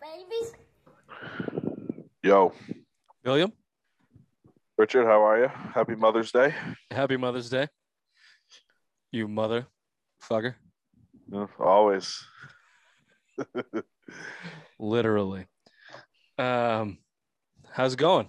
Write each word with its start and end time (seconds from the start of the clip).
babies. 0.00 0.54
Yo, 2.22 2.52
William, 3.24 3.52
Richard, 4.76 5.04
how 5.06 5.22
are 5.24 5.40
you? 5.40 5.48
Happy 5.74 5.94
Mother's 5.94 6.32
Day. 6.32 6.54
happy 6.90 7.16
Mother's 7.16 7.48
Day. 7.48 7.68
You 9.12 9.28
mother 9.28 9.66
fucker. 10.22 10.54
Always. 11.58 12.22
Literally. 14.78 15.46
Um, 16.38 16.98
how's 17.72 17.94
it 17.94 17.98
going? 17.98 18.28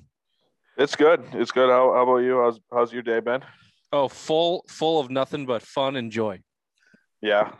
It's 0.77 0.95
good. 0.95 1.23
It's 1.33 1.51
good. 1.51 1.69
How, 1.69 1.93
how 1.93 2.03
about 2.03 2.17
you? 2.17 2.39
How's 2.41 2.59
how's 2.71 2.93
your 2.93 3.01
day 3.01 3.19
been? 3.19 3.41
Oh, 3.91 4.07
full 4.07 4.63
full 4.67 4.99
of 4.99 5.09
nothing 5.09 5.45
but 5.45 5.61
fun 5.61 5.95
and 5.95 6.11
joy. 6.11 6.39
Yeah. 7.21 7.51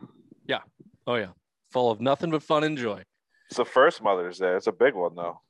Yeah, 0.48 0.62
Oh 1.06 1.16
yeah. 1.16 1.32
Full 1.72 1.92
of 1.92 2.02
nothing 2.02 2.32
but 2.32 2.44
fun 2.44 2.64
and 2.64 2.78
joy. 2.78 3.04
It's 3.50 3.58
the 3.58 3.66
first 3.66 4.04
Mother's 4.04 4.38
Day. 4.38 4.56
It's 4.56 4.68
a 4.68 4.72
big 4.72 4.94
one 4.94 5.16
though. 5.16 5.42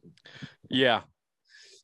Yeah. 0.69 1.01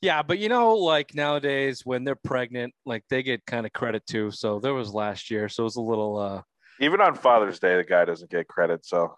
Yeah, 0.02 0.22
but 0.22 0.40
you 0.40 0.48
know, 0.50 0.76
like 0.76 1.14
nowadays 1.14 1.82
when 1.84 2.06
they're 2.06 2.16
pregnant, 2.16 2.74
like 2.86 3.04
they 3.10 3.22
get 3.22 3.46
kind 3.46 3.66
of 3.66 3.74
credit 3.74 4.06
too. 4.08 4.32
So 4.32 4.60
there 4.60 4.74
was 4.74 4.94
last 4.94 5.30
year. 5.30 5.50
So 5.50 5.64
it 5.64 5.66
was 5.66 5.76
a 5.76 5.82
little 5.82 6.18
uh 6.18 6.42
Even 6.80 7.02
on 7.02 7.16
Father's 7.16 7.60
Day, 7.60 7.76
the 7.76 7.84
guy 7.84 8.06
doesn't 8.06 8.32
get 8.32 8.48
credit. 8.48 8.86
So 8.86 9.16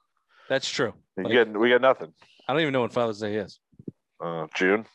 that's 0.49 0.67
true. 0.69 0.93
we 1.15 1.25
Like, 1.25 1.33
get 1.33 1.59
we 1.59 1.69
get 1.69 1.81
nothing. 1.81 2.13
I 2.47 2.53
don't 2.53 2.61
even 2.61 2.73
know 2.73 2.81
when 2.81 2.89
Father's 2.89 3.19
Day 3.19 3.35
is. 3.35 3.59
Uh, 4.19 4.47
June. 4.55 4.85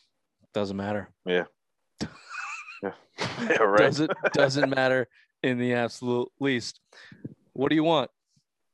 Doesn't 0.55 0.77
matter. 0.77 1.09
Yeah. 1.25 1.45
yeah. 2.83 2.93
Yeah. 3.41 3.63
Right. 3.63 3.79
Doesn't 3.79 4.11
doesn't 4.33 4.71
matter 4.71 5.07
in 5.43 5.59
the 5.59 5.75
absolute 5.75 6.31
least. 6.41 6.81
What 7.53 7.69
do 7.69 7.77
you 7.77 7.85
want? 7.85 8.11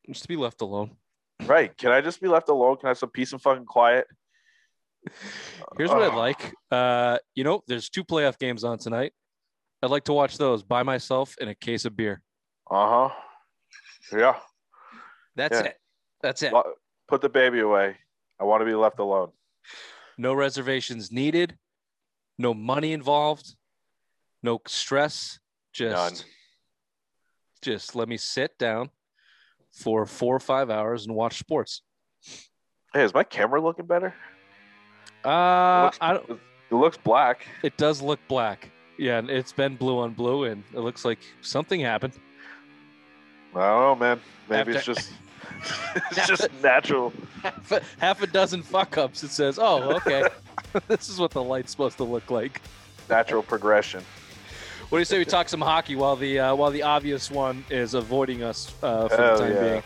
Just 0.08 0.22
to 0.22 0.28
be 0.28 0.36
left 0.36 0.62
alone. 0.62 0.92
Right. 1.46 1.76
Can 1.76 1.90
I 1.90 2.00
just 2.00 2.20
be 2.20 2.28
left 2.28 2.48
alone? 2.48 2.76
Can 2.76 2.86
I 2.86 2.90
have 2.90 2.98
some 2.98 3.10
peace 3.10 3.32
and 3.32 3.40
fucking 3.40 3.64
quiet? 3.66 4.06
Here's 5.76 5.90
what 5.90 6.02
I'd 6.02 6.14
like. 6.14 6.52
Uh, 6.70 7.18
you 7.34 7.44
know, 7.44 7.62
there's 7.66 7.88
two 7.88 8.04
playoff 8.04 8.38
games 8.38 8.64
on 8.64 8.78
tonight. 8.78 9.12
I'd 9.82 9.90
like 9.90 10.04
to 10.04 10.12
watch 10.12 10.36
those 10.36 10.62
by 10.62 10.82
myself 10.82 11.34
in 11.40 11.48
a 11.48 11.54
case 11.54 11.84
of 11.84 11.96
beer. 11.96 12.20
Uh 12.70 13.08
huh. 13.08 13.14
Yeah. 14.12 14.36
That's 15.36 15.58
Yeah. 15.60 15.66
it. 15.66 15.76
That's 16.22 16.42
it. 16.42 16.52
Lo- 16.52 16.74
Put 17.06 17.20
the 17.22 17.28
baby 17.28 17.60
away. 17.60 17.96
I 18.40 18.44
want 18.44 18.60
to 18.60 18.64
be 18.66 18.74
left 18.74 18.98
alone. 18.98 19.30
No 20.18 20.34
reservations 20.34 21.10
needed. 21.12 21.56
No 22.38 22.52
money 22.52 22.92
involved. 22.92 23.54
No 24.42 24.60
stress. 24.66 25.38
Just, 25.72 25.94
None. 26.22 26.28
just 27.62 27.94
let 27.94 28.08
me 28.08 28.16
sit 28.16 28.58
down 28.58 28.90
for 29.78 30.06
four 30.06 30.34
or 30.36 30.40
five 30.40 30.70
hours 30.70 31.06
and 31.06 31.14
watch 31.14 31.38
sports. 31.38 31.82
Hey, 32.92 33.04
is 33.04 33.14
my 33.14 33.22
camera 33.24 33.60
looking 33.60 33.86
better? 33.86 34.14
It 35.24 35.28
Uh, 35.28 35.84
looks, 35.84 35.98
I 36.00 36.12
don't. 36.14 36.30
it 36.30 36.74
looks 36.74 36.96
black. 36.96 37.46
It 37.62 37.76
does 37.76 38.00
look 38.02 38.20
black. 38.28 38.70
Yeah, 38.98 39.18
and 39.18 39.30
it's 39.30 39.52
been 39.52 39.76
blue 39.76 39.98
on 40.00 40.12
blue, 40.14 40.44
and 40.44 40.64
it 40.74 40.80
looks 40.80 41.04
like 41.04 41.18
something 41.40 41.80
happened. 41.80 42.14
I 43.54 43.60
don't 43.60 43.80
know, 43.80 43.94
man. 43.94 44.20
Maybe 44.48 44.72
it's 44.74 44.84
just 44.84 45.12
it's 46.16 46.26
just 46.26 46.48
natural. 46.62 47.12
half 47.42 47.72
a, 47.72 47.82
half 47.98 48.22
a 48.22 48.26
dozen 48.26 48.62
fuck 48.62 48.98
ups. 48.98 49.22
It 49.22 49.30
says, 49.30 49.58
"Oh, 49.60 49.92
okay, 49.96 50.24
this 50.88 51.08
is 51.08 51.18
what 51.18 51.30
the 51.30 51.42
light's 51.42 51.70
supposed 51.70 51.96
to 51.98 52.04
look 52.04 52.30
like." 52.30 52.60
Natural 53.08 53.42
progression. 53.42 54.02
What 54.88 54.96
do 54.96 55.00
you 55.00 55.04
say 55.04 55.18
we 55.18 55.26
talk 55.26 55.50
some 55.50 55.60
hockey 55.60 55.96
while 55.96 56.16
the 56.16 56.38
uh, 56.38 56.54
while 56.54 56.70
the 56.70 56.82
obvious 56.82 57.30
one 57.30 57.62
is 57.68 57.92
avoiding 57.92 58.42
us 58.42 58.72
uh, 58.82 59.06
for 59.06 59.16
the 59.18 59.36
time 59.36 59.52
yeah. 59.52 59.60
being? 59.60 59.82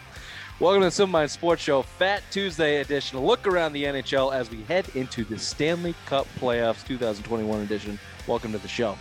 Welcome 0.60 0.82
to 0.82 0.86
the 0.86 0.90
Simple 0.92 1.10
Mind 1.10 1.28
Sports 1.28 1.60
Show, 1.60 1.82
Fat 1.82 2.22
Tuesday 2.30 2.80
edition. 2.82 3.18
A 3.18 3.20
look 3.20 3.48
around 3.48 3.72
the 3.72 3.82
NHL 3.82 4.32
as 4.32 4.48
we 4.48 4.62
head 4.62 4.88
into 4.94 5.24
the 5.24 5.40
Stanley 5.40 5.96
Cup 6.06 6.28
Playoffs 6.38 6.86
2021 6.86 7.62
edition. 7.62 7.98
Welcome 8.28 8.52
to 8.52 8.58
the 8.58 8.68
show. 8.68 8.96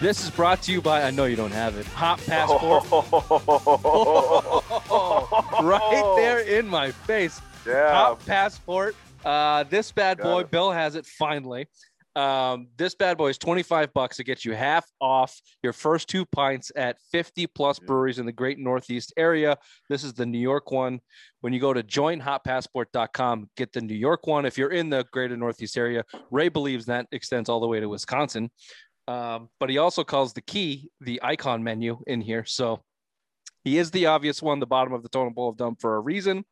This 0.00 0.22
is 0.22 0.30
brought 0.30 0.62
to 0.62 0.72
you 0.72 0.80
by 0.80 1.02
I 1.02 1.10
know 1.10 1.24
you 1.24 1.34
don't 1.34 1.50
have 1.50 1.76
it. 1.76 1.84
Hop 1.86 2.20
Passport. 2.24 2.84
right 5.60 6.14
there 6.16 6.40
in 6.40 6.68
my 6.68 6.92
face. 6.92 7.40
Yeah. 7.66 7.92
Hop 7.92 8.24
Passport. 8.24 8.94
Uh, 9.24 9.64
this 9.64 9.90
bad 9.90 10.18
Got 10.18 10.24
boy, 10.24 10.40
it. 10.40 10.50
Bill 10.52 10.70
has 10.70 10.94
it 10.94 11.04
finally. 11.04 11.66
Um, 12.14 12.68
this 12.76 12.96
bad 12.96 13.16
boy 13.16 13.28
is 13.28 13.38
25 13.38 13.92
bucks 13.92 14.16
to 14.16 14.24
get 14.24 14.44
you 14.44 14.52
half 14.52 14.84
off 15.00 15.40
your 15.62 15.72
first 15.72 16.08
two 16.08 16.24
pints 16.24 16.72
at 16.74 16.96
50 17.12 17.46
plus 17.48 17.78
breweries 17.78 18.18
in 18.18 18.26
the 18.26 18.32
great 18.32 18.58
Northeast 18.58 19.12
area. 19.16 19.56
This 19.88 20.02
is 20.02 20.14
the 20.14 20.26
New 20.26 20.40
York 20.40 20.72
one. 20.72 21.00
When 21.42 21.52
you 21.52 21.60
go 21.60 21.72
to 21.72 21.82
joinhoppassport.com, 21.82 23.50
get 23.56 23.72
the 23.72 23.82
New 23.82 23.94
York 23.94 24.26
one. 24.26 24.46
If 24.46 24.58
you're 24.58 24.72
in 24.72 24.90
the 24.90 25.04
greater 25.12 25.36
Northeast 25.36 25.76
area, 25.76 26.04
Ray 26.32 26.48
believes 26.48 26.86
that 26.86 27.06
extends 27.12 27.48
all 27.48 27.60
the 27.60 27.68
way 27.68 27.78
to 27.78 27.88
Wisconsin. 27.88 28.50
Um, 29.08 29.48
but 29.58 29.70
he 29.70 29.78
also 29.78 30.04
calls 30.04 30.34
the 30.34 30.42
key 30.42 30.90
the 31.00 31.18
icon 31.22 31.64
menu 31.64 31.98
in 32.06 32.20
here. 32.20 32.44
So 32.44 32.84
he 33.64 33.78
is 33.78 33.90
the 33.90 34.06
obvious 34.06 34.42
one, 34.42 34.60
the 34.60 34.66
bottom 34.66 34.92
of 34.92 35.02
the 35.02 35.08
totem 35.08 35.34
pole 35.34 35.48
of 35.48 35.56
dump 35.56 35.80
for 35.80 35.96
a 35.96 36.00
reason. 36.00 36.44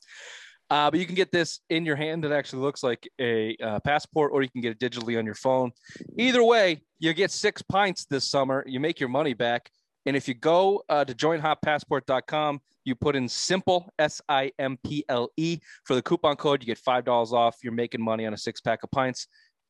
Uh, 0.68 0.90
but 0.90 0.98
you 0.98 1.06
can 1.06 1.14
get 1.14 1.30
this 1.30 1.60
in 1.70 1.84
your 1.84 1.96
hand. 1.96 2.24
It 2.24 2.32
actually 2.32 2.62
looks 2.62 2.82
like 2.82 3.06
a 3.20 3.56
uh, 3.62 3.78
passport, 3.80 4.32
or 4.32 4.42
you 4.42 4.48
can 4.48 4.62
get 4.62 4.72
it 4.72 4.80
digitally 4.80 5.18
on 5.18 5.26
your 5.26 5.36
phone. 5.36 5.70
Either 6.18 6.42
way, 6.42 6.82
you 6.98 7.12
get 7.12 7.30
six 7.30 7.62
pints 7.62 8.06
this 8.06 8.28
summer. 8.28 8.64
You 8.66 8.80
make 8.80 8.98
your 8.98 9.10
money 9.10 9.34
back. 9.34 9.70
And 10.06 10.16
if 10.16 10.26
you 10.26 10.34
go 10.34 10.82
uh, 10.88 11.04
to 11.04 11.14
joinhoppassport.com, 11.14 12.60
you 12.84 12.94
put 12.94 13.16
in 13.16 13.28
simple 13.28 13.90
S 13.98 14.20
I 14.28 14.52
M 14.58 14.78
P 14.84 15.04
L 15.08 15.28
E 15.36 15.58
for 15.84 15.94
the 15.94 16.02
coupon 16.02 16.36
code. 16.36 16.62
You 16.62 16.66
get 16.66 16.78
five 16.78 17.04
dollars 17.04 17.32
off. 17.32 17.56
You're 17.62 17.72
making 17.72 18.02
money 18.02 18.26
on 18.26 18.32
a 18.32 18.38
six 18.38 18.60
pack 18.60 18.82
of 18.82 18.90
pints. 18.90 19.26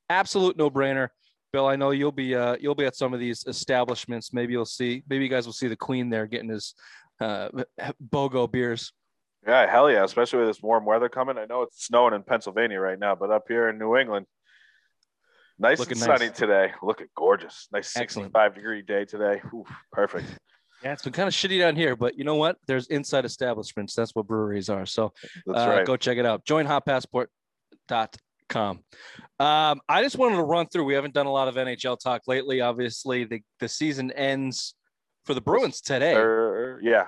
Absolute 0.09 0.57
no 0.57 0.71
brainer. 0.71 1.09
Bill, 1.57 1.69
I 1.69 1.77
know 1.77 1.91
you'll 1.91 2.13
be 2.13 2.35
uh, 2.35 2.57
you'll 2.61 2.75
be 2.75 2.85
at 2.85 2.95
some 2.95 3.15
of 3.15 3.19
these 3.19 3.43
establishments. 3.47 4.31
Maybe 4.35 4.53
you'll 4.53 4.67
see. 4.67 5.03
Maybe 5.09 5.25
you 5.25 5.31
guys 5.31 5.47
will 5.47 5.55
see 5.55 5.69
the 5.69 5.77
Queen 5.77 6.11
there 6.11 6.27
getting 6.27 6.51
his 6.51 6.75
uh, 7.19 7.49
BOGO 8.11 8.53
beers. 8.53 8.93
Yeah, 9.49 9.65
hell 9.71 9.91
yeah, 9.91 10.05
especially 10.05 10.41
with 10.41 10.49
this 10.49 10.63
warm 10.63 10.85
weather 10.85 11.09
coming. 11.09 11.39
I 11.39 11.47
know 11.47 11.63
it's 11.63 11.87
snowing 11.87 12.13
in 12.13 12.25
Pennsylvania 12.25 12.79
right 12.79 12.99
now, 12.99 13.15
but 13.15 13.31
up 13.31 13.45
here 13.49 13.71
in 13.71 13.79
New 13.79 13.97
England, 13.97 14.27
nice 15.59 15.79
Looking 15.79 15.97
and 15.97 16.07
nice. 16.07 16.19
sunny 16.19 16.31
today. 16.31 16.75
Looking 16.83 17.07
gorgeous. 17.17 17.69
Nice 17.73 17.97
Excellent. 17.97 18.27
65 18.27 18.55
degree 18.55 18.83
day 18.83 19.07
today. 19.07 19.41
Perfect. 19.93 20.27
Yeah, 20.85 20.93
it's 20.93 21.05
been 21.05 21.15
kind 21.15 21.27
of 21.27 21.33
shitty 21.33 21.59
down 21.59 21.75
here, 21.75 21.97
but 21.97 22.19
you 22.19 22.25
know 22.25 22.35
what? 22.35 22.59
There's 22.67 22.87
inside 22.89 23.25
establishments. 23.25 23.95
That's 23.95 24.15
what 24.15 24.27
breweries 24.27 24.69
are. 24.69 24.85
So 24.85 25.15
uh, 25.49 25.53
right. 25.53 25.87
go 25.87 25.97
check 25.97 26.19
it 26.19 26.27
out. 26.27 26.45
Joinhoppassport.com. 28.49 28.81
Um, 29.39 29.81
I 29.89 30.03
just 30.03 30.17
wanted 30.17 30.37
to 30.37 30.43
run 30.43 30.67
through. 30.67 30.85
We 30.85 30.95
haven't 30.95 31.15
done 31.15 31.27
a 31.27 31.33
lot 31.33 31.49
of 31.49 31.57
NHL 31.57 31.99
talk 31.99 32.23
lately. 32.27 32.61
Obviously, 32.61 33.25
the, 33.25 33.43
the 33.61 33.69
season 33.69 34.11
ends 34.13 34.75
for 35.25 35.35
the 35.35 35.41
Bruins 35.41 35.81
today. 35.81 36.15
Er, 36.15 36.81
yeah. 36.83 37.07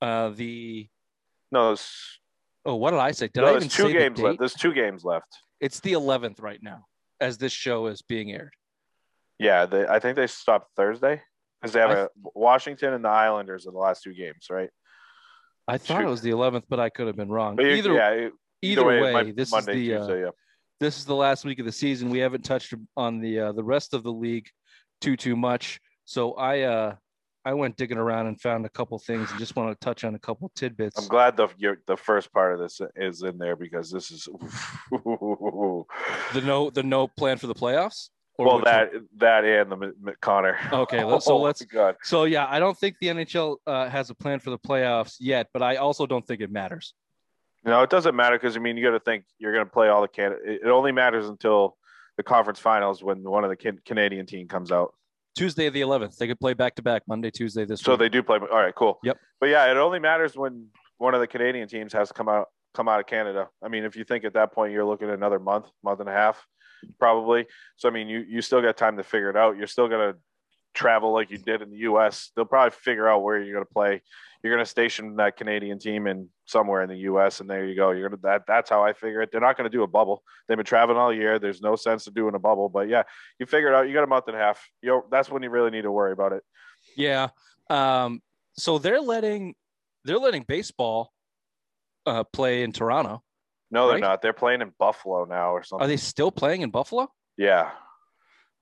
Uh, 0.00 0.30
the 0.30 0.88
No, 1.50 1.76
oh, 2.66 2.74
what 2.76 2.90
did 2.90 3.00
I 3.00 3.12
say? 3.12 3.28
Did 3.32 3.40
no, 3.42 3.46
I 3.46 3.50
there's 3.52 3.64
even 3.64 3.68
two 3.70 3.82
say 3.84 3.92
the 3.92 3.98
games 3.98 4.16
date? 4.18 4.24
left. 4.24 4.38
There's 4.38 4.54
two 4.54 4.72
games 4.74 5.04
left. 5.04 5.28
It's 5.60 5.80
the 5.80 5.92
11th 5.92 6.42
right 6.42 6.60
now, 6.62 6.86
as 7.20 7.38
this 7.38 7.52
show 7.52 7.86
is 7.86 8.02
being 8.02 8.32
aired. 8.32 8.52
Yeah, 9.38 9.66
they, 9.66 9.86
I 9.86 9.98
think 10.00 10.16
they 10.16 10.26
stopped 10.26 10.70
Thursday 10.76 11.22
because 11.60 11.72
they 11.72 11.80
have 11.80 11.90
I- 11.90 12.00
a 12.02 12.08
Washington 12.34 12.94
and 12.94 13.04
the 13.04 13.08
Islanders 13.08 13.66
in 13.66 13.72
the 13.72 13.78
last 13.78 14.02
two 14.02 14.12
games, 14.12 14.48
right? 14.50 14.70
I 15.68 15.78
thought 15.78 15.98
Shoot. 16.00 16.06
it 16.06 16.10
was 16.10 16.20
the 16.22 16.30
11th, 16.30 16.64
but 16.68 16.80
I 16.80 16.90
could 16.90 17.06
have 17.06 17.16
been 17.16 17.30
wrong. 17.30 17.54
But 17.54 17.66
either 17.66 17.94
yeah, 17.94 18.10
it- 18.10 18.32
either, 18.60 18.84
way, 18.84 19.12
might- 19.12 19.36
this 19.36 19.52
Monday, 19.52 19.86
is 19.86 20.06
the 20.06 20.12
uh, 20.12 20.16
yeah. 20.16 20.30
This 20.82 20.98
is 20.98 21.04
the 21.04 21.14
last 21.14 21.44
week 21.44 21.60
of 21.60 21.64
the 21.64 21.72
season. 21.72 22.10
We 22.10 22.18
haven't 22.18 22.44
touched 22.44 22.74
on 22.96 23.20
the 23.20 23.38
uh, 23.38 23.52
the 23.52 23.62
rest 23.62 23.94
of 23.94 24.02
the 24.02 24.12
league 24.12 24.48
too 25.00 25.16
too 25.16 25.36
much. 25.36 25.80
So 26.04 26.32
I 26.34 26.62
uh 26.62 26.94
I 27.44 27.54
went 27.54 27.76
digging 27.76 27.98
around 27.98 28.26
and 28.26 28.40
found 28.40 28.66
a 28.66 28.68
couple 28.68 28.98
things 28.98 29.30
and 29.30 29.38
just 29.38 29.56
want 29.56 29.70
to 29.70 29.84
touch 29.84 30.04
on 30.04 30.14
a 30.14 30.18
couple 30.18 30.50
tidbits. 30.54 30.98
I'm 30.98 31.08
glad 31.08 31.36
the 31.36 31.48
your, 31.56 31.78
the 31.86 31.96
first 31.96 32.32
part 32.32 32.54
of 32.54 32.60
this 32.60 32.80
is 32.96 33.22
in 33.22 33.38
there 33.38 33.56
because 33.56 33.90
this 33.90 34.10
is 34.10 34.28
The 34.90 35.84
no 36.44 36.70
the 36.70 36.82
no 36.82 37.06
plan 37.06 37.38
for 37.38 37.46
the 37.46 37.54
playoffs. 37.54 38.10
Or 38.38 38.46
well 38.46 38.60
that 38.60 38.90
that 39.18 39.44
and 39.44 39.70
the 39.70 40.14
Connor. 40.20 40.58
Okay, 40.72 41.04
let's, 41.12 41.26
so 41.26 41.34
Oh, 41.34 41.40
let's. 41.40 41.64
So 42.02 42.24
yeah, 42.24 42.46
I 42.48 42.58
don't 42.58 42.76
think 42.76 42.96
the 43.00 43.08
NHL 43.08 43.56
uh, 43.66 43.88
has 43.88 44.10
a 44.10 44.14
plan 44.14 44.40
for 44.40 44.50
the 44.50 44.58
playoffs 44.58 45.16
yet, 45.20 45.48
but 45.52 45.62
I 45.62 45.76
also 45.76 46.06
don't 46.06 46.26
think 46.26 46.40
it 46.40 46.50
matters. 46.50 46.94
No, 47.64 47.82
it 47.82 47.90
doesn't 47.90 48.16
matter 48.16 48.36
because 48.36 48.56
I 48.56 48.60
mean 48.60 48.76
you 48.76 48.84
got 48.84 48.92
to 48.92 49.00
think 49.00 49.24
you're 49.38 49.52
going 49.52 49.64
to 49.64 49.70
play 49.70 49.88
all 49.88 50.02
the 50.02 50.08
can. 50.08 50.36
It 50.44 50.66
only 50.66 50.92
matters 50.92 51.28
until 51.28 51.76
the 52.16 52.22
conference 52.22 52.58
finals 52.58 53.02
when 53.02 53.22
one 53.22 53.44
of 53.44 53.50
the 53.50 53.56
can- 53.56 53.80
Canadian 53.84 54.26
team 54.26 54.48
comes 54.48 54.72
out. 54.72 54.94
Tuesday 55.36 55.70
the 55.70 55.80
11th, 55.80 56.16
they 56.18 56.26
could 56.26 56.40
play 56.40 56.52
back 56.52 56.74
to 56.74 56.82
back 56.82 57.02
Monday, 57.08 57.30
Tuesday 57.30 57.64
this 57.64 57.80
week. 57.80 57.84
So 57.86 57.92
week. 57.92 58.00
they 58.00 58.08
do 58.10 58.22
play. 58.22 58.38
All 58.38 58.58
right, 58.58 58.74
cool. 58.74 58.98
Yep. 59.02 59.18
But 59.40 59.48
yeah, 59.48 59.70
it 59.70 59.76
only 59.76 59.98
matters 59.98 60.36
when 60.36 60.66
one 60.98 61.14
of 61.14 61.20
the 61.20 61.26
Canadian 61.26 61.68
teams 61.68 61.92
has 61.92 62.08
to 62.08 62.14
come 62.14 62.28
out 62.28 62.48
come 62.74 62.88
out 62.88 63.00
of 63.00 63.06
Canada. 63.06 63.48
I 63.62 63.68
mean, 63.68 63.84
if 63.84 63.96
you 63.96 64.04
think 64.04 64.24
at 64.24 64.34
that 64.34 64.52
point 64.52 64.72
you're 64.72 64.84
looking 64.84 65.08
at 65.08 65.14
another 65.14 65.38
month, 65.38 65.66
month 65.82 66.00
and 66.00 66.08
a 66.08 66.12
half, 66.12 66.46
probably. 66.98 67.46
So 67.76 67.88
I 67.88 67.92
mean, 67.92 68.08
you 68.08 68.24
you 68.28 68.42
still 68.42 68.62
got 68.62 68.76
time 68.76 68.96
to 68.96 69.02
figure 69.02 69.30
it 69.30 69.36
out. 69.36 69.56
You're 69.56 69.66
still 69.66 69.88
gonna 69.88 70.14
travel 70.74 71.12
like 71.12 71.30
you 71.30 71.38
did 71.38 71.62
in 71.62 71.70
the 71.70 71.78
U.S. 71.78 72.30
They'll 72.34 72.44
probably 72.44 72.70
figure 72.70 73.08
out 73.08 73.22
where 73.22 73.40
you're 73.40 73.54
gonna 73.54 73.64
play. 73.66 74.02
You're 74.42 74.54
gonna 74.54 74.66
station 74.66 75.16
that 75.16 75.36
Canadian 75.36 75.78
team 75.78 76.06
in 76.06 76.28
somewhere 76.46 76.82
in 76.82 76.88
the 76.88 76.96
U.S. 76.98 77.40
and 77.40 77.48
there 77.48 77.66
you 77.66 77.76
go. 77.76 77.90
You're 77.90 78.08
gonna 78.08 78.20
that. 78.22 78.42
That's 78.46 78.70
how 78.70 78.82
I 78.82 78.92
figure 78.92 79.22
it. 79.22 79.30
They're 79.30 79.40
not 79.40 79.56
gonna 79.56 79.70
do 79.70 79.82
a 79.82 79.86
bubble. 79.86 80.22
They've 80.48 80.56
been 80.56 80.66
traveling 80.66 80.98
all 80.98 81.12
year. 81.12 81.38
There's 81.38 81.62
no 81.62 81.76
sense 81.76 82.06
of 82.06 82.14
doing 82.14 82.34
a 82.34 82.38
bubble. 82.38 82.68
But 82.68 82.88
yeah, 82.88 83.04
you 83.38 83.46
figure 83.46 83.68
it 83.68 83.74
out. 83.74 83.86
You 83.86 83.94
got 83.94 84.04
a 84.04 84.08
month 84.08 84.24
and 84.28 84.36
a 84.36 84.40
half. 84.40 84.66
You 84.82 84.90
know, 84.90 85.04
that's 85.10 85.30
when 85.30 85.42
you 85.42 85.50
really 85.50 85.70
need 85.70 85.82
to 85.82 85.92
worry 85.92 86.12
about 86.12 86.32
it. 86.32 86.42
Yeah. 86.96 87.28
Um, 87.70 88.20
so 88.54 88.78
they're 88.78 89.00
letting 89.00 89.54
they're 90.04 90.18
letting 90.18 90.44
baseball 90.46 91.12
uh, 92.06 92.24
play 92.24 92.62
in 92.62 92.72
Toronto. 92.72 93.22
No, 93.70 93.88
they're 93.88 93.98
not. 93.98 94.20
They're 94.20 94.34
playing 94.34 94.60
in 94.60 94.72
Buffalo 94.78 95.24
now 95.24 95.52
or 95.52 95.62
something. 95.62 95.84
Are 95.84 95.88
they 95.88 95.96
still 95.96 96.30
playing 96.30 96.60
in 96.60 96.70
Buffalo? 96.70 97.10
yeah. 97.38 97.70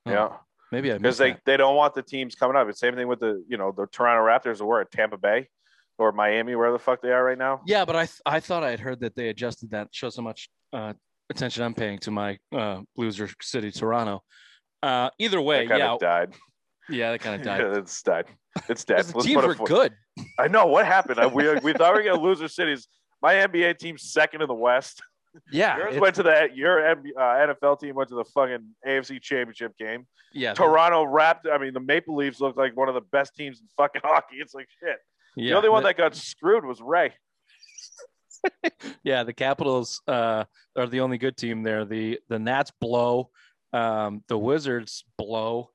Oh, 0.07 0.11
Yeah. 0.11 0.29
Maybe 0.73 0.93
I 0.93 0.99
because 0.99 1.19
they, 1.19 1.33
that. 1.33 1.41
they 1.45 1.57
don't 1.57 1.75
want 1.77 1.95
the 1.95 2.03
teams 2.03 2.35
coming 2.35 2.57
up. 2.57 2.69
It's 2.69 2.79
same 2.81 2.95
thing 2.95 3.09
with 3.09 3.21
the 3.21 3.45
you 3.49 3.57
know 3.57 3.73
the 3.77 3.87
Toronto 3.87 4.23
Raptors 4.25 4.61
were 4.61 4.81
at 4.81 4.91
Tampa 4.91 5.17
Bay 5.19 5.49
or 5.99 6.13
Miami, 6.13 6.55
where 6.55 6.73
the 6.73 6.79
fuck 6.79 7.03
they 7.03 7.11
are 7.11 7.25
right 7.25 7.37
now. 7.39 7.61
Yeah, 7.67 7.85
but 7.85 7.97
I 7.97 8.07
th- 8.07 8.21
I 8.25 8.41
thought 8.41 8.63
I 8.63 8.71
had 8.71 8.81
heard 8.81 9.01
that 9.01 9.15
they 9.17 9.29
adjusted 9.29 9.71
that. 9.73 9.89
Shows 9.93 10.17
how 10.17 10.23
much 10.23 10.49
uh, 10.73 10.93
attention 11.29 11.63
I'm 11.65 11.75
paying 11.75 11.99
to 12.01 12.11
my 12.11 12.39
uh, 12.57 12.81
loser 12.97 13.29
city, 13.43 13.71
Toronto. 13.71 14.23
Uh, 14.83 15.11
either 15.19 15.41
way, 15.41 15.63
They 15.63 15.67
kind 15.67 15.79
yeah, 15.81 15.93
of 15.93 16.01
died. 16.01 16.35
yeah, 16.89 17.11
that 17.13 17.21
kind 17.21 17.37
of 17.41 17.43
died. 17.47 17.61
Yeah, 17.61 17.79
it's 17.79 18.03
died. 18.03 18.27
It's 18.69 18.85
dead. 18.85 19.05
the 19.05 19.17
Let's 19.19 19.27
teams 19.27 19.45
were 19.45 19.55
good. 19.55 19.93
I 20.39 20.49
know 20.49 20.67
what 20.67 20.87
happened. 20.87 21.19
I- 21.21 21.27
we 21.27 21.53
we 21.57 21.73
thought 21.73 21.95
we 21.95 22.03
were 22.03 22.11
gonna 22.11 22.23
loser 22.23 22.49
cities. 22.49 22.87
My 23.23 23.35
NBA 23.35 23.79
team's 23.79 24.11
second 24.13 24.41
in 24.41 24.49
the 24.49 24.55
West. 24.55 25.03
Yeah, 25.53 25.77
Yours 25.77 26.01
went 26.01 26.15
to 26.17 26.23
the 26.23 26.49
your 26.55 26.85
uh, 26.91 26.97
NFL 26.97 27.81
team 27.81 27.95
went 27.95 28.09
to 28.09 28.17
the 28.17 28.25
fucking 28.25 28.69
AFC 28.87 29.21
Championship 29.23 29.77
game. 29.79 30.07
yeah, 30.33 30.55
Toronto 30.55 31.05
wrapped. 31.05 31.47
I 31.47 31.59
mean, 31.59 31.73
the 31.73 31.81
Maple 31.81 32.17
Leafs 32.17 32.41
looked 32.41 32.59
like 32.59 32.77
one 32.77 32.89
of 32.89 32.95
the 32.95 33.01
best 33.01 33.35
teams 33.37 33.61
in 33.61 33.67
fucking 33.77 34.03
hockey. 34.05 34.37
It's 34.37 34.55
like 34.55 34.67
shit. 34.83 34.97
yeah. 35.37 35.51
the 35.51 35.57
only 35.57 35.69
one 35.69 35.83
the- 35.83 35.91
that 35.91 35.97
got 35.97 36.15
screwed 36.15 36.65
was 36.65 36.81
Ray. 36.81 37.13
yeah, 39.05 39.23
the 39.23 39.33
Capitals 39.33 40.01
uh, 40.09 40.45
are 40.77 40.87
the 40.87 41.01
only 41.01 41.19
good 41.19 41.37
team 41.37 41.63
there. 41.63 41.85
The 41.85 42.19
the 42.29 42.39
Nats 42.39 42.73
blow, 42.81 43.31
um, 43.73 44.25
the 44.29 44.39
Wizards 44.39 45.05
blow, 45.17 45.71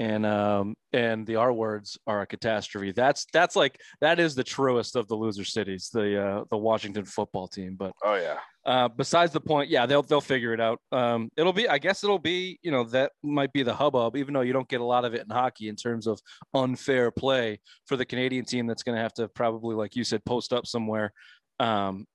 and 0.00 0.24
um, 0.24 0.74
and 0.92 1.26
the 1.26 1.36
R 1.36 1.52
words 1.52 1.98
are 2.06 2.20
a 2.20 2.26
catastrophe. 2.26 2.92
That's 2.92 3.26
that's 3.32 3.56
like 3.56 3.80
that 4.00 4.20
is 4.20 4.34
the 4.34 4.44
truest 4.44 4.94
of 4.94 5.08
the 5.08 5.16
loser 5.16 5.44
cities, 5.44 5.90
the 5.92 6.24
uh, 6.24 6.44
the 6.50 6.56
Washington 6.56 7.04
football 7.04 7.48
team. 7.48 7.74
But 7.76 7.92
Oh 8.04 8.14
yeah. 8.14 8.38
uh, 8.64 8.88
besides 8.88 9.32
the 9.32 9.40
point, 9.40 9.70
yeah, 9.70 9.86
they'll 9.86 10.02
they'll 10.02 10.20
figure 10.20 10.52
it 10.54 10.60
out. 10.60 10.78
Um, 10.92 11.30
it'll 11.36 11.52
be, 11.52 11.68
I 11.68 11.78
guess, 11.78 12.04
it'll 12.04 12.20
be, 12.20 12.60
you 12.62 12.70
know, 12.70 12.84
that 12.84 13.10
might 13.24 13.52
be 13.52 13.64
the 13.64 13.74
hubbub, 13.74 14.16
even 14.16 14.34
though 14.34 14.42
you 14.42 14.52
don't 14.52 14.68
get 14.68 14.80
a 14.80 14.84
lot 14.84 15.04
of 15.04 15.14
it 15.14 15.22
in 15.22 15.30
hockey 15.30 15.68
in 15.68 15.74
terms 15.74 16.06
of 16.06 16.20
unfair 16.54 17.10
play 17.10 17.58
for 17.86 17.96
the 17.96 18.06
Canadian 18.06 18.44
team. 18.44 18.68
That's 18.68 18.84
going 18.84 18.94
to 18.96 19.02
have 19.02 19.14
to 19.14 19.26
probably, 19.28 19.74
like 19.74 19.96
you 19.96 20.04
said, 20.04 20.24
post 20.24 20.52
up 20.52 20.64
somewhere. 20.66 21.12
Um, 21.58 22.06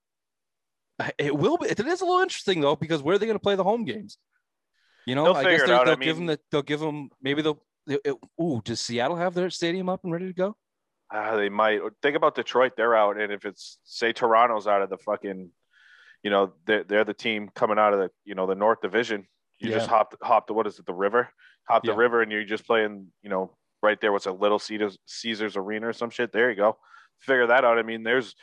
it 1.17 1.35
will 1.35 1.57
be. 1.57 1.67
It 1.67 1.79
is 1.79 1.99
a 2.01 2.05
little 2.05 2.21
interesting 2.21 2.61
though, 2.61 2.77
because 2.77 3.03
where 3.03 3.15
are 3.15 3.17
they 3.17 3.25
going 3.25 3.35
to 3.37 3.43
play 3.43 3.55
the 3.55 3.63
home 3.63 3.83
games? 3.83 4.17
You 5.05 5.15
know, 5.15 5.25
They'll 5.25 5.35
I 5.35 5.43
guess 5.43 5.67
they'll, 5.67 5.83
they'll 5.83 5.95
give 5.97 6.17
mean- 6.17 6.27
them 6.27 6.37
the, 6.37 6.39
they'll 6.49 6.61
give 6.61 6.79
them 6.79 7.09
maybe 7.21 7.41
they'll. 7.41 7.61
It, 7.87 8.01
it- 8.05 8.17
ooh, 8.41 8.61
does 8.63 8.79
Seattle 8.79 9.17
have 9.17 9.33
their 9.33 9.49
stadium 9.49 9.89
up 9.89 10.01
and 10.03 10.11
ready 10.13 10.27
to 10.27 10.33
go? 10.33 10.55
Uh, 11.13 11.35
they 11.37 11.49
might 11.49 11.79
think 12.01 12.15
about 12.15 12.33
Detroit. 12.35 12.73
They're 12.75 12.95
out, 12.95 13.19
and 13.19 13.31
if 13.31 13.45
it's 13.45 13.79
say 13.83 14.13
Toronto's 14.13 14.65
out 14.67 14.81
of 14.81 14.89
the 14.89 14.97
fucking, 14.97 15.51
you 16.23 16.29
know, 16.31 16.53
they're, 16.65 16.83
they're 16.83 17.03
the 17.03 17.13
team 17.13 17.49
coming 17.53 17.77
out 17.77 17.93
of 17.93 17.99
the 17.99 18.09
you 18.25 18.33
know 18.35 18.47
the 18.47 18.55
North 18.55 18.81
Division. 18.81 19.27
You 19.59 19.69
just 19.69 19.87
hop 19.87 20.15
hop 20.21 20.47
the 20.47 20.53
what 20.53 20.65
is 20.67 20.79
it 20.79 20.85
the 20.85 20.93
river, 20.93 21.29
hop 21.69 21.85
Yeah. 21.85 21.91
the 21.91 21.97
river, 21.97 22.21
and 22.21 22.31
you're 22.31 22.43
just 22.43 22.65
playing 22.65 23.07
you 23.21 23.29
know 23.29 23.55
right 23.83 23.99
there. 24.01 24.11
What's 24.11 24.25
a 24.25 24.31
little 24.31 24.59
Caesars 24.59 24.97
Caesars 25.05 25.55
Arena 25.55 25.89
or 25.89 25.93
some 25.93 26.09
shit? 26.09 26.31
There 26.33 26.49
you 26.49 26.55
go. 26.55 26.77
Figure 27.19 27.47
that 27.47 27.63
out. 27.63 27.77
I 27.77 27.83
mean, 27.83 28.03
there's 28.03 28.33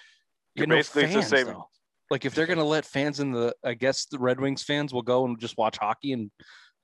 You 0.55 0.61
You're 0.61 0.67
know, 0.69 0.77
basically 0.77 1.05
it's 1.05 1.15
the 1.15 1.23
same- 1.23 1.47
though. 1.49 1.67
Like 2.11 2.25
if 2.25 2.35
they're 2.35 2.47
gonna 2.47 2.65
let 2.65 2.85
fans 2.85 3.21
in 3.21 3.33
the, 3.33 3.55
I 3.65 3.75
guess 3.75 4.07
the 4.07 4.19
Red 4.19 4.41
Wings 4.41 4.63
fans 4.63 4.93
will 4.95 5.03
go 5.03 5.25
and 5.27 5.39
just 5.41 5.57
watch 5.59 5.77
hockey, 5.79 6.13
and 6.13 6.31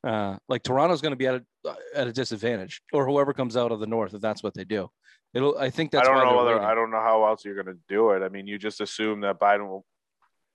uh, 0.06 0.37
like 0.49 0.62
Toronto's 0.62 1.00
gonna 1.00 1.17
be 1.17 1.26
at 1.26 1.35
a 1.35 1.75
at 1.94 2.06
a 2.06 2.12
disadvantage, 2.12 2.81
or 2.93 3.06
whoever 3.06 3.32
comes 3.32 3.56
out 3.56 3.73
of 3.73 3.81
the 3.81 3.87
North 3.87 4.14
if 4.14 4.20
that's 4.20 4.43
what 4.43 4.55
they 4.55 4.64
do. 4.64 4.88
It'll. 5.35 5.58
I 5.58 5.70
think 5.70 5.91
that's 5.91 6.08
I 6.08 6.12
don't 6.14 6.25
know 6.25 6.37
whether 6.37 6.53
waiting. 6.53 6.64
I 6.67 6.75
don't 6.75 6.91
know 6.91 7.00
how 7.00 7.26
else 7.26 7.44
you're 7.44 7.61
going 7.61 7.75
to 7.75 7.81
do 7.88 8.11
it. 8.12 8.23
I 8.23 8.29
mean, 8.29 8.47
you 8.47 8.58
just 8.58 8.81
assume 8.81 9.20
that 9.23 9.38
Biden 9.41 9.69
will, 9.69 9.85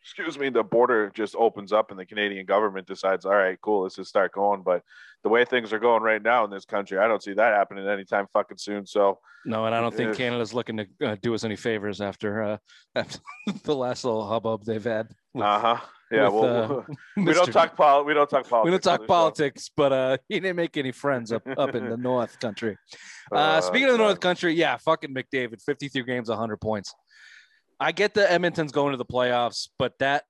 excuse 0.01 0.39
me, 0.39 0.49
the 0.49 0.63
border 0.63 1.11
just 1.13 1.35
opens 1.35 1.71
up 1.71 1.91
and 1.91 1.99
the 1.99 2.05
Canadian 2.05 2.45
government 2.45 2.87
decides, 2.87 3.25
all 3.25 3.35
right, 3.35 3.59
cool, 3.61 3.83
let's 3.83 3.95
just 3.97 4.09
start 4.09 4.31
going. 4.31 4.63
But 4.63 4.81
the 5.23 5.29
way 5.29 5.45
things 5.45 5.71
are 5.73 5.79
going 5.79 6.01
right 6.01 6.23
now 6.23 6.45
in 6.45 6.49
this 6.49 6.65
country, 6.65 6.97
I 6.97 7.07
don't 7.07 7.21
see 7.21 7.33
that 7.33 7.53
happening 7.53 7.87
anytime 7.87 8.25
fucking 8.33 8.57
soon. 8.57 8.87
So 8.87 9.19
No, 9.45 9.65
and 9.65 9.75
I 9.75 9.81
don't 9.81 9.93
think 9.93 10.11
If- 10.11 10.17
Canada's 10.17 10.53
looking 10.53 10.77
to 10.77 10.87
uh, 11.03 11.15
do 11.21 11.35
us 11.35 11.43
any 11.43 11.57
favors 11.57 12.01
after 12.01 12.41
uh, 12.41 12.57
after 12.95 13.19
the 13.63 13.75
last 13.75 14.03
little 14.05 14.25
hubbub 14.25 14.63
they've 14.63 14.83
had. 14.83 15.09
with 15.33 15.43
uh 15.43 15.59
huh, 15.59 15.77
yeah. 16.11 16.27
with, 16.27 16.33
well, 16.33 16.79
uh, 16.89 16.93
we 17.17 17.33
don't 17.33 17.51
talk 17.51 17.75
pol- 17.75 18.05
We 18.05 18.13
don't 18.13 18.29
talk 18.29 18.47
politics. 18.47 18.65
We 18.65 18.71
don't 18.71 18.83
talk 18.83 18.99
this 18.99 19.05
show. 19.05 19.07
politics, 19.07 19.71
but 19.75 19.93
uh, 19.93 20.17
he 20.29 20.39
didn't 20.39 20.55
make 20.55 20.77
any 20.77 20.91
friends 20.91 21.31
up 21.31 21.43
up 21.57 21.75
in 21.75 21.89
the 21.89 21.97
North 21.97 22.39
Country. 22.39 22.77
Uh, 23.31 23.61
speaking 23.61 23.87
of 23.87 23.93
the. 23.93 23.97
North 23.97 24.19
Country, 24.19 24.53
yeah, 24.53 24.77
fucking 24.77 25.13
McDavid, 25.13 25.61
53 25.61 26.03
games, 26.03 26.29
100 26.29 26.57
points. 26.57 26.93
I 27.79 27.91
get 27.91 28.13
that 28.15 28.31
Edmonton's 28.31 28.71
going 28.71 28.91
to 28.91 28.97
the 28.97 29.05
playoffs, 29.05 29.69
but 29.79 29.93
that 29.99 30.25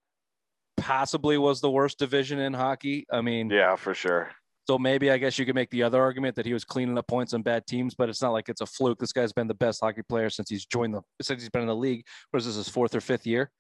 possibly 0.78 1.38
was 1.38 1.62
the 1.62 1.70
worst 1.70 2.00
division 2.00 2.40
in 2.40 2.54
hockey. 2.54 3.06
I 3.12 3.22
mean, 3.22 3.50
yeah, 3.50 3.76
for 3.76 3.94
sure. 3.94 4.32
so 4.68 4.78
maybe 4.78 5.12
I 5.12 5.18
guess 5.18 5.38
you 5.38 5.46
could 5.46 5.56
make 5.56 5.70
the 5.70 5.84
other 5.84 6.02
argument 6.02 6.36
that 6.38 6.46
he 6.46 6.54
was 6.54 6.64
cleaning 6.64 6.98
up 6.98 7.08
points 7.08 7.34
on 7.34 7.42
bad 7.42 7.68
teams, 7.68 7.94
but 7.94 8.08
it's 8.08 8.22
not 8.22 8.32
like 8.32 8.48
it's 8.48 8.62
a 8.62 8.66
fluke. 8.66 9.00
This 9.00 9.12
guy's 9.12 9.34
been 9.34 9.48
the 9.48 9.54
best 9.54 9.82
hockey 9.82 10.02
player 10.02 10.30
since 10.30 10.50
he's 10.50 10.66
joined 10.66 10.94
the 10.94 11.02
since 11.22 11.42
he's 11.42 11.50
been 11.50 11.64
in 11.64 11.68
the 11.68 11.76
league. 11.76 12.06
What 12.32 12.40
is 12.40 12.46
this 12.46 12.56
his 12.56 12.70
fourth 12.70 12.96
or 12.96 13.02
fifth 13.02 13.28
year? 13.28 13.52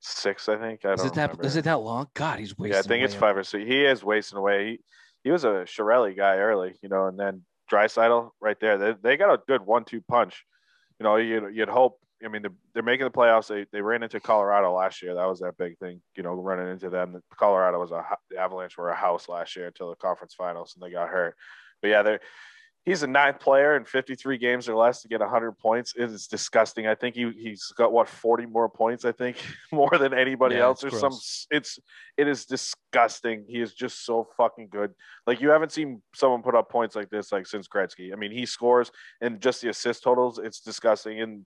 Six, 0.00 0.48
I 0.48 0.56
think. 0.56 0.84
I 0.84 0.92
Is 0.92 1.00
don't 1.00 1.06
it 1.08 1.14
that 1.14 1.30
remember. 1.30 1.46
is 1.46 1.56
it 1.56 1.64
that 1.64 1.80
long? 1.80 2.08
God, 2.14 2.38
he's 2.38 2.56
wasting. 2.56 2.74
Yeah, 2.74 2.78
I 2.80 2.82
think 2.82 3.04
it's 3.04 3.14
five 3.14 3.36
or 3.36 3.42
six. 3.42 3.64
He 3.66 3.84
is 3.84 4.04
wasting 4.04 4.38
away. 4.38 4.66
He, 4.66 4.78
he 5.24 5.30
was 5.30 5.44
a 5.44 5.64
Chiarelli 5.66 6.16
guy 6.16 6.36
early, 6.36 6.74
you 6.82 6.88
know, 6.88 7.06
and 7.06 7.18
then 7.18 7.42
Draisaitl 7.70 8.30
right 8.40 8.58
there. 8.60 8.78
They, 8.78 8.94
they 9.02 9.16
got 9.16 9.34
a 9.34 9.40
good 9.48 9.62
one-two 9.66 10.02
punch. 10.02 10.44
You 11.00 11.04
know, 11.04 11.16
you, 11.16 11.48
you'd 11.48 11.68
hope. 11.68 11.98
I 12.24 12.28
mean, 12.28 12.42
they're, 12.42 12.52
they're 12.72 12.82
making 12.82 13.04
the 13.04 13.10
playoffs. 13.10 13.48
They 13.48 13.66
they 13.72 13.80
ran 13.82 14.02
into 14.02 14.20
Colorado 14.20 14.72
last 14.74 15.02
year. 15.02 15.14
That 15.14 15.26
was 15.28 15.40
that 15.40 15.58
big 15.58 15.76
thing. 15.78 16.00
You 16.16 16.22
know, 16.22 16.34
running 16.34 16.68
into 16.68 16.88
them. 16.88 17.20
Colorado 17.36 17.80
was 17.80 17.90
a 17.90 18.04
the 18.30 18.38
Avalanche 18.38 18.78
were 18.78 18.90
a 18.90 18.94
house 18.96 19.28
last 19.28 19.56
year 19.56 19.66
until 19.66 19.90
the 19.90 19.96
conference 19.96 20.34
finals, 20.34 20.74
and 20.74 20.82
they 20.82 20.92
got 20.92 21.08
hurt. 21.08 21.36
But 21.82 21.88
yeah, 21.88 22.02
they're. 22.02 22.20
He's 22.86 23.02
a 23.02 23.08
ninth 23.08 23.40
player 23.40 23.76
in 23.76 23.84
53 23.84 24.38
games 24.38 24.68
or 24.68 24.76
less 24.76 25.02
to 25.02 25.08
get 25.08 25.18
100 25.18 25.58
points. 25.58 25.92
It 25.96 26.04
is 26.04 26.28
disgusting. 26.28 26.86
I 26.86 26.94
think 26.94 27.16
he 27.16 27.32
he's 27.36 27.72
got 27.76 27.92
what 27.92 28.08
40 28.08 28.46
more 28.46 28.68
points. 28.68 29.04
I 29.04 29.10
think 29.10 29.36
more 29.72 29.90
than 29.98 30.14
anybody 30.14 30.54
Yeah, 30.54 30.66
else. 30.66 30.84
it's 30.84 30.92
There's 30.92 31.00
some. 31.00 31.18
It's 31.50 31.80
it 32.16 32.28
is 32.28 32.46
disgusting. 32.46 33.44
He 33.48 33.60
is 33.60 33.74
just 33.74 34.06
so 34.06 34.28
fucking 34.36 34.68
good. 34.70 34.92
Like 35.26 35.40
you 35.40 35.50
haven't 35.50 35.72
seen 35.72 36.00
someone 36.14 36.42
put 36.42 36.54
up 36.54 36.70
points 36.70 36.94
like 36.94 37.10
this 37.10 37.32
like 37.32 37.48
since 37.48 37.66
Gretzky. 37.66 38.12
I 38.12 38.16
mean, 38.16 38.30
he 38.30 38.46
scores 38.46 38.92
and 39.20 39.40
just 39.40 39.62
the 39.62 39.68
assist 39.68 40.04
totals. 40.04 40.38
It's 40.38 40.60
disgusting, 40.60 41.20
and 41.20 41.44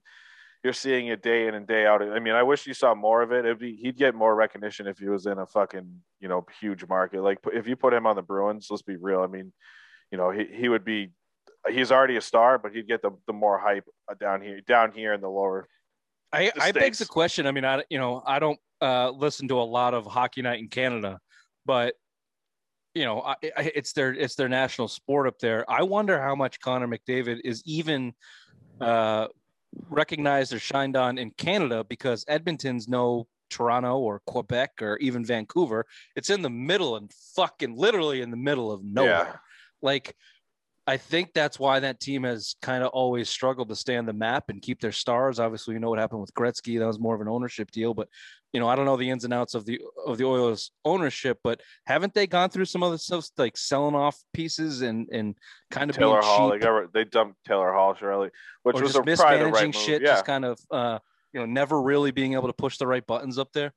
you're 0.63 0.73
seeing 0.73 1.07
it 1.07 1.23
day 1.23 1.47
in 1.47 1.55
and 1.55 1.65
day 1.65 1.87
out. 1.87 2.03
I 2.03 2.19
mean, 2.19 2.35
I 2.35 2.43
wish 2.43 2.67
you 2.67 2.75
saw 2.75 2.93
more 2.93 3.23
of 3.23 3.31
it. 3.31 3.45
It'd 3.45 3.57
be 3.57 3.75
he'd 3.77 3.97
get 3.97 4.13
more 4.13 4.35
recognition 4.35 4.85
if 4.85 4.99
he 4.99 5.09
was 5.09 5.25
in 5.25 5.39
a 5.39 5.47
fucking 5.47 5.89
you 6.19 6.27
know 6.27 6.45
huge 6.59 6.87
market. 6.87 7.23
Like 7.23 7.39
if 7.51 7.67
you 7.67 7.75
put 7.75 7.95
him 7.95 8.05
on 8.05 8.15
the 8.15 8.21
Bruins, 8.21 8.67
let's 8.69 8.83
be 8.83 8.95
real. 8.95 9.21
I 9.21 9.27
mean, 9.27 9.51
you 10.11 10.19
know 10.19 10.29
he 10.29 10.45
he 10.45 10.69
would 10.69 10.85
be. 10.85 11.09
He's 11.69 11.91
already 11.91 12.17
a 12.17 12.21
star, 12.21 12.57
but 12.57 12.73
he'd 12.73 12.87
get 12.87 13.01
the, 13.01 13.11
the 13.27 13.33
more 13.33 13.59
hype 13.59 13.87
down 14.19 14.41
here, 14.41 14.61
down 14.61 14.91
here 14.91 15.13
in 15.13 15.21
the 15.21 15.29
lower. 15.29 15.67
I, 16.33 16.51
the 16.55 16.63
I 16.63 16.71
begs 16.71 16.99
the 16.99 17.05
question. 17.05 17.45
I 17.45 17.51
mean, 17.51 17.65
I 17.65 17.83
you 17.89 17.97
know 17.97 18.23
I 18.25 18.39
don't 18.39 18.59
uh, 18.81 19.11
listen 19.11 19.47
to 19.49 19.59
a 19.59 19.63
lot 19.63 19.93
of 19.93 20.05
Hockey 20.05 20.41
Night 20.41 20.59
in 20.59 20.69
Canada, 20.69 21.19
but 21.65 21.95
you 22.95 23.05
know 23.05 23.21
I, 23.21 23.35
I, 23.57 23.71
it's 23.75 23.93
their 23.93 24.13
it's 24.13 24.35
their 24.35 24.49
national 24.49 24.87
sport 24.87 25.27
up 25.27 25.39
there. 25.39 25.69
I 25.69 25.83
wonder 25.83 26.21
how 26.21 26.35
much 26.35 26.59
Connor 26.61 26.87
McDavid 26.87 27.41
is 27.43 27.61
even 27.65 28.13
uh, 28.79 29.27
recognized 29.89 30.53
or 30.53 30.59
shined 30.59 30.95
on 30.95 31.17
in 31.17 31.31
Canada 31.31 31.83
because 31.87 32.25
Edmonton's 32.27 32.87
no 32.87 33.27
Toronto 33.49 33.99
or 33.99 34.21
Quebec 34.25 34.81
or 34.81 34.97
even 34.97 35.25
Vancouver. 35.25 35.85
It's 36.15 36.29
in 36.29 36.41
the 36.41 36.49
middle 36.49 36.95
and 36.95 37.11
fucking 37.35 37.75
literally 37.75 38.21
in 38.21 38.31
the 38.31 38.37
middle 38.37 38.71
of 38.71 38.83
nowhere. 38.83 39.09
Yeah. 39.09 39.35
Like 39.81 40.15
I 40.87 40.97
think 40.97 41.33
that's 41.33 41.59
why 41.59 41.79
that 41.79 41.99
team 41.99 42.23
has 42.23 42.55
kind 42.61 42.83
of 42.83 42.89
always 42.89 43.29
struggled 43.29 43.69
to 43.69 43.75
stay 43.75 43.97
on 43.97 44.07
the 44.07 44.13
map 44.13 44.45
and 44.49 44.61
keep 44.61 44.81
their 44.81 44.91
stars. 44.91 45.39
Obviously, 45.39 45.75
you 45.75 45.79
know 45.79 45.89
what 45.89 45.99
happened 45.99 46.21
with 46.21 46.33
Gretzky; 46.33 46.79
that 46.79 46.87
was 46.87 46.99
more 46.99 47.13
of 47.13 47.21
an 47.21 47.27
ownership 47.27 47.69
deal. 47.69 47.93
But 47.93 48.07
you 48.51 48.59
know, 48.59 48.67
I 48.67 48.75
don't 48.75 48.85
know 48.85 48.97
the 48.97 49.09
ins 49.09 49.23
and 49.23 49.33
outs 49.33 49.53
of 49.53 49.65
the 49.65 49.79
of 50.07 50.17
the 50.17 50.25
Oilers 50.25 50.71
ownership. 50.83 51.39
But 51.43 51.61
haven't 51.85 52.15
they 52.15 52.25
gone 52.25 52.49
through 52.49 52.65
some 52.65 52.81
other 52.81 52.97
stuff 52.97 53.29
like 53.37 53.57
selling 53.57 53.93
off 53.93 54.17
pieces 54.33 54.81
and 54.81 55.07
and 55.11 55.35
kind 55.69 55.91
of 55.91 55.97
Taylor 55.97 56.21
Hall, 56.21 56.49
cheap 56.51 56.59
they 56.59 56.65
got 56.65 56.93
they 56.93 57.03
dumped 57.03 57.37
Taylor 57.45 57.71
Hall, 57.73 57.93
Shirley, 57.93 58.31
which 58.63 58.75
or 58.75 58.81
was 58.81 58.93
just 58.93 59.03
a, 59.03 59.05
mismanaging 59.05 59.51
right 59.51 59.75
shit? 59.75 60.01
Yeah, 60.01 60.13
Just 60.13 60.25
kind 60.25 60.45
of 60.45 60.59
uh, 60.71 60.97
you 61.31 61.39
know, 61.39 61.45
never 61.45 61.79
really 61.79 62.09
being 62.11 62.33
able 62.33 62.47
to 62.47 62.53
push 62.53 62.77
the 62.77 62.87
right 62.87 63.05
buttons 63.05 63.37
up 63.37 63.51
there. 63.53 63.71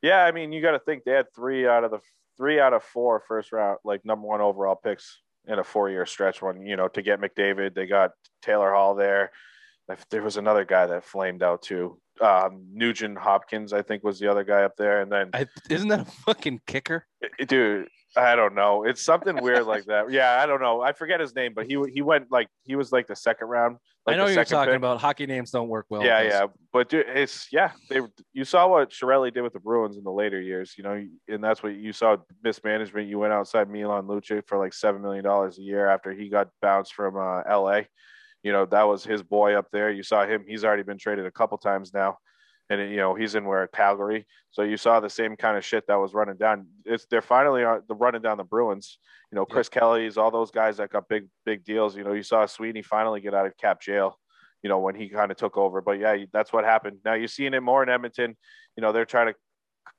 Yeah, 0.00 0.24
I 0.24 0.32
mean, 0.32 0.52
you 0.52 0.62
got 0.62 0.72
to 0.72 0.78
think 0.78 1.04
they 1.04 1.12
had 1.12 1.26
three 1.34 1.66
out 1.66 1.84
of 1.84 1.90
the 1.90 2.00
three 2.38 2.58
out 2.58 2.72
of 2.72 2.82
four 2.82 3.22
first 3.28 3.52
round, 3.52 3.78
like 3.84 4.04
number 4.06 4.26
one 4.26 4.40
overall 4.40 4.76
picks 4.76 5.20
in 5.48 5.58
a 5.58 5.64
four 5.64 5.90
year 5.90 6.06
stretch. 6.06 6.42
when 6.42 6.64
you 6.64 6.76
know, 6.76 6.88
to 6.88 7.02
get 7.02 7.20
McDavid, 7.20 7.74
they 7.74 7.86
got 7.86 8.12
Taylor 8.42 8.72
Hall 8.72 8.94
there. 8.94 9.30
There 10.10 10.22
was 10.22 10.36
another 10.36 10.64
guy 10.64 10.86
that 10.86 11.04
flamed 11.04 11.42
out 11.42 11.62
too. 11.62 11.98
Um, 12.20 12.66
Nugent 12.72 13.18
Hopkins, 13.18 13.72
I 13.72 13.82
think, 13.82 14.02
was 14.02 14.18
the 14.18 14.28
other 14.28 14.44
guy 14.44 14.62
up 14.62 14.76
there, 14.76 15.00
and 15.02 15.10
then 15.10 15.30
I, 15.32 15.46
isn't 15.70 15.88
that 15.88 16.00
a 16.00 16.04
fucking 16.04 16.60
kicker? 16.66 17.06
dude 17.46 17.88
i 18.16 18.34
don't 18.34 18.54
know 18.54 18.84
it's 18.84 19.02
something 19.02 19.36
weird 19.42 19.66
like 19.66 19.84
that 19.86 20.10
yeah 20.10 20.40
i 20.42 20.46
don't 20.46 20.60
know 20.60 20.80
i 20.80 20.92
forget 20.92 21.20
his 21.20 21.34
name 21.34 21.52
but 21.54 21.66
he 21.66 21.76
he 21.92 22.00
went 22.00 22.30
like 22.30 22.48
he 22.64 22.76
was 22.76 22.92
like 22.92 23.06
the 23.06 23.16
second 23.16 23.48
round 23.48 23.76
like 24.06 24.14
I 24.14 24.18
know 24.18 24.26
you're 24.26 24.44
talking 24.44 24.72
pick. 24.72 24.76
about 24.76 25.00
hockey 25.00 25.26
names 25.26 25.50
don't 25.50 25.68
work 25.68 25.86
well. 25.90 26.02
yeah 26.02 26.22
yeah 26.22 26.46
but 26.72 26.88
dude 26.88 27.06
it's 27.08 27.48
yeah 27.52 27.72
they 27.90 28.00
you 28.32 28.44
saw 28.44 28.66
what 28.68 28.90
Chiarelli 28.90 29.32
did 29.34 29.42
with 29.42 29.52
the 29.52 29.60
bruins 29.60 29.96
in 29.96 30.04
the 30.04 30.12
later 30.12 30.40
years 30.40 30.74
you 30.78 30.84
know 30.84 31.04
and 31.28 31.44
that's 31.44 31.62
what 31.62 31.74
you 31.74 31.92
saw 31.92 32.16
mismanagement 32.42 33.08
you 33.08 33.18
went 33.18 33.32
outside 33.32 33.68
milan 33.68 34.04
lucic 34.04 34.46
for 34.46 34.58
like 34.58 34.72
seven 34.72 35.02
million 35.02 35.24
dollars 35.24 35.58
a 35.58 35.62
year 35.62 35.88
after 35.88 36.12
he 36.12 36.28
got 36.28 36.48
bounced 36.62 36.94
from 36.94 37.16
uh, 37.16 37.42
la 37.58 37.80
you 38.48 38.52
know 38.52 38.64
that 38.66 38.88
was 38.88 39.04
his 39.04 39.22
boy 39.22 39.50
up 39.54 39.66
there 39.72 39.90
you 39.90 40.02
saw 40.02 40.26
him 40.26 40.44
he's 40.48 40.64
already 40.64 40.82
been 40.82 40.98
traded 40.98 41.26
a 41.26 41.30
couple 41.30 41.58
times 41.58 41.92
now 41.92 42.16
and 42.70 42.90
you 42.90 42.96
know 42.96 43.14
he's 43.14 43.34
in 43.34 43.44
where 43.44 43.62
at 43.62 43.72
Calgary. 43.72 44.26
So 44.50 44.62
you 44.62 44.76
saw 44.76 45.00
the 45.00 45.10
same 45.10 45.36
kind 45.36 45.56
of 45.56 45.64
shit 45.64 45.86
that 45.88 45.96
was 45.96 46.14
running 46.14 46.36
down. 46.36 46.66
It's 46.84 47.06
they're 47.10 47.22
finally 47.22 47.64
on 47.64 47.82
the 47.88 47.94
running 47.94 48.22
down 48.22 48.38
the 48.38 48.44
Bruins. 48.44 48.98
You 49.32 49.36
know, 49.36 49.46
Chris 49.46 49.68
Kelly's, 49.68 50.16
all 50.16 50.30
those 50.30 50.50
guys 50.50 50.76
that 50.78 50.90
got 50.90 51.08
big 51.08 51.26
big 51.44 51.64
deals. 51.64 51.96
You 51.96 52.04
know, 52.04 52.12
you 52.12 52.22
saw 52.22 52.46
Sweeney 52.46 52.82
finally 52.82 53.20
get 53.20 53.34
out 53.34 53.46
of 53.46 53.56
cap 53.56 53.80
jail. 53.80 54.18
You 54.62 54.68
know, 54.68 54.80
when 54.80 54.96
he 54.96 55.08
kind 55.08 55.30
of 55.30 55.36
took 55.36 55.56
over. 55.56 55.80
But 55.80 56.00
yeah, 56.00 56.16
that's 56.32 56.52
what 56.52 56.64
happened. 56.64 56.98
Now 57.04 57.14
you're 57.14 57.28
seeing 57.28 57.54
it 57.54 57.62
more 57.62 57.82
in 57.82 57.88
Edmonton. 57.88 58.36
You 58.76 58.82
know, 58.82 58.92
they're 58.92 59.04
trying 59.04 59.32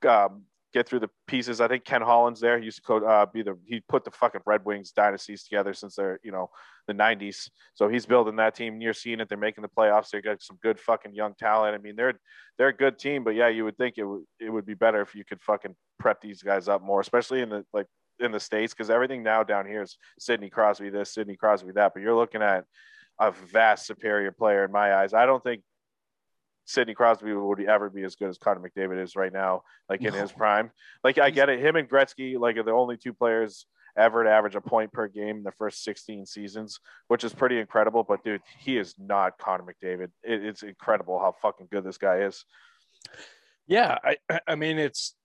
to 0.01 0.09
um, 0.11 0.43
get 0.73 0.87
through 0.87 0.99
the 0.99 1.09
pieces. 1.27 1.61
I 1.61 1.67
think 1.67 1.83
Ken 1.83 2.01
Holland's 2.01 2.39
there. 2.39 2.59
He 2.59 2.65
used 2.65 2.77
to 2.77 2.83
co- 2.83 3.05
uh, 3.05 3.25
be 3.25 3.41
the 3.41 3.57
he 3.65 3.81
put 3.87 4.03
the 4.03 4.11
fucking 4.11 4.41
Red 4.45 4.65
Wings 4.65 4.91
dynasties 4.91 5.43
together 5.43 5.73
since 5.73 5.95
they're 5.95 6.19
you 6.23 6.31
know 6.31 6.49
the 6.87 6.93
'90s. 6.93 7.49
So 7.73 7.87
he's 7.87 8.05
building 8.05 8.35
that 8.37 8.55
team. 8.55 8.81
You're 8.81 8.93
seeing 8.93 9.19
it. 9.19 9.29
They're 9.29 9.37
making 9.37 9.61
the 9.61 9.69
playoffs. 9.69 10.09
They 10.09 10.21
got 10.21 10.41
some 10.41 10.59
good 10.61 10.79
fucking 10.79 11.13
young 11.13 11.33
talent. 11.35 11.75
I 11.75 11.77
mean, 11.77 11.95
they're 11.95 12.19
they're 12.57 12.69
a 12.69 12.75
good 12.75 12.99
team. 12.99 13.23
But 13.23 13.35
yeah, 13.35 13.47
you 13.47 13.63
would 13.65 13.77
think 13.77 13.95
it 13.97 14.05
would 14.05 14.23
it 14.39 14.49
would 14.49 14.65
be 14.65 14.75
better 14.75 15.01
if 15.01 15.15
you 15.15 15.23
could 15.25 15.41
fucking 15.41 15.75
prep 15.99 16.21
these 16.21 16.43
guys 16.43 16.67
up 16.67 16.81
more, 16.81 17.01
especially 17.01 17.41
in 17.41 17.49
the 17.49 17.65
like 17.73 17.87
in 18.19 18.31
the 18.31 18.39
states 18.39 18.73
because 18.73 18.89
everything 18.89 19.23
now 19.23 19.43
down 19.43 19.65
here 19.65 19.81
is 19.81 19.97
Sidney 20.19 20.49
Crosby 20.49 20.89
this, 20.89 21.13
Sidney 21.13 21.35
Crosby 21.35 21.71
that. 21.75 21.93
But 21.93 22.03
you're 22.03 22.15
looking 22.15 22.41
at 22.41 22.65
a 23.19 23.31
vast 23.31 23.85
superior 23.85 24.31
player 24.31 24.63
in 24.63 24.71
my 24.71 24.95
eyes. 24.95 25.13
I 25.13 25.25
don't 25.25 25.43
think 25.43 25.61
Sidney 26.69 26.93
Crosby 26.93 27.33
would 27.33 27.59
ever 27.61 27.89
be 27.89 28.03
as 28.03 28.15
good 28.15 28.29
as 28.29 28.37
Connor 28.37 28.59
McDavid 28.61 29.01
is 29.01 29.15
right 29.15 29.33
now, 29.33 29.63
like 29.89 30.01
in 30.01 30.13
No. 30.13 30.21
his 30.21 30.31
prime. 30.31 30.69
Like 31.03 31.17
I 31.17 31.31
get 31.31 31.49
it, 31.49 31.59
him 31.59 31.75
and 31.75 31.89
Gretzky, 31.89 32.39
like 32.39 32.57
are 32.57 32.63
the 32.63 32.71
only 32.71 32.95
two 32.95 33.11
players 33.11 33.65
ever 33.97 34.23
to 34.23 34.29
average 34.29 34.53
a 34.53 34.61
point 34.61 34.93
per 34.93 35.07
game 35.07 35.37
in 35.37 35.43
the 35.43 35.51
first 35.53 35.83
16 35.83 36.27
seasons, 36.27 36.79
which 37.07 37.23
is 37.23 37.33
pretty 37.33 37.59
incredible. 37.59 38.03
But 38.03 38.23
dude, 38.23 38.41
he 38.59 38.77
is 38.77 38.93
not 38.99 39.39
Connor 39.39 39.63
McDavid. 39.63 40.11
It, 40.23 40.45
it's 40.45 40.61
incredible 40.61 41.17
how 41.17 41.33
fucking 41.41 41.69
good 41.71 41.83
this 41.83 41.97
guy 41.97 42.19
is. 42.19 42.45
Yeah, 43.65 43.97
I 44.03 44.17
I- 44.29 44.41
I 44.49 44.55
mean 44.55 44.77
it's 44.77 45.15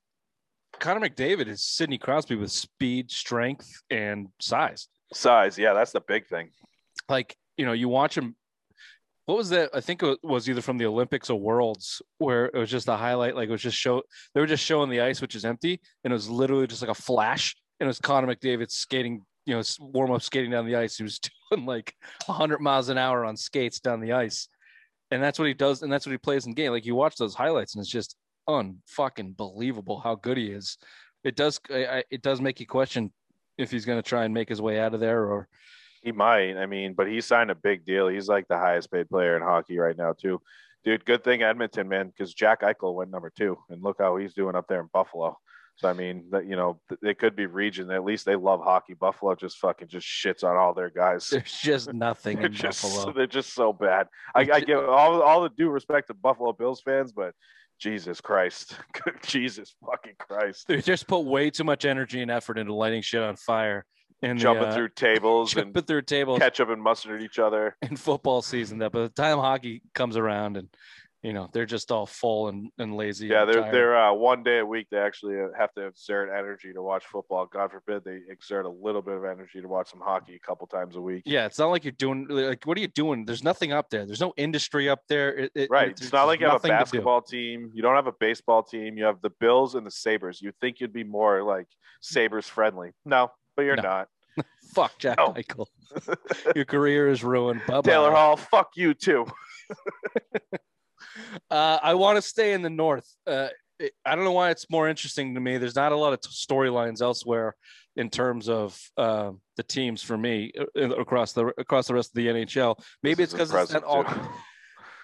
Connor 0.79 1.07
McDavid 1.07 1.47
is 1.47 1.63
Sidney 1.63 1.99
Crosby 1.99 2.35
with 2.35 2.51
speed, 2.51 3.11
strength, 3.11 3.83
and 3.91 4.29
size. 4.41 4.87
Size, 5.13 5.59
yeah, 5.59 5.73
that's 5.73 5.91
the 5.91 6.01
big 6.01 6.27
thing. 6.27 6.49
Like 7.07 7.37
you 7.55 7.65
know, 7.65 7.73
you 7.73 7.87
watch 7.87 8.17
him. 8.17 8.35
What 9.25 9.37
was 9.37 9.49
that? 9.49 9.71
I 9.73 9.81
think 9.81 10.03
it 10.03 10.19
was 10.23 10.47
either 10.47 10.61
from 10.61 10.77
the 10.77 10.85
Olympics 10.85 11.29
or 11.29 11.39
Worlds, 11.39 12.01
where 12.19 12.45
it 12.45 12.55
was 12.55 12.69
just 12.69 12.87
a 12.87 12.95
highlight. 12.95 13.35
Like 13.35 13.49
it 13.49 13.51
was 13.51 13.61
just 13.61 13.77
show. 13.77 14.03
They 14.33 14.41
were 14.41 14.47
just 14.47 14.63
showing 14.63 14.89
the 14.89 15.01
ice, 15.01 15.19
which 15.19 15.35
is 15.35 15.45
empty, 15.45 15.81
and 16.03 16.11
it 16.11 16.15
was 16.15 16.29
literally 16.29 16.67
just 16.67 16.81
like 16.81 16.91
a 16.91 17.01
flash. 17.01 17.55
And 17.79 17.87
it 17.87 17.89
was 17.89 17.99
Connor 17.99 18.33
McDavid 18.33 18.71
skating, 18.71 19.21
you 19.45 19.55
know, 19.55 19.63
warm 19.79 20.11
up 20.11 20.21
skating 20.21 20.51
down 20.51 20.67
the 20.67 20.75
ice. 20.75 20.97
He 20.97 21.03
was 21.03 21.19
doing 21.51 21.65
like 21.65 21.95
100 22.27 22.59
miles 22.59 22.89
an 22.89 22.99
hour 22.99 23.25
on 23.25 23.35
skates 23.35 23.79
down 23.79 23.99
the 23.99 24.13
ice, 24.13 24.47
and 25.09 25.23
that's 25.23 25.39
what 25.39 25.47
he 25.47 25.55
does, 25.55 25.81
and 25.81 25.91
that's 25.91 26.05
what 26.05 26.11
he 26.11 26.19
plays 26.19 26.45
in 26.45 26.53
game. 26.53 26.71
Like 26.71 26.85
you 26.85 26.93
watch 26.93 27.15
those 27.15 27.33
highlights, 27.33 27.73
and 27.73 27.81
it's 27.81 27.91
just 27.91 28.15
unfucking 28.47 29.35
believable 29.35 29.99
how 29.99 30.15
good 30.15 30.37
he 30.37 30.51
is. 30.51 30.77
It 31.23 31.35
does, 31.35 31.59
it 31.71 32.21
does 32.21 32.39
make 32.39 32.59
you 32.59 32.67
question 32.67 33.11
if 33.57 33.71
he's 33.71 33.85
going 33.85 33.97
to 33.97 34.07
try 34.07 34.25
and 34.25 34.33
make 34.33 34.49
his 34.49 34.61
way 34.61 34.79
out 34.79 34.93
of 34.93 34.99
there, 34.99 35.23
or 35.23 35.47
He 36.05 36.11
might. 36.11 36.55
I 36.55 36.67
mean, 36.67 36.93
but 36.93 37.07
he 37.07 37.19
signed 37.19 37.49
a 37.49 37.55
big 37.55 37.83
deal. 37.83 38.07
He's 38.07 38.27
like 38.29 38.47
the 38.47 38.59
highest 38.59 38.91
paid 38.91 39.09
player 39.09 39.35
in 39.35 39.41
hockey 39.41 39.79
right 39.79 39.97
now, 39.97 40.13
too. 40.13 40.39
Dude, 40.83 41.03
good 41.03 41.23
thing 41.23 41.41
Edmonton, 41.41 41.89
man, 41.89 42.09
because 42.09 42.31
Jack 42.31 42.61
Eichel 42.61 42.93
went 42.93 43.09
number 43.09 43.31
two, 43.35 43.57
and 43.69 43.81
look 43.81 43.97
how 43.99 44.15
he's 44.17 44.35
doing 44.35 44.55
up 44.55 44.67
there 44.69 44.81
in 44.81 44.89
Buffalo. 44.93 45.35
So 45.77 45.89
I 45.89 45.93
mean, 45.93 46.25
you 46.47 46.55
know, 46.55 46.79
th- 46.89 46.99
they 47.01 47.15
could 47.15 47.35
be 47.35 47.47
region. 47.47 47.89
At 47.89 48.05
least 48.05 48.23
they 48.23 48.35
love 48.35 48.61
hockey. 48.63 48.93
Buffalo 48.93 49.33
just 49.33 49.57
fucking 49.57 49.87
just 49.87 50.05
shits 50.05 50.43
on 50.43 50.55
all 50.55 50.75
their 50.75 50.91
guys. 50.91 51.27
there's 51.27 51.59
just 51.59 51.91
nothing 51.91 52.37
They're 52.37 52.45
in 52.45 52.53
just 52.53 52.83
Buffalo. 52.83 53.11
they're 53.11 53.25
just 53.25 53.55
so 53.55 53.73
bad. 53.73 54.07
I, 54.35 54.47
I 54.53 54.59
give 54.59 54.87
all 54.87 55.23
all 55.23 55.41
the 55.41 55.49
due 55.49 55.69
respect 55.69 56.07
to 56.09 56.13
Buffalo 56.13 56.53
Bills 56.53 56.81
fans, 56.81 57.11
but 57.13 57.33
Jesus 57.79 58.21
Christ, 58.21 58.77
Jesus 59.25 59.75
fucking 59.83 60.15
Christ, 60.19 60.67
They 60.67 60.81
just 60.81 61.07
put 61.07 61.25
way 61.25 61.49
too 61.49 61.63
much 61.63 61.83
energy 61.83 62.21
and 62.21 62.29
effort 62.29 62.59
into 62.59 62.73
lighting 62.75 63.01
shit 63.01 63.23
on 63.23 63.35
fire 63.35 63.85
and 64.31 64.39
jumping 64.39 64.71
through 64.71 64.89
tables 64.89 65.53
and 65.55 65.65
jumping 65.67 65.83
through 65.83 66.01
tables 66.03 66.39
ketchup 66.39 66.69
and 66.69 66.81
mustard 66.81 67.19
at 67.21 67.25
each 67.25 67.39
other. 67.39 67.75
in 67.81 67.95
football 67.95 68.41
season. 68.41 68.79
That 68.79 68.91
by 68.91 69.01
the 69.01 69.09
time 69.09 69.37
hockey 69.37 69.81
comes 69.93 70.17
around 70.17 70.57
and 70.57 70.67
you 71.23 71.33
know 71.33 71.49
they're 71.51 71.65
just 71.65 71.91
all 71.91 72.05
full 72.05 72.49
and, 72.49 72.69
and 72.77 72.95
lazy. 72.95 73.25
Yeah, 73.27 73.41
and 73.41 73.49
they're 73.49 73.61
tired. 73.61 73.73
they're 73.73 73.97
uh, 73.97 74.13
one 74.13 74.43
day 74.43 74.59
a 74.59 74.65
week 74.65 74.87
they 74.91 74.97
actually 74.97 75.39
uh, 75.41 75.47
have 75.57 75.73
to 75.73 75.87
exert 75.87 76.29
energy 76.29 76.71
to 76.71 76.83
watch 76.83 77.03
football. 77.05 77.47
God 77.47 77.71
forbid 77.71 78.03
they 78.03 78.19
exert 78.31 78.67
a 78.67 78.69
little 78.69 79.01
bit 79.01 79.15
of 79.15 79.25
energy 79.25 79.59
to 79.59 79.67
watch 79.67 79.89
some 79.89 80.01
hockey 80.01 80.35
a 80.35 80.39
couple 80.39 80.67
times 80.67 80.95
a 80.95 81.01
week. 81.01 81.23
Yeah, 81.25 81.47
it's 81.47 81.57
not 81.57 81.71
like 81.71 81.83
you're 81.83 81.93
doing 81.93 82.27
like 82.29 82.63
what 82.65 82.77
are 82.77 82.81
you 82.81 82.87
doing? 82.87 83.25
There's 83.25 83.43
nothing 83.43 83.71
up 83.73 83.89
there. 83.89 84.05
There's 84.05 84.21
no 84.21 84.33
industry 84.37 84.87
up 84.87 84.99
there. 85.09 85.35
It, 85.35 85.51
it- 85.55 85.69
Right. 85.71 85.89
It's, 85.89 86.01
It's 86.03 86.13
not 86.13 86.25
like 86.25 86.41
you 86.41 86.45
have 86.45 86.53
a 86.53 86.57
nothing 86.57 86.69
to 86.71 86.75
do. 86.77 86.79
basketball 86.83 87.21
team. 87.23 87.71
You 87.73 87.81
don't 87.81 87.95
have 87.95 88.05
a 88.07 88.13
baseball 88.19 88.61
team. 88.61 88.95
You 88.95 89.05
have 89.05 89.19
the 89.21 89.31
Bills 89.39 89.73
and 89.73 89.83
the 89.85 89.91
Sabres. 89.91 90.43
You 90.43 90.51
think 90.61 90.79
you'd 90.79 90.93
be 90.93 91.03
more 91.03 91.41
like 91.41 91.65
Sabres 92.01 92.47
friendly. 92.47 92.91
No, 93.03 93.31
but 93.55 93.63
you're 93.63 93.75
No. 93.77 93.81
not. 93.81 94.07
Fuck 94.75 94.97
Jack 94.99 95.17
No. 95.17 95.33
Eichel. 95.33 95.65
Your 96.55 96.65
career 96.65 97.07
is 97.09 97.23
ruined. 97.23 97.61
Bye 97.67 97.81
Taylor 97.81 98.11
Hall, 98.11 98.35
fuck 98.37 98.71
you 98.75 98.93
too. 98.93 99.25
Uh, 101.49 101.79
I 101.81 101.93
want 101.93 102.17
to 102.17 102.21
stay 102.21 102.53
in 102.53 102.61
the 102.61 102.69
north. 102.69 103.07
Uh, 103.25 103.47
it- 103.79 103.93
I 104.05 104.15
don't 104.15 104.25
know 104.25 104.31
why 104.33 104.49
it's 104.51 104.69
more 104.69 104.89
interesting 104.89 105.33
to 105.35 105.39
me. 105.39 105.57
There's 105.57 105.75
not 105.75 105.91
a 105.91 105.95
lot 105.97 106.13
of 106.13 106.21
t- 106.21 106.29
storylines 106.29 107.01
elsewhere 107.01 107.55
in 107.95 108.09
terms 108.09 108.49
of 108.49 108.77
uh, 108.97 109.31
the 109.55 109.63
teams 109.63 110.03
for 110.03 110.17
me 110.17 110.51
uh, 110.77 110.89
across 110.95 111.31
the 111.33 111.53
across 111.57 111.87
the 111.87 111.93
rest 111.93 112.09
of 112.09 112.15
the 112.15 112.27
NHL. 112.27 112.77
Maybe 113.01 113.23
This 113.23 113.33
it's 113.33 113.33
because 113.33 113.51
it's 113.63 113.71
that 113.73 113.83
all. 113.83 114.03
too. 114.03 114.19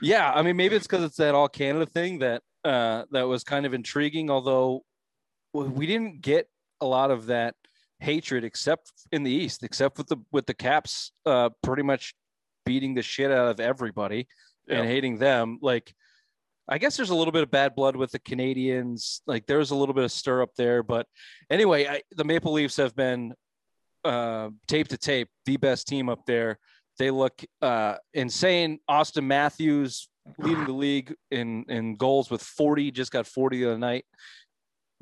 Yeah, 0.03 0.31
I 0.33 0.41
mean, 0.41 0.55
maybe 0.57 0.75
it's 0.75 0.87
because 0.87 1.03
it's 1.05 1.17
that 1.17 1.35
all 1.35 1.47
Canada 1.47 1.85
thing 1.85 2.19
that 2.19 2.41
uh, 2.65 3.03
that 3.11 3.23
was 3.27 3.43
kind 3.43 3.67
of 3.67 3.73
intriguing. 3.75 4.31
Although 4.31 4.81
we 5.53 5.85
didn't 5.85 6.21
get 6.21 6.47
a 6.81 6.85
lot 6.87 7.11
of 7.11 7.27
that 7.27 7.53
hatred 8.01 8.43
except 8.43 8.91
in 9.11 9.23
the 9.23 9.31
East, 9.31 9.63
except 9.63 9.97
with 9.97 10.07
the 10.07 10.17
with 10.31 10.45
the 10.45 10.53
Caps 10.53 11.11
uh, 11.25 11.49
pretty 11.63 11.83
much 11.83 12.13
beating 12.65 12.93
the 12.95 13.01
shit 13.01 13.31
out 13.31 13.47
of 13.47 13.59
everybody 13.59 14.27
Yeah. 14.67 14.79
and 14.79 14.87
hating 14.87 15.17
them. 15.17 15.57
Like, 15.61 15.93
I 16.67 16.77
guess 16.77 16.97
there's 16.97 17.09
a 17.09 17.15
little 17.15 17.31
bit 17.31 17.43
of 17.43 17.51
bad 17.51 17.75
blood 17.75 17.95
with 17.95 18.11
the 18.11 18.19
Canadians. 18.19 19.21
Like, 19.25 19.45
there's 19.47 19.71
a 19.71 19.75
little 19.75 19.95
bit 19.95 20.03
of 20.03 20.11
stir 20.11 20.41
up 20.41 20.51
there. 20.55 20.83
But 20.83 21.07
anyway, 21.49 21.87
I, 21.87 22.01
the 22.11 22.23
Maple 22.23 22.53
Leafs 22.53 22.77
have 22.77 22.95
been 22.95 23.33
uh, 24.03 24.49
tape 24.67 24.87
to 24.89 24.97
tape 24.97 25.29
the 25.45 25.57
best 25.57 25.87
team 25.87 26.09
up 26.09 26.25
there. 26.25 26.59
They 26.99 27.09
look 27.11 27.41
uh, 27.61 27.95
insane. 28.13 28.79
Auston 28.89 29.23
Matthews 29.25 30.07
leading 30.37 30.65
the 30.65 30.73
league 30.73 31.15
in 31.31 31.65
in 31.67 31.95
goals 31.95 32.29
with 32.29 32.43
40. 32.43 32.91
Just 32.91 33.11
got 33.11 33.25
40 33.25 33.57
the 33.59 33.69
other 33.71 33.77
night. 33.79 34.05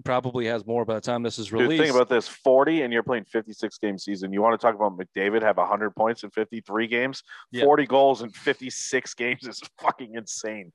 Probably 0.05 0.45
has 0.45 0.65
more 0.65 0.85
by 0.85 0.95
the 0.95 1.01
time 1.01 1.23
this 1.23 1.37
is 1.39 1.47
Dude, 1.49 1.61
released. 1.61 1.83
think 1.83 1.93
about 1.95 2.07
this 2.09 2.27
40 2.27 2.83
and 2.83 2.93
you're 2.93 3.03
playing 3.03 3.25
56 3.25 3.77
game 3.79 3.97
season. 3.97 4.31
You 4.31 4.41
want 4.41 4.59
to 4.59 4.65
talk 4.65 4.73
about 4.75 4.97
McDavid 4.97 5.41
have 5.41 5.57
100 5.57 5.91
points 5.95 6.23
in 6.23 6.29
53 6.31 6.87
games? 6.87 7.21
Yeah. 7.51 7.65
40 7.65 7.85
goals 7.85 8.21
in 8.21 8.29
56 8.29 9.13
games 9.15 9.45
is 9.47 9.61
fucking 9.81 10.15
insane. 10.15 10.71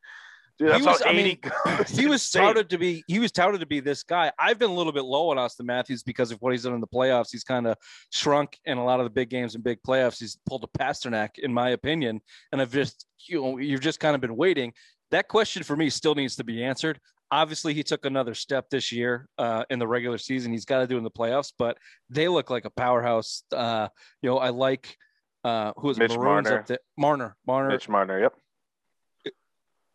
Dude, 0.58 0.76
He 0.76 0.82
was- 0.86 1.02
I 1.02 1.10
80 1.10 1.22
mean, 1.22 1.38
goals. 1.40 1.88
he 1.88 2.06
was 2.08 2.20
Insane. 2.22 2.42
touted 2.42 2.70
to 2.70 2.78
be 2.78 3.02
he 3.08 3.18
was 3.18 3.32
touted 3.32 3.58
to 3.60 3.66
be 3.66 3.80
this 3.80 4.02
guy. 4.04 4.30
I've 4.38 4.58
been 4.58 4.70
a 4.70 4.74
little 4.74 4.92
bit 4.92 5.04
low 5.04 5.30
on 5.30 5.36
Auston 5.36 5.64
Matthews 5.64 6.02
because 6.04 6.30
of 6.30 6.38
what 6.42 6.52
he's 6.52 6.62
done 6.62 6.74
in 6.74 6.80
the 6.80 6.86
playoffs. 6.86 7.28
He's 7.32 7.42
kind 7.44 7.66
of 7.66 7.76
shrunk 8.12 8.56
in 8.64 8.78
a 8.78 8.84
lot 8.84 9.00
of 9.00 9.04
the 9.04 9.10
big 9.10 9.30
games 9.30 9.54
and 9.56 9.64
big 9.64 9.78
playoffs. 9.84 10.20
He's 10.20 10.38
pulled 10.46 10.62
a 10.62 10.78
Pastrnak, 10.78 11.38
in 11.38 11.52
my 11.52 11.70
opinion, 11.70 12.20
and 12.52 12.60
I've 12.60 12.72
just 12.72 13.06
you 13.26 13.40
know 13.42 13.58
you've 13.58 13.80
just 13.80 13.98
kind 13.98 14.14
of 14.14 14.20
been 14.20 14.36
waiting. 14.36 14.72
That 15.10 15.26
question 15.28 15.62
for 15.64 15.76
me 15.76 15.90
still 15.90 16.14
needs 16.14 16.36
to 16.36 16.44
be 16.44 16.62
answered. 16.62 17.00
Obviously, 17.30 17.74
he 17.74 17.82
took 17.82 18.04
another 18.04 18.34
step 18.34 18.70
this 18.70 18.92
year 18.92 19.28
uh, 19.38 19.64
in 19.70 19.78
the 19.78 19.86
regular 19.86 20.18
season. 20.18 20.52
He's 20.52 20.64
got 20.64 20.80
to 20.80 20.86
do 20.86 20.98
in 20.98 21.04
the 21.04 21.10
playoffs, 21.10 21.52
but 21.58 21.78
they 22.08 22.28
look 22.28 22.50
like 22.50 22.64
a 22.64 22.70
powerhouse. 22.70 23.42
Uh, 23.52 23.88
you 24.22 24.30
know, 24.30 24.38
I 24.38 24.50
like 24.50 24.96
uh, 25.42 25.72
who 25.76 25.90
is 25.90 25.98
Mitch 25.98 26.10
Maroons 26.10 26.44
Marner. 26.44 26.58
up 26.58 26.66
there. 26.66 26.78
Marner, 26.96 27.36
Marner, 27.46 27.68
Mitch 27.70 27.88
Marner, 27.88 28.20
yep. 28.20 28.34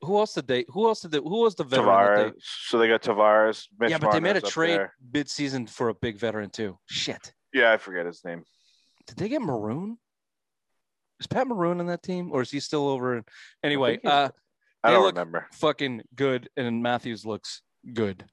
who 0.02 0.18
else 0.18 0.34
did 0.34 0.48
they? 0.48 0.66
Who 0.70 0.88
else 0.88 1.02
did 1.02 1.12
they? 1.12 1.20
Who 1.20 1.42
was 1.42 1.56
the 1.56 1.64
veteran? 1.64 1.88
Tavares. 1.88 2.34
So 2.68 2.78
they 2.78 2.88
got 2.88 3.02
Tavares. 3.02 3.68
Mitch 3.80 3.92
yeah, 3.92 3.98
but 4.00 4.12
they 4.12 4.20
made 4.20 4.38
a 4.38 4.42
trade 4.42 4.82
mid-season 5.14 5.68
for 5.68 5.90
a 5.90 5.94
big 5.94 6.18
veteran 6.18 6.50
too. 6.50 6.78
Shit. 6.88 7.34
Yeah, 7.54 7.72
I 7.72 7.78
forget 7.78 8.06
his 8.06 8.24
name. 8.24 8.44
Did 9.08 9.18
they 9.18 9.30
get 9.30 9.42
Maroon? 9.42 9.98
Is 11.20 11.28
Pat 11.28 11.48
Maroon 11.48 11.80
on 11.80 11.88
that 11.88 12.02
team, 12.02 12.32
or 12.32 12.42
is 12.42 12.52
he 12.52 12.60
still 12.60 12.88
over? 12.88 13.24
Anyway, 13.64 14.00
uh, 14.06 14.30
I 14.84 14.90
They 14.90 14.94
don't 14.96 15.04
look- 15.04 15.16
remember. 15.16 15.48
fucking 15.54 16.04
good, 16.16 16.50
and 16.58 16.82
Matthews 16.82 17.26
looks 17.26 17.62
good. 17.94 18.26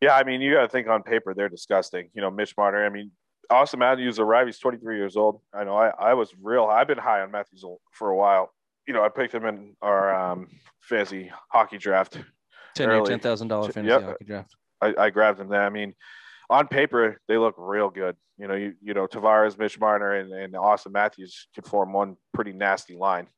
Yeah, 0.00 0.14
I 0.14 0.24
mean, 0.24 0.40
you 0.42 0.52
got 0.54 0.62
to 0.62 0.68
think 0.68 0.88
on 0.88 1.02
paper 1.02 1.32
they're 1.34 1.48
disgusting. 1.48 2.10
You 2.14 2.20
know, 2.20 2.30
Mitch 2.30 2.54
Marner. 2.56 2.84
I 2.84 2.90
mean, 2.90 3.12
Auston 3.50 3.78
Matthews 3.78 4.18
arrived. 4.18 4.48
He's 4.48 4.58
23 4.58 4.96
years 4.98 5.16
old. 5.16 5.40
I 5.54 5.64
know. 5.64 5.76
I, 5.76 5.88
I 5.88 6.14
was 6.14 6.34
real. 6.42 6.64
I've 6.66 6.86
been 6.86 6.98
high 6.98 7.20
on 7.22 7.30
Matthews 7.30 7.64
for 7.92 8.10
a 8.10 8.16
while. 8.16 8.52
You 8.86 8.92
know, 8.92 9.02
I 9.02 9.08
picked 9.08 9.34
him 9.34 9.46
in 9.46 9.74
our 9.80 10.14
um, 10.14 10.48
fantasy 10.82 11.32
hockey 11.50 11.78
draft. 11.78 12.18
Ten 12.74 12.90
year, 12.90 13.02
ten 13.04 13.20
thousand 13.20 13.48
dollar 13.48 13.72
fantasy 13.72 13.88
Yep. 13.92 14.02
hockey 14.02 14.24
draft. 14.26 14.54
I, 14.82 14.94
I 14.98 15.10
grabbed 15.10 15.40
him 15.40 15.48
there. 15.48 15.62
I 15.62 15.70
mean, 15.70 15.94
on 16.50 16.68
paper 16.68 17.18
they 17.26 17.38
look 17.38 17.54
real 17.56 17.88
good. 17.88 18.16
You 18.38 18.46
know, 18.48 18.54
you 18.54 18.74
you 18.82 18.92
know 18.92 19.06
Tavares, 19.06 19.58
Mitch 19.58 19.80
Marner, 19.80 20.12
and, 20.12 20.30
and 20.32 20.52
Auston 20.52 20.92
Matthews 20.92 21.48
could 21.54 21.64
form 21.66 21.94
one 21.94 22.16
pretty 22.34 22.52
nasty 22.52 22.94
line. 22.96 23.28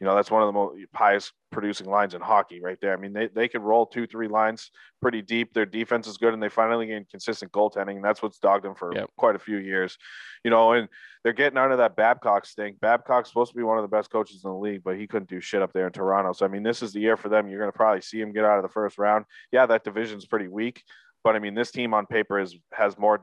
You 0.00 0.06
know, 0.06 0.16
that's 0.16 0.30
one 0.30 0.42
of 0.42 0.48
the 0.48 0.52
most 0.52 0.76
highest 0.92 1.32
producing 1.52 1.88
lines 1.88 2.14
in 2.14 2.20
hockey 2.20 2.60
right 2.60 2.78
there. 2.80 2.92
I 2.92 2.96
mean, 2.96 3.12
they, 3.12 3.28
they 3.28 3.48
could 3.48 3.62
roll 3.62 3.86
two, 3.86 4.06
three 4.06 4.26
lines 4.26 4.70
pretty 5.00 5.22
deep. 5.22 5.54
Their 5.54 5.66
defense 5.66 6.08
is 6.08 6.16
good, 6.18 6.34
and 6.34 6.42
they 6.42 6.48
finally 6.48 6.86
gained 6.86 7.08
consistent 7.08 7.52
goaltending. 7.52 7.96
And 7.96 8.04
that's 8.04 8.20
what's 8.22 8.38
dogged 8.38 8.64
them 8.64 8.74
for 8.74 8.92
Yep. 8.94 9.10
quite 9.16 9.36
a 9.36 9.38
few 9.38 9.58
years. 9.58 9.96
You 10.42 10.50
know, 10.50 10.72
and 10.72 10.88
they're 11.22 11.32
getting 11.32 11.58
out 11.58 11.70
of 11.70 11.78
that 11.78 11.96
Babcock 11.96 12.44
stink. 12.44 12.80
Babcock's 12.80 13.28
supposed 13.28 13.52
to 13.52 13.56
be 13.56 13.62
one 13.62 13.78
of 13.78 13.82
the 13.82 13.88
best 13.96 14.10
coaches 14.10 14.42
in 14.44 14.50
the 14.50 14.56
league, 14.56 14.82
but 14.84 14.98
he 14.98 15.06
couldn't 15.06 15.30
do 15.30 15.40
shit 15.40 15.62
up 15.62 15.72
there 15.72 15.86
in 15.86 15.92
Toronto. 15.92 16.32
So 16.32 16.44
I 16.44 16.48
mean, 16.48 16.64
this 16.64 16.82
is 16.82 16.92
the 16.92 17.00
year 17.00 17.16
for 17.16 17.28
them. 17.28 17.48
You're 17.48 17.60
going 17.60 17.72
to 17.72 17.76
probably 17.76 18.02
see 18.02 18.20
him 18.20 18.32
get 18.32 18.44
out 18.44 18.58
of 18.58 18.62
the 18.62 18.68
first 18.68 18.98
round. 18.98 19.24
Yeah, 19.52 19.66
that 19.66 19.84
division's 19.84 20.26
pretty 20.26 20.48
weak, 20.48 20.82
but 21.22 21.36
I 21.36 21.38
mean, 21.38 21.54
this 21.54 21.70
team 21.70 21.94
on 21.94 22.06
paper 22.06 22.40
is 22.40 22.56
has 22.72 22.98
more, 22.98 23.22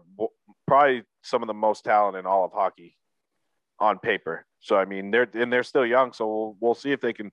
probably 0.67 1.03
some 1.21 1.43
of 1.43 1.47
the 1.47 1.53
most 1.53 1.83
talent 1.83 2.15
in 2.17 2.25
all 2.25 2.45
of 2.45 2.53
hockey 2.53 2.97
on 3.77 3.99
paper. 3.99 4.45
So 4.61 4.77
I 4.77 4.85
mean, 4.85 5.11
they're 5.11 5.27
and 5.33 5.51
they're 5.51 5.63
still 5.63 5.85
young, 5.85 6.13
so 6.13 6.27
we'll 6.27 6.57
we'll 6.59 6.75
see 6.75 6.91
if 6.91 7.01
they 7.01 7.13
can, 7.13 7.31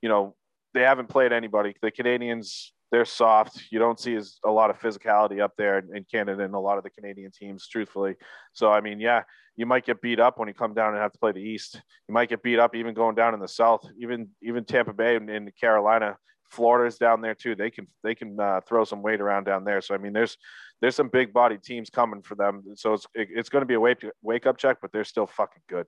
you 0.00 0.08
know, 0.08 0.34
they 0.74 0.82
haven't 0.82 1.08
played 1.08 1.32
anybody. 1.32 1.74
The 1.82 1.90
Canadians, 1.90 2.72
they're 2.90 3.04
soft. 3.04 3.62
You 3.70 3.78
don't 3.78 3.98
see 3.98 4.14
as 4.14 4.38
a 4.44 4.50
lot 4.50 4.70
of 4.70 4.78
physicality 4.78 5.40
up 5.40 5.52
there 5.58 5.78
in, 5.78 5.96
in 5.96 6.04
Canada 6.10 6.44
and 6.44 6.54
a 6.54 6.58
lot 6.58 6.78
of 6.78 6.84
the 6.84 6.90
Canadian 6.90 7.32
teams, 7.32 7.68
truthfully. 7.68 8.14
So 8.52 8.72
I 8.72 8.80
mean, 8.80 9.00
yeah, 9.00 9.22
you 9.56 9.66
might 9.66 9.84
get 9.84 10.00
beat 10.00 10.20
up 10.20 10.38
when 10.38 10.48
you 10.48 10.54
come 10.54 10.72
down 10.72 10.94
and 10.94 11.02
have 11.02 11.12
to 11.12 11.18
play 11.18 11.32
the 11.32 11.40
East. 11.40 11.82
You 12.08 12.14
might 12.14 12.28
get 12.28 12.42
beat 12.42 12.60
up 12.60 12.76
even 12.76 12.94
going 12.94 13.16
down 13.16 13.34
in 13.34 13.40
the 13.40 13.48
South, 13.48 13.84
even 14.00 14.28
even 14.42 14.64
Tampa 14.64 14.92
Bay 14.92 15.16
and, 15.16 15.28
and 15.28 15.50
Carolina. 15.60 16.16
Florida's 16.50 16.96
down 16.96 17.20
there 17.20 17.34
too. 17.34 17.54
They 17.54 17.70
can 17.70 17.88
they 18.02 18.14
can 18.14 18.38
uh, 18.40 18.60
throw 18.66 18.84
some 18.84 19.02
weight 19.02 19.20
around 19.20 19.44
down 19.44 19.64
there. 19.64 19.80
So 19.80 19.94
I 19.94 19.98
mean, 19.98 20.12
there's 20.12 20.36
there's 20.80 20.96
some 20.96 21.08
big 21.08 21.32
body 21.32 21.58
teams 21.58 21.90
coming 21.90 22.22
for 22.22 22.36
them. 22.36 22.62
So 22.76 22.94
it's 22.94 23.06
it, 23.14 23.28
it's 23.30 23.48
going 23.48 23.62
to 23.62 23.66
be 23.66 23.74
a 23.74 23.80
wake 23.80 24.04
wake 24.22 24.46
up 24.46 24.56
check, 24.56 24.78
but 24.80 24.92
they're 24.92 25.04
still 25.04 25.26
fucking 25.26 25.62
good. 25.68 25.86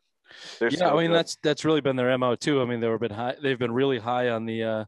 They're 0.59 0.71
Yeah, 0.71 0.91
I 0.91 0.97
mean 0.97 1.09
good. 1.09 1.17
that's 1.17 1.37
that's 1.43 1.65
really 1.65 1.81
been 1.81 1.97
their 1.97 2.17
mo 2.19 2.35
too. 2.35 2.61
I 2.61 2.65
mean 2.65 2.81
they've 2.81 2.99
been 3.01 3.11
high. 3.11 3.37
They've 3.43 3.59
been 3.59 3.73
really 3.73 3.99
high 3.99 4.31
on 4.31 4.47
the 4.47 4.63
uh, 4.63 4.85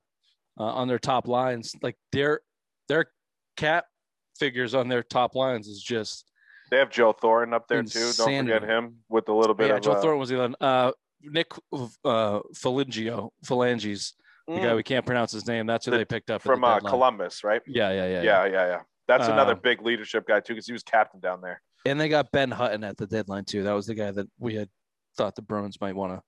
uh 0.58 0.64
on 0.64 0.88
their 0.88 0.98
top 0.98 1.28
lines. 1.28 1.74
Like 1.82 1.96
their 2.12 2.40
their 2.88 3.06
cap 3.56 3.86
figures 4.38 4.74
on 4.74 4.88
their 4.88 5.02
top 5.02 5.34
lines 5.34 5.68
is 5.68 5.82
just 5.82 6.30
they 6.70 6.78
have 6.78 6.90
Joe 6.90 7.12
Thornton 7.12 7.52
up 7.54 7.68
there 7.68 7.82
too. 7.82 8.12
Don't 8.16 8.38
forget 8.38 8.62
him 8.62 8.96
with 9.08 9.28
a 9.28 9.34
little 9.34 9.54
bit 9.54 9.68
yeah. 9.68 9.76
of 9.76 9.82
Joe 9.82 9.92
uh, 9.92 10.00
Thornton 10.00 10.20
was 10.20 10.30
the 10.30 10.42
other. 10.42 10.54
Uh, 10.60 10.92
Nick 11.22 11.52
uh, 11.72 12.40
Phalangio, 12.54 13.30
Phalanges, 13.44 14.14
the 14.48 14.54
guy 14.54 14.60
mm, 14.66 14.76
we 14.76 14.82
can't 14.82 15.06
pronounce 15.06 15.32
his 15.32 15.46
name. 15.46 15.66
That's 15.66 15.84
who 15.84 15.92
The- 15.92 15.98
they 15.98 16.04
picked 16.04 16.30
up 16.30 16.42
from 16.42 16.64
uh. 16.64 16.80
Columbus, 16.80 17.44
right? 17.44 17.62
Yeah, 17.66 17.90
yeah, 17.92 18.06
yeah, 18.06 18.22
Yeah, 18.22 18.44
yeah, 18.46 18.66
yeah. 18.66 18.80
That's 19.08 19.28
another 19.28 19.52
Um, 19.52 19.60
big 19.62 19.82
leadership 19.82 20.26
guy 20.26 20.40
too, 20.40 20.54
because 20.54 20.66
he 20.66 20.72
was 20.72 20.82
captain 20.82 21.20
down 21.20 21.40
there. 21.40 21.60
And 21.84 22.00
they 22.00 22.08
got 22.08 22.30
Ben 22.30 22.50
Hutton 22.50 22.84
at 22.84 22.96
the 22.96 23.06
deadline 23.06 23.44
too. 23.44 23.64
That 23.64 23.72
was 23.72 23.86
the 23.86 23.94
guy 23.94 24.10
that 24.12 24.28
we 24.38 24.54
had 24.54 24.68
thought 25.16 25.36
the 25.36 25.42
Bruins 25.42 25.80
might 25.80 25.96
want 25.96 26.20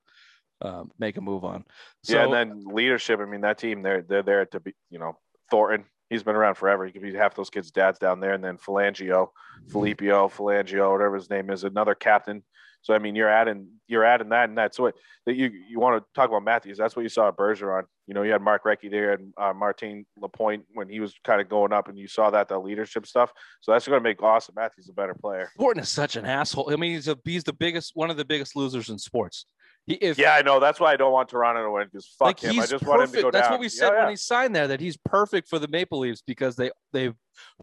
to 0.60 0.68
um, 0.68 0.90
make 0.98 1.16
a 1.16 1.20
move 1.20 1.44
on. 1.44 1.64
So, 2.02 2.16
yeah, 2.16 2.24
and 2.24 2.32
then 2.32 2.64
leadership. 2.66 3.20
I 3.20 3.24
mean, 3.24 3.42
that 3.42 3.58
team 3.58 3.82
they're 3.82 4.02
they're 4.02 4.22
there 4.22 4.46
to 4.46 4.60
be. 4.60 4.72
You 4.90 4.98
know, 4.98 5.18
Thornton. 5.50 5.86
He's 6.10 6.22
been 6.22 6.36
around 6.36 6.56
forever. 6.56 6.84
He 6.84 6.92
could 6.92 7.02
be 7.02 7.14
half 7.14 7.34
those 7.34 7.50
kids' 7.50 7.70
dads 7.70 7.98
down 7.98 8.20
there, 8.20 8.34
and 8.34 8.44
then 8.44 8.58
Phalangio, 8.58 9.28
Filipio, 9.68 10.28
Phalangio, 10.28 10.92
whatever 10.92 11.16
his 11.16 11.30
name 11.30 11.50
is, 11.50 11.64
another 11.64 11.94
captain. 11.94 12.44
So 12.84 12.92
I 12.92 12.98
mean, 12.98 13.16
you're 13.16 13.30
adding 13.30 13.68
you're 13.88 14.04
adding 14.04 14.28
that, 14.28 14.50
and 14.50 14.58
that's 14.58 14.78
what 14.78 14.94
that 15.24 15.36
you 15.36 15.50
you 15.70 15.80
want 15.80 16.02
to 16.02 16.06
talk 16.14 16.28
about 16.28 16.44
Matthews. 16.44 16.76
That's 16.76 16.94
what 16.94 17.00
you 17.00 17.08
saw 17.08 17.28
at 17.28 17.36
Bergeron. 17.36 17.84
You 18.06 18.12
know, 18.12 18.22
you 18.22 18.30
had 18.30 18.42
Mark 18.42 18.64
Recchi 18.64 18.90
there 18.90 19.14
and 19.14 19.32
uh, 19.38 19.54
Martin 19.54 20.04
Lapointe 20.18 20.66
when 20.74 20.90
he 20.90 21.00
was 21.00 21.14
kind 21.24 21.40
of 21.40 21.48
going 21.48 21.72
up, 21.72 21.88
and 21.88 21.98
you 21.98 22.06
saw 22.06 22.28
that 22.28 22.48
the 22.48 22.58
leadership 22.58 23.06
stuff. 23.06 23.32
So 23.62 23.72
that's 23.72 23.88
going 23.88 23.98
to 23.98 24.04
make 24.04 24.18
Auston 24.18 24.54
Matthews 24.54 24.90
a 24.90 24.92
better 24.92 25.14
player. 25.14 25.50
Thornton 25.58 25.82
is 25.82 25.88
such 25.88 26.16
an 26.16 26.26
asshole. 26.26 26.70
I 26.70 26.76
mean, 26.76 26.92
he's 26.92 27.08
a 27.08 27.16
he's 27.24 27.44
the 27.44 27.54
biggest 27.54 27.92
one 27.94 28.10
of 28.10 28.18
the 28.18 28.24
biggest 28.26 28.54
losers 28.54 28.90
in 28.90 28.98
sports. 28.98 29.46
He 29.86 29.94
if 29.94 30.18
Yeah, 30.18 30.34
I 30.34 30.42
know. 30.42 30.60
That's 30.60 30.78
why 30.78 30.92
I 30.92 30.96
don't 30.96 31.12
want 31.12 31.30
Toronto 31.30 31.62
to 31.62 31.70
win 31.70 31.86
because 31.90 32.06
fuck 32.18 32.26
like 32.26 32.40
him. 32.40 32.60
I 32.60 32.66
just 32.66 32.84
perfect. 32.84 32.88
want 32.88 33.02
him 33.02 33.12
to 33.12 33.22
go 33.22 33.30
down. 33.30 33.32
That's 33.32 33.48
down. 33.48 33.52
what 33.52 33.60
we 33.60 33.70
said 33.70 33.92
yeah. 33.94 34.00
when 34.00 34.10
he 34.10 34.16
signed 34.16 34.54
there. 34.54 34.68
That 34.68 34.80
he's 34.80 34.98
perfect 34.98 35.48
for 35.48 35.58
the 35.58 35.68
Maple 35.68 36.00
Leafs 36.00 36.22
because 36.26 36.54
they 36.54 36.70
they 36.92 37.14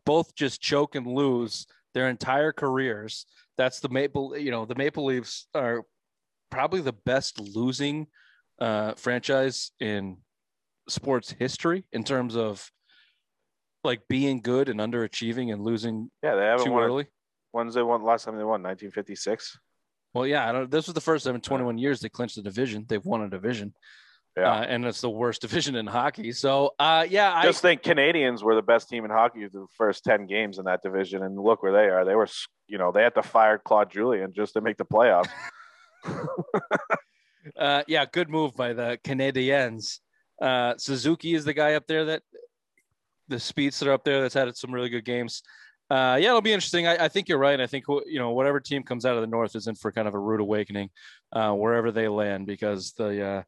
both 0.04 0.34
just 0.34 0.62
choke 0.62 0.96
and 0.96 1.06
lose 1.06 1.68
their 1.93 2.10
entire 2.10 2.51
careers. 2.51 3.25
That's 3.58 3.80
the 3.80 3.89
Maple. 3.89 4.38
You 4.38 4.51
know, 4.51 4.65
the 4.65 4.75
Maple 4.75 5.06
Leafs 5.06 5.47
are 5.54 5.84
probably 6.49 6.82
the 6.82 6.93
best 6.93 7.39
losing 7.39 8.08
uh, 8.60 8.93
franchise 8.95 9.71
in 9.80 10.17
sports 10.88 11.32
history 11.38 11.86
in 11.91 12.04
terms 12.04 12.36
of 12.36 12.69
like 13.84 14.01
being 14.08 14.41
good 14.41 14.69
and 14.69 14.80
underachieving 14.80 15.51
and 15.51 15.63
losing 15.63 16.12
Yeah, 16.21 16.36
they 16.36 16.45
haven't 16.45 16.65
too 16.65 16.71
won. 16.71 16.84
early. 16.84 17.06
When's 17.51 17.73
they 17.73 17.82
won? 17.84 18.04
Last 18.04 18.25
time 18.25 18.36
they 18.38 18.43
won, 18.43 18.62
1956. 18.63 19.58
Well, 20.13 20.27
yeah, 20.27 20.47
I 20.47 20.51
don't. 20.51 20.69
This 20.69 20.88
was 20.88 20.93
the 20.93 21.01
first 21.01 21.25
time 21.25 21.36
in 21.36 21.41
21 21.41 21.77
years 21.77 21.99
they 21.99 22.10
clinched 22.10 22.36
the 22.36 22.41
division. 22.41 22.86
They've 22.88 23.04
won 23.04 23.21
a 23.21 23.30
division, 23.30 23.73
Yeah. 24.38 24.52
uh, 24.52 24.62
and 24.62 24.86
it's 24.86 25.02
the 25.02 25.10
worst 25.10 25.41
division 25.41 25.76
in 25.76 25.88
hockey. 25.88 26.32
So, 26.32 26.72
uh, 26.80 27.06
yeah, 27.10 27.34
I 27.34 27.44
Just 27.44 27.62
think 27.62 27.84
Canadians 27.84 28.44
were 28.44 28.56
the 28.56 28.62
best 28.62 28.89
team 28.89 29.06
in 29.06 29.12
hockey 29.12 29.48
the 29.52 29.65
first 29.78 30.04
10 30.04 30.26
games 30.26 30.58
in 30.58 30.65
that 30.65 30.82
division. 30.82 31.24
And 31.24 31.38
look 31.38 31.63
where 31.63 31.74
they 31.74 31.89
are. 31.89 32.06
They 32.06 32.15
were, 32.15 32.28
you 32.67 32.78
know, 32.78 32.91
they 32.91 33.04
had 33.04 33.15
to 33.15 33.24
fire 33.24 33.58
Claude 33.58 33.91
Julien 33.91 34.34
just 34.34 34.54
to 34.54 34.62
make 34.62 34.78
the 34.78 34.86
playoffs. 34.86 35.30
uh, 37.58 37.84
yeah, 37.88 38.06
good 38.12 38.30
move 38.30 38.56
by 38.56 38.74
the 38.74 39.00
Canadiens. 39.04 40.00
Uh, 40.41 40.76
Suzuki 40.78 41.36
is 41.36 41.46
the 41.46 41.54
guy 41.54 41.74
up 41.74 41.86
there 41.88 42.06
that 42.06 42.24
the 43.28 43.39
speedster 43.39 43.91
up 43.91 44.04
there 44.04 44.22
that's 44.22 44.34
had 44.34 44.56
some 44.58 44.74
really 44.74 44.89
good 44.89 45.06
games. 45.06 45.44
Uh, 45.89 46.17
yeah, 46.20 46.30
it'll 46.30 46.41
be 46.41 46.54
interesting. 46.54 46.88
I, 46.88 47.06
I 47.06 47.08
think 47.10 47.28
you're 47.28 47.38
right. 47.38 47.60
I 47.60 47.67
think 47.67 47.84
you 47.88 48.17
know 48.17 48.32
whatever 48.32 48.62
team 48.62 48.82
comes 48.82 49.06
out 49.06 49.15
of 49.15 49.22
the 49.22 49.28
North 49.28 49.56
is 49.56 49.67
in 49.67 49.76
for 49.76 49.91
kind 49.91 50.08
of 50.08 50.13
a 50.13 50.20
rude 50.20 50.39
awakening 50.39 50.89
uh, 51.34 51.52
wherever 51.52 51.91
they 51.91 52.08
land 52.08 52.48
because 52.48 52.94
the 52.94 53.26
uh, 53.26 53.44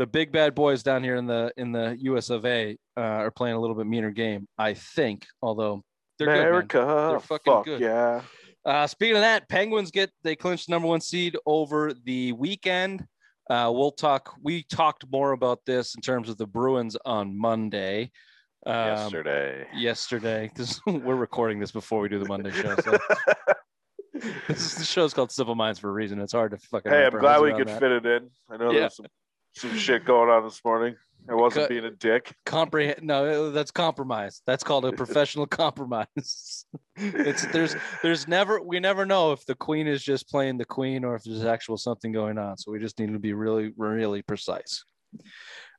the 0.00 0.06
big 0.06 0.32
bad 0.32 0.54
boys 0.54 0.82
down 0.82 1.04
here 1.04 1.16
in 1.16 1.26
the 1.26 1.52
in 1.58 1.72
the 1.72 1.94
US 2.00 2.30
of 2.30 2.46
A 2.46 2.74
uh, 2.96 3.00
are 3.00 3.30
playing 3.30 3.54
a 3.54 3.60
little 3.60 3.76
bit 3.76 3.86
meaner 3.86 4.10
game. 4.10 4.48
I 4.56 4.72
think, 4.72 5.26
although 5.42 5.82
they're 6.18 6.26
good. 6.26 6.32
man. 6.32 6.46
America. 6.46 7.06
They're 7.10 7.20
fucking 7.20 7.52
fuck 7.52 7.64
good. 7.66 7.80
Yeah. 7.82 8.22
Uh, 8.64 8.86
speaking 8.86 9.16
of 9.16 9.20
that, 9.20 9.46
Penguins 9.50 9.90
get 9.90 10.10
they 10.24 10.36
clinched 10.36 10.68
the 10.68 10.70
number 10.70 10.88
one 10.88 11.02
seed 11.02 11.36
over 11.44 11.92
the 12.04 12.32
weekend. 12.32 13.04
Uh, 13.50 13.70
we'll 13.74 13.90
talk. 13.90 14.34
We 14.42 14.62
talked 14.62 15.04
more 15.12 15.32
about 15.32 15.60
this 15.66 15.94
in 15.94 16.00
terms 16.00 16.30
of 16.30 16.38
the 16.38 16.46
Bruins 16.46 16.96
on 17.04 17.38
Monday. 17.38 18.10
Um, 18.64 18.74
Yesterday. 18.74 19.66
Yesterday, 19.74 20.50
this, 20.56 20.80
we're 20.86 21.14
recording 21.14 21.60
this 21.60 21.72
before 21.72 22.00
we 22.00 22.08
do 22.08 22.18
the 22.18 22.28
Monday 22.28 22.52
show. 22.52 22.74
So 22.76 22.98
this 24.48 24.60
is 24.60 24.74
the 24.76 24.84
show's 24.84 25.12
called 25.12 25.30
Simple 25.30 25.54
Minds 25.54 25.78
for 25.78 25.90
a 25.90 25.92
reason. 25.92 26.22
It's 26.22 26.32
hard 26.32 26.52
to 26.52 26.56
fucking. 26.56 26.90
hey, 26.90 27.04
I'm 27.04 27.18
glad 27.18 27.42
we 27.42 27.52
could 27.52 27.68
that. 27.68 27.80
fit 27.80 27.92
it 27.92 28.06
in. 28.06 28.30
I 28.50 28.56
know 28.56 28.70
Yeah. 28.70 28.80
there's 28.80 28.96
some, 28.96 29.06
some 29.54 29.76
shit 29.76 30.04
going 30.04 30.30
on 30.30 30.44
this 30.44 30.60
morning. 30.64 30.96
I 31.28 31.34
wasn't 31.34 31.64
Cut- 31.64 31.68
being 31.68 31.84
a 31.84 31.90
dick. 31.90 32.34
comprehend 32.46 33.02
no 33.02 33.50
that's 33.50 33.70
compromise 33.70 34.40
that's 34.46 34.64
called 34.64 34.86
a 34.86 34.92
professional 34.92 35.46
compromise 35.62 36.64
it's 36.96 37.44
there's 37.52 37.76
there's 38.02 38.26
never 38.26 38.60
we 38.62 38.80
never 38.80 39.04
know 39.04 39.32
if 39.32 39.44
the 39.44 39.54
queen 39.54 39.86
is 39.86 40.02
just 40.02 40.30
playing 40.30 40.56
the 40.56 40.64
queen 40.64 41.04
or 41.04 41.14
if 41.14 41.22
there's 41.22 41.44
actual 41.44 41.76
something 41.76 42.10
going 42.10 42.38
on 42.38 42.56
so 42.56 42.72
we 42.72 42.78
just 42.78 42.98
need 42.98 43.12
to 43.12 43.18
be 43.18 43.34
really 43.34 43.72
really 43.76 44.22
precise 44.22 44.82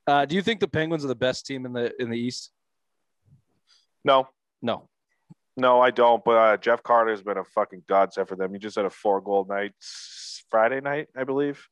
uh, 0.06 0.26
do 0.26 0.36
you 0.36 0.44
think 0.44 0.60
the 0.60 0.68
penguins 0.68 1.04
are 1.04 1.08
the 1.10 1.16
best 1.16 1.48
team 1.48 1.66
in 1.66 1.74
the 1.74 1.92
in 2.00 2.10
the 2.12 2.18
east 2.18 2.52
No, 4.06 4.28
no 4.62 4.88
no, 5.58 5.82
I 5.82 5.92
don't. 5.92 6.24
But 6.24 6.38
uh, 6.38 6.58
Jeff 6.58 6.82
Carter 6.82 7.12
has 7.12 7.22
been 7.22 7.38
a 7.38 7.44
fucking 7.44 7.84
godsend 7.88 8.28
for 8.28 8.36
them. 8.38 8.54
He 8.54 8.60
just 8.60 8.78
had 8.78 8.86
a 8.86 8.90
four 8.90 9.20
goal 9.22 9.46
night 9.50 9.74
Friday 10.50 10.80
night, 10.80 11.10
I 11.16 11.26
believe. 11.26 11.68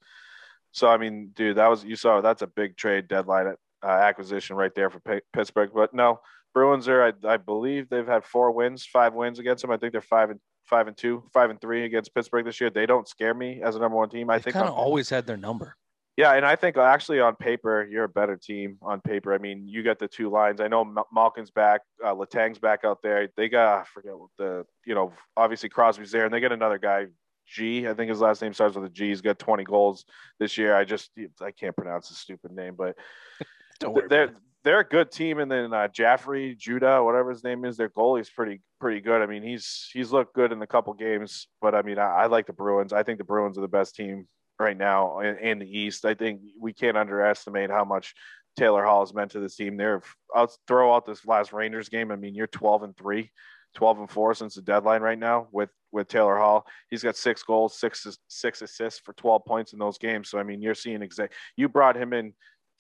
So 0.71 0.87
I 0.87 0.97
mean, 0.97 1.31
dude, 1.35 1.57
that 1.57 1.69
was 1.69 1.83
you 1.83 1.95
saw 1.95 2.21
that's 2.21 2.41
a 2.41 2.47
big 2.47 2.77
trade 2.77 3.07
deadline 3.07 3.55
uh, 3.83 3.87
acquisition 3.87 4.55
right 4.55 4.73
there 4.75 4.89
for 4.89 4.99
P- 4.99 5.21
Pittsburgh. 5.33 5.71
But 5.73 5.93
no, 5.93 6.19
Bruins 6.53 6.87
are. 6.87 7.07
I, 7.07 7.13
I 7.27 7.37
believe 7.37 7.89
they've 7.89 8.07
had 8.07 8.23
four 8.23 8.51
wins, 8.51 8.85
five 8.85 9.13
wins 9.13 9.39
against 9.39 9.61
them. 9.61 9.71
I 9.71 9.77
think 9.77 9.91
they're 9.91 10.01
five 10.01 10.29
and 10.29 10.39
five 10.65 10.87
and 10.87 10.95
two, 10.95 11.23
five 11.33 11.49
and 11.49 11.59
three 11.59 11.85
against 11.85 12.13
Pittsburgh 12.13 12.45
this 12.45 12.61
year. 12.61 12.69
They 12.69 12.85
don't 12.85 13.07
scare 13.07 13.33
me 13.33 13.61
as 13.63 13.75
a 13.75 13.79
number 13.79 13.97
one 13.97 14.09
team. 14.09 14.29
I 14.29 14.39
think 14.39 14.53
kind 14.53 14.67
of 14.67 14.75
always 14.75 15.09
had 15.09 15.25
their 15.25 15.37
number 15.37 15.75
Yeah, 16.15 16.33
and 16.33 16.45
I 16.45 16.55
think 16.55 16.77
actually 16.77 17.19
on 17.19 17.35
paper 17.35 17.87
you're 17.89 18.03
a 18.03 18.09
better 18.09 18.37
team 18.37 18.77
on 18.81 19.01
paper. 19.01 19.33
I 19.33 19.39
mean, 19.39 19.67
you 19.67 19.83
got 19.83 19.99
the 19.99 20.07
two 20.07 20.29
lines. 20.29 20.61
I 20.61 20.67
know 20.67 20.93
Malkin's 21.11 21.51
back, 21.51 21.81
uh, 22.05 22.13
Letang's 22.13 22.59
back 22.59 22.81
out 22.83 22.99
there. 23.01 23.29
They 23.35 23.49
got 23.49 23.81
I 23.81 23.83
forget 23.85 24.17
what 24.17 24.29
the 24.37 24.65
you 24.85 24.93
know 24.93 25.11
obviously 25.35 25.69
Crosby's 25.69 26.11
there, 26.11 26.25
and 26.25 26.33
they 26.33 26.39
get 26.39 26.51
another 26.51 26.77
guy 26.77 27.07
G. 27.49 27.87
I 27.87 27.93
think 27.93 28.09
his 28.09 28.21
last 28.21 28.41
name 28.41 28.53
starts 28.53 28.75
with 28.75 28.85
a 28.85 28.89
G. 28.89 29.09
He's 29.09 29.21
got 29.21 29.39
20 29.39 29.63
goals 29.63 30.05
this 30.39 30.57
year. 30.57 30.75
I 30.75 30.85
just 30.85 31.11
I 31.41 31.51
can't 31.51 31.75
pronounce 31.75 32.09
his 32.09 32.17
stupid 32.17 32.51
name, 32.51 32.75
but 32.77 32.95
Don't 33.79 33.93
worry 33.93 34.07
they're 34.09 34.33
they're 34.63 34.79
a 34.81 34.87
good 34.87 35.11
team. 35.11 35.39
And 35.39 35.51
then 35.51 35.73
uh, 35.73 35.87
Jaffrey 35.87 36.55
Judah, 36.55 37.03
whatever 37.03 37.29
his 37.29 37.43
name 37.43 37.65
is, 37.65 37.77
their 37.77 37.89
goalie's 37.89 38.29
pretty 38.29 38.61
pretty 38.79 39.01
good. 39.01 39.21
I 39.21 39.25
mean, 39.25 39.43
he's 39.43 39.89
he's 39.93 40.11
looked 40.11 40.33
good 40.35 40.51
in 40.51 40.61
a 40.61 40.67
couple 40.67 40.93
games, 40.93 41.47
but 41.61 41.75
I 41.75 41.81
mean, 41.81 41.97
I, 41.97 42.07
I 42.07 42.25
like 42.27 42.47
the 42.47 42.53
Bruins. 42.53 42.93
I 42.93 43.03
think 43.03 43.17
the 43.17 43.23
Bruins 43.23 43.57
are 43.57 43.61
the 43.61 43.67
best 43.67 43.95
team 43.95 44.27
right 44.59 44.77
now 44.77 45.19
in, 45.19 45.37
in 45.37 45.59
the 45.59 45.79
East. 45.79 46.05
I 46.05 46.13
think 46.13 46.41
we 46.59 46.73
can't 46.73 46.97
underestimate 46.97 47.69
how 47.69 47.85
much 47.85 48.13
Taylor 48.57 48.83
Hall 48.83 49.01
has 49.01 49.13
meant 49.13 49.31
to 49.31 49.39
this 49.39 49.55
team. 49.55 49.77
There, 49.77 50.01
I'll 50.35 50.51
throw 50.67 50.93
out 50.93 51.05
this 51.05 51.25
last 51.25 51.53
Rangers 51.53 51.89
game. 51.89 52.11
I 52.11 52.17
mean, 52.17 52.35
you're 52.35 52.47
12 52.47 52.83
and 52.83 52.97
three. 52.97 53.31
12 53.75 53.99
and 53.99 54.09
4 54.09 54.33
since 54.33 54.55
the 54.55 54.61
deadline 54.61 55.01
right 55.01 55.19
now 55.19 55.47
with 55.51 55.69
with 55.91 56.07
Taylor 56.07 56.37
Hall. 56.37 56.65
He's 56.89 57.03
got 57.03 57.15
six 57.15 57.43
goals, 57.43 57.79
six 57.79 58.05
six 58.27 58.61
assists 58.61 58.99
for 58.99 59.13
12 59.13 59.45
points 59.45 59.73
in 59.73 59.79
those 59.79 59.97
games. 59.97 60.29
So 60.29 60.39
I 60.39 60.43
mean, 60.43 60.61
you're 60.61 60.75
seeing 60.75 61.01
exact. 61.01 61.33
You 61.55 61.69
brought 61.69 61.97
him 61.97 62.13
in 62.13 62.33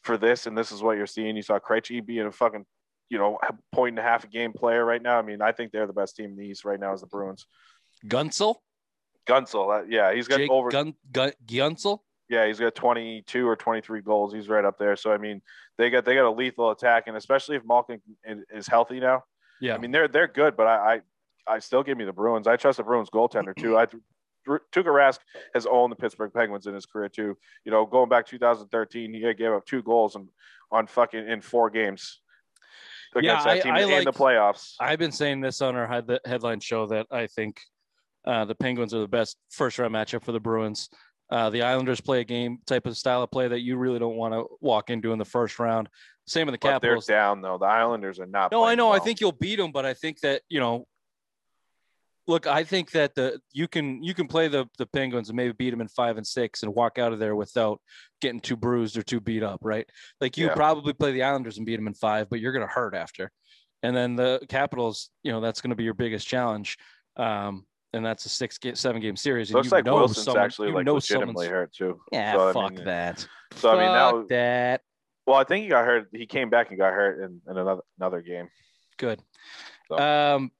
for 0.03 0.17
this, 0.17 0.47
and 0.47 0.57
this 0.57 0.71
is 0.71 0.81
what 0.81 0.97
you're 0.97 1.07
seeing. 1.07 1.35
You 1.35 1.41
saw 1.41 1.59
Krejci 1.59 2.05
being 2.05 2.25
a 2.25 2.31
fucking 2.31 2.65
you 3.09 3.17
know 3.17 3.39
point 3.71 3.93
and 3.93 3.99
a 3.99 4.09
half 4.09 4.23
a 4.23 4.27
game 4.27 4.53
player 4.53 4.85
right 4.85 5.01
now. 5.01 5.17
I 5.17 5.21
mean, 5.21 5.41
I 5.41 5.51
think 5.51 5.71
they're 5.71 5.87
the 5.87 5.93
best 5.93 6.15
team 6.15 6.31
in 6.31 6.37
the 6.37 6.45
East 6.45 6.65
right 6.65 6.79
now 6.79 6.93
is 6.93 7.01
the 7.01 7.07
Bruins. 7.07 7.45
Gunsel, 8.07 8.55
Gunsel, 9.27 9.81
uh, 9.81 9.85
yeah, 9.89 10.13
he's 10.13 10.27
got 10.27 10.37
Jake 10.37 10.51
over. 10.51 10.69
Gun, 10.69 10.93
Gun, 11.11 11.31
Gunsel. 11.45 11.99
yeah, 12.29 12.47
he's 12.47 12.59
got 12.59 12.75
22 12.75 13.47
or 13.47 13.55
23 13.55 14.01
goals. 14.01 14.33
He's 14.33 14.47
right 14.47 14.63
up 14.63 14.77
there. 14.77 14.95
So 14.95 15.11
I 15.11 15.17
mean, 15.17 15.41
they 15.77 15.89
got 15.89 16.05
they 16.05 16.15
got 16.15 16.25
a 16.25 16.31
lethal 16.31 16.71
attack, 16.71 17.05
and 17.07 17.17
especially 17.17 17.55
if 17.57 17.63
Malkin 17.65 17.99
is 18.53 18.67
healthy 18.67 18.99
now. 18.99 19.23
Yeah, 19.61 19.75
I 19.75 19.77
mean, 19.77 19.91
they're 19.91 20.07
they're 20.07 20.27
good, 20.27 20.55
but 20.57 20.67
I, 20.67 21.01
I 21.47 21.55
I 21.55 21.59
still 21.59 21.83
give 21.83 21.97
me 21.97 22.05
the 22.05 22.13
Bruins. 22.13 22.47
I 22.47 22.55
trust 22.55 22.77
the 22.77 22.83
Bruins 22.83 23.09
goaltender 23.09 23.55
too. 23.55 23.77
I 23.77 23.85
Tuukka 24.47 24.85
Rask 24.85 25.19
has 25.53 25.65
owned 25.65 25.91
the 25.91 25.95
Pittsburgh 25.95 26.31
Penguins 26.33 26.65
in 26.65 26.73
his 26.73 26.85
career 26.85 27.09
too. 27.09 27.37
You 27.65 27.71
know, 27.71 27.85
going 27.85 28.09
back 28.09 28.25
2013, 28.25 29.13
he 29.13 29.19
gave 29.33 29.51
up 29.51 29.65
two 29.65 29.83
goals 29.83 30.15
and 30.15 30.27
on 30.71 30.87
fucking 30.87 31.27
in 31.27 31.41
four 31.41 31.69
games 31.69 32.21
against 33.15 33.45
Yeah, 33.45 33.53
that 33.55 33.59
I- 33.59 33.63
team 33.63 33.73
I 33.73 33.81
in 33.81 33.89
like- 33.91 34.05
the 34.05 34.13
playoffs. 34.13 34.75
I've 34.79 34.99
been 34.99 35.11
saying 35.11 35.41
this 35.41 35.61
on 35.61 35.75
our 35.75 35.87
head, 35.87 36.19
headline 36.25 36.59
show 36.61 36.87
that 36.87 37.07
I 37.11 37.27
think 37.27 37.59
uh, 38.25 38.45
the 38.45 38.55
Penguins 38.55 38.93
are 38.93 38.99
the 38.99 39.07
best 39.07 39.37
first 39.51 39.77
round 39.79 39.93
matchup 39.93 40.23
for 40.23 40.31
the 40.31 40.39
Bruins. 40.39 40.89
Uh, 41.31 41.49
the 41.49 41.61
Islanders 41.61 42.01
play 42.01 42.21
a 42.21 42.23
game 42.23 42.57
type 42.65 42.87
of 42.87 42.97
style 42.97 43.21
of 43.21 43.29
play 43.31 43.47
that 43.47 43.59
you 43.61 43.77
really 43.77 43.99
don't 43.99 44.15
want 44.15 44.33
to 44.33 44.45
walk 44.61 44.89
into 44.89 45.11
in 45.11 45.19
the 45.19 45.25
first 45.25 45.59
round. 45.59 45.87
Same 46.29 46.45
with 46.47 46.53
the 46.53 46.59
But 46.59 46.81
they're 46.81 46.97
down 46.97 47.41
though. 47.41 47.57
The 47.57 47.65
Islanders 47.65 48.19
are 48.19 48.25
not. 48.25 48.51
No, 48.51 48.63
I 48.63 48.75
know. 48.75 48.91
I 48.91 48.99
think 48.99 49.19
you'll 49.19 49.31
beat 49.31 49.55
them, 49.57 49.71
but 49.71 49.85
I 49.85 49.93
think 49.93 50.19
that 50.21 50.41
you 50.49 50.59
know. 50.59 50.85
Look, 52.27 52.45
I 52.45 52.63
think 52.63 52.91
that 52.91 53.15
the 53.15 53.41
you 53.53 53.67
can 53.67 54.03
you 54.03 54.13
can 54.13 54.27
play 54.27 54.47
the 54.47 54.67
the 54.77 54.85
Penguins 54.85 55.29
and 55.29 55.35
maybe 55.35 55.51
beat 55.53 55.71
them 55.71 55.81
in 55.81 55.87
five 55.87 56.17
and 56.17 56.27
six 56.27 56.61
and 56.61 56.75
walk 56.75 56.99
out 56.99 57.11
of 57.11 57.17
there 57.17 57.35
without 57.35 57.81
getting 58.21 58.39
too 58.39 58.55
bruised 58.55 58.95
or 58.97 59.01
too 59.01 59.19
beat 59.19 59.41
up, 59.41 59.59
right? 59.63 59.89
Like 60.21 60.37
you 60.37 60.45
Yeah. 60.45 60.53
probably 60.53 60.93
play 60.93 61.11
the 61.11 61.23
Islanders 61.23 61.57
and 61.57 61.65
beat 61.65 61.77
them 61.77 61.87
in 61.87 61.95
five, 61.95 62.29
but 62.29 62.39
you're 62.39 62.51
going 62.51 62.67
to 62.67 62.71
hurt 62.71 62.93
after. 62.93 63.31
And 63.81 63.95
then 63.95 64.15
the 64.15 64.45
Capitals, 64.47 65.09
you 65.23 65.31
know, 65.31 65.41
that's 65.41 65.59
going 65.61 65.71
to 65.71 65.75
be 65.75 65.85
your 65.85 65.95
biggest 65.95 66.27
challenge. 66.27 66.77
Um, 67.17 67.65
and 67.93 68.05
that's 68.05 68.23
a 68.27 68.29
six 68.29 68.59
game, 68.59 68.75
seven 68.75 69.01
game 69.01 69.15
series. 69.15 69.49
And 69.49 69.55
looks 69.55 69.67
you 69.67 69.71
like 69.71 69.85
know 69.85 69.95
Wilson's 69.95 70.25
someone- 70.25 70.43
actually 70.43 70.67
you 70.67 70.75
like 70.75 70.85
know 70.85 70.93
legitimately 70.95 71.47
hurt 71.47 71.73
too. 71.73 71.99
Yeah, 72.11 72.33
So, 72.33 72.49
I 72.49 72.53
fuck 72.53 72.73
mean, 72.75 72.85
that. 72.85 73.27
So 73.55 73.71
I 73.71 73.73
mean 73.73 73.91
now, 73.91 74.25
that. 74.29 74.81
Well, 75.29 75.37
I 75.39 75.43
think 75.43 75.63
he 75.63 75.69
got 75.69 75.85
hurt. 75.85 76.07
He 76.11 76.25
came 76.25 76.49
back 76.49 76.69
and 76.69 76.77
got 76.79 76.91
hurt 76.91 77.23
in, 77.23 77.39
in 77.47 77.57
another 77.57 77.81
another 77.99 78.21
game. 78.21 78.49
Good. 78.97 79.21
So- 79.87 79.97
Um, 79.97 80.51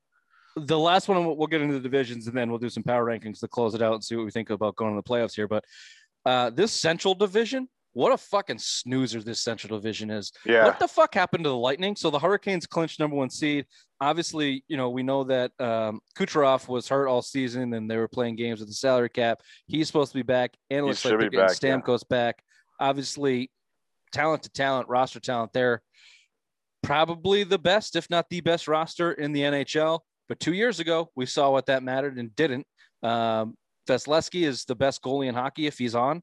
the 0.56 0.78
last 0.78 1.08
one 1.08 1.26
we'll 1.38 1.48
get 1.48 1.62
into 1.62 1.74
the 1.76 1.80
divisions 1.80 2.28
and 2.28 2.36
then 2.38 2.50
we'll 2.50 2.60
do 2.60 2.70
some 2.70 2.84
power 2.84 3.06
rankings 3.06 3.40
to 3.40 3.48
close 3.48 3.74
it 3.76 3.82
out 3.82 3.94
and 3.94 4.04
see 4.04 4.16
what 4.16 4.26
we 4.26 4.32
think 4.32 4.50
about 4.50 4.76
going 4.76 4.94
to 4.96 5.02
the 5.02 5.10
playoffs 5.10 5.34
here. 5.36 5.48
But 5.48 5.64
uh, 6.26 6.50
this 6.50 6.72
Central 6.74 7.16
Division, 7.16 7.70
what 7.94 8.12
a 8.12 8.18
fucking 8.18 8.60
snoozer 8.60 9.22
this 9.22 9.42
Central 9.42 9.80
Division 9.80 10.10
is. 10.12 10.32
Yeah, 10.46 10.66
What 10.66 10.78
the 10.78 10.88
fuck 10.88 11.14
happened 11.16 11.46
to 11.46 11.50
the 11.50 11.56
Lightning? 11.56 11.96
So 11.96 12.10
the 12.10 12.20
Hurricanes 12.20 12.68
clinched 12.68 13.00
number 13.00 13.16
one 13.16 13.30
seed. 13.30 13.66
Obviously, 14.02 14.64
you 14.68 14.76
know 14.78 14.90
we 14.90 15.02
know 15.02 15.24
that 15.24 15.52
um, 15.60 16.02
Kucherov 16.18 16.68
was 16.68 16.88
hurt 16.88 17.08
all 17.08 17.22
season 17.22 17.74
and 17.74 17.90
they 17.90 17.98
were 17.98 18.08
playing 18.08 18.36
games 18.36 18.60
with 18.60 18.70
the 18.70 18.76
salary 18.76 19.10
cap. 19.10 19.42
He's 19.68 19.88
supposed 19.88 20.12
to 20.12 20.18
be 20.18 20.24
back, 20.24 20.56
and 20.70 20.80
it 20.80 20.84
looks 20.84 21.04
like 21.06 21.12
they're 21.12 21.18
be 21.30 21.36
getting 21.38 21.48
back, 21.48 21.58
yeah. 21.64 21.78
Stamkos 21.78 22.08
back. 22.08 22.44
Obviously, 22.80 23.50
talent 24.12 24.44
to 24.44 24.50
talent, 24.50 24.88
roster 24.90 25.20
talent 25.20 25.54
there. 25.54 25.82
Probably 26.82 27.44
the 27.44 27.60
best, 27.60 27.96
if 27.96 28.10
not 28.10 28.30
the 28.30 28.42
best 28.42 28.68
roster 28.68 29.12
in 29.12 29.34
the 29.34 29.42
NHL. 29.42 30.00
But 30.28 30.40
two 30.40 30.54
years 30.54 30.80
ago, 30.80 31.12
we 31.16 31.26
saw 31.26 31.52
what 31.52 31.66
that 31.66 31.84
mattered 31.84 32.18
and 32.18 32.36
didn't. 32.36 32.66
Um, 33.04 33.58
Vasilevskiy 33.88 34.46
is 34.46 34.66
the 34.66 34.76
best 34.76 35.02
goalie 35.02 35.28
in 35.28 35.36
hockey 35.36 35.68
if 35.68 35.78
he's 35.78 35.96
on. 35.96 36.22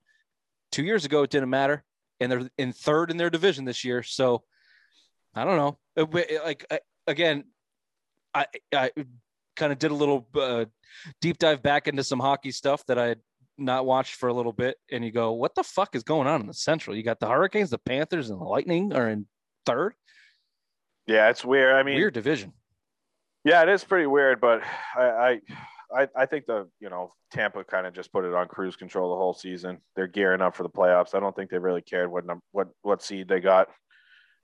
Two 0.73 0.85
years 0.85 1.05
ago, 1.05 1.23
it 1.23 1.31
didn't 1.31 1.51
matter, 1.51 1.85
and 2.21 2.31
they're 2.31 2.49
in 2.59 2.73
third 2.73 3.11
in 3.11 3.17
their 3.17 3.31
division 3.31 3.65
this 3.65 3.85
year. 3.85 4.03
So 4.03 4.45
I 5.35 5.45
don't 5.45 5.57
know. 5.57 5.79
It- 5.97 6.31
it- 6.31 6.45
like 6.45 6.67
I- 6.71 6.81
again, 7.07 7.45
I 8.35 8.47
I 8.75 8.91
kind 9.57 9.73
of 9.73 9.79
did 9.79 9.91
a 9.91 9.95
little 9.95 10.27
uh, 10.35 10.67
deep 11.21 11.39
dive 11.39 11.63
back 11.63 11.89
into 11.89 12.05
some 12.05 12.21
hockey 12.21 12.51
stuff 12.53 12.85
that 12.87 12.99
I 12.99 13.17
not 13.59 13.87
watched 13.87 14.15
for 14.15 14.29
a 14.29 14.33
little 14.33 14.53
bit, 14.53 14.77
and 14.91 15.05
you 15.05 15.13
go, 15.13 15.33
"What 15.33 15.55
the 15.55 15.63
fuck 15.63 15.95
is 15.95 16.03
going 16.03 16.27
on 16.27 16.41
in 16.41 16.47
the 16.47 16.55
Central? 16.55 16.97
You 16.97 17.03
got 17.03 17.21
the 17.21 17.29
Hurricanes, 17.29 17.71
the 17.71 17.79
Panthers, 17.79 18.31
and 18.31 18.41
the 18.41 18.45
Lightning 18.45 18.93
are 18.93 19.09
in 19.09 19.27
third. 19.65 19.95
yeah, 21.07 21.29
it's 21.31 21.45
weird. 21.45 21.75
I 21.75 21.83
mean, 21.83 21.97
Weird 21.97 22.15
division." 22.15 22.53
Yeah, 23.45 23.63
it 23.63 23.69
is 23.69 23.85
pretty 23.85 24.07
weird, 24.07 24.41
but 24.41 24.63
I 24.97 25.41
I 25.95 26.09
I, 26.17 26.27
think 26.27 26.47
the 26.47 26.69
you 26.81 26.91
know 26.91 27.15
Tampa 27.31 27.65
kind 27.65 27.87
of 27.87 27.95
just 27.95 28.13
put 28.13 28.25
it 28.25 28.35
on 28.35 28.49
cruise 28.49 28.77
control 28.77 29.11
the 29.11 29.17
whole 29.17 29.35
season. 29.35 29.79
They're 29.95 30.09
gearing 30.09 30.41
up 30.41 30.57
for 30.57 30.63
the 30.63 30.69
playoffs. 30.69 31.15
I 31.15 31.21
don't 31.21 31.35
think 31.35 31.51
they 31.51 31.59
really 31.59 31.83
cared 31.83 32.11
what 32.11 32.27
num- 32.27 32.43
what 32.53 32.69
what 32.83 33.03
seed 33.03 33.29
they 33.29 33.41
got. 33.41 33.69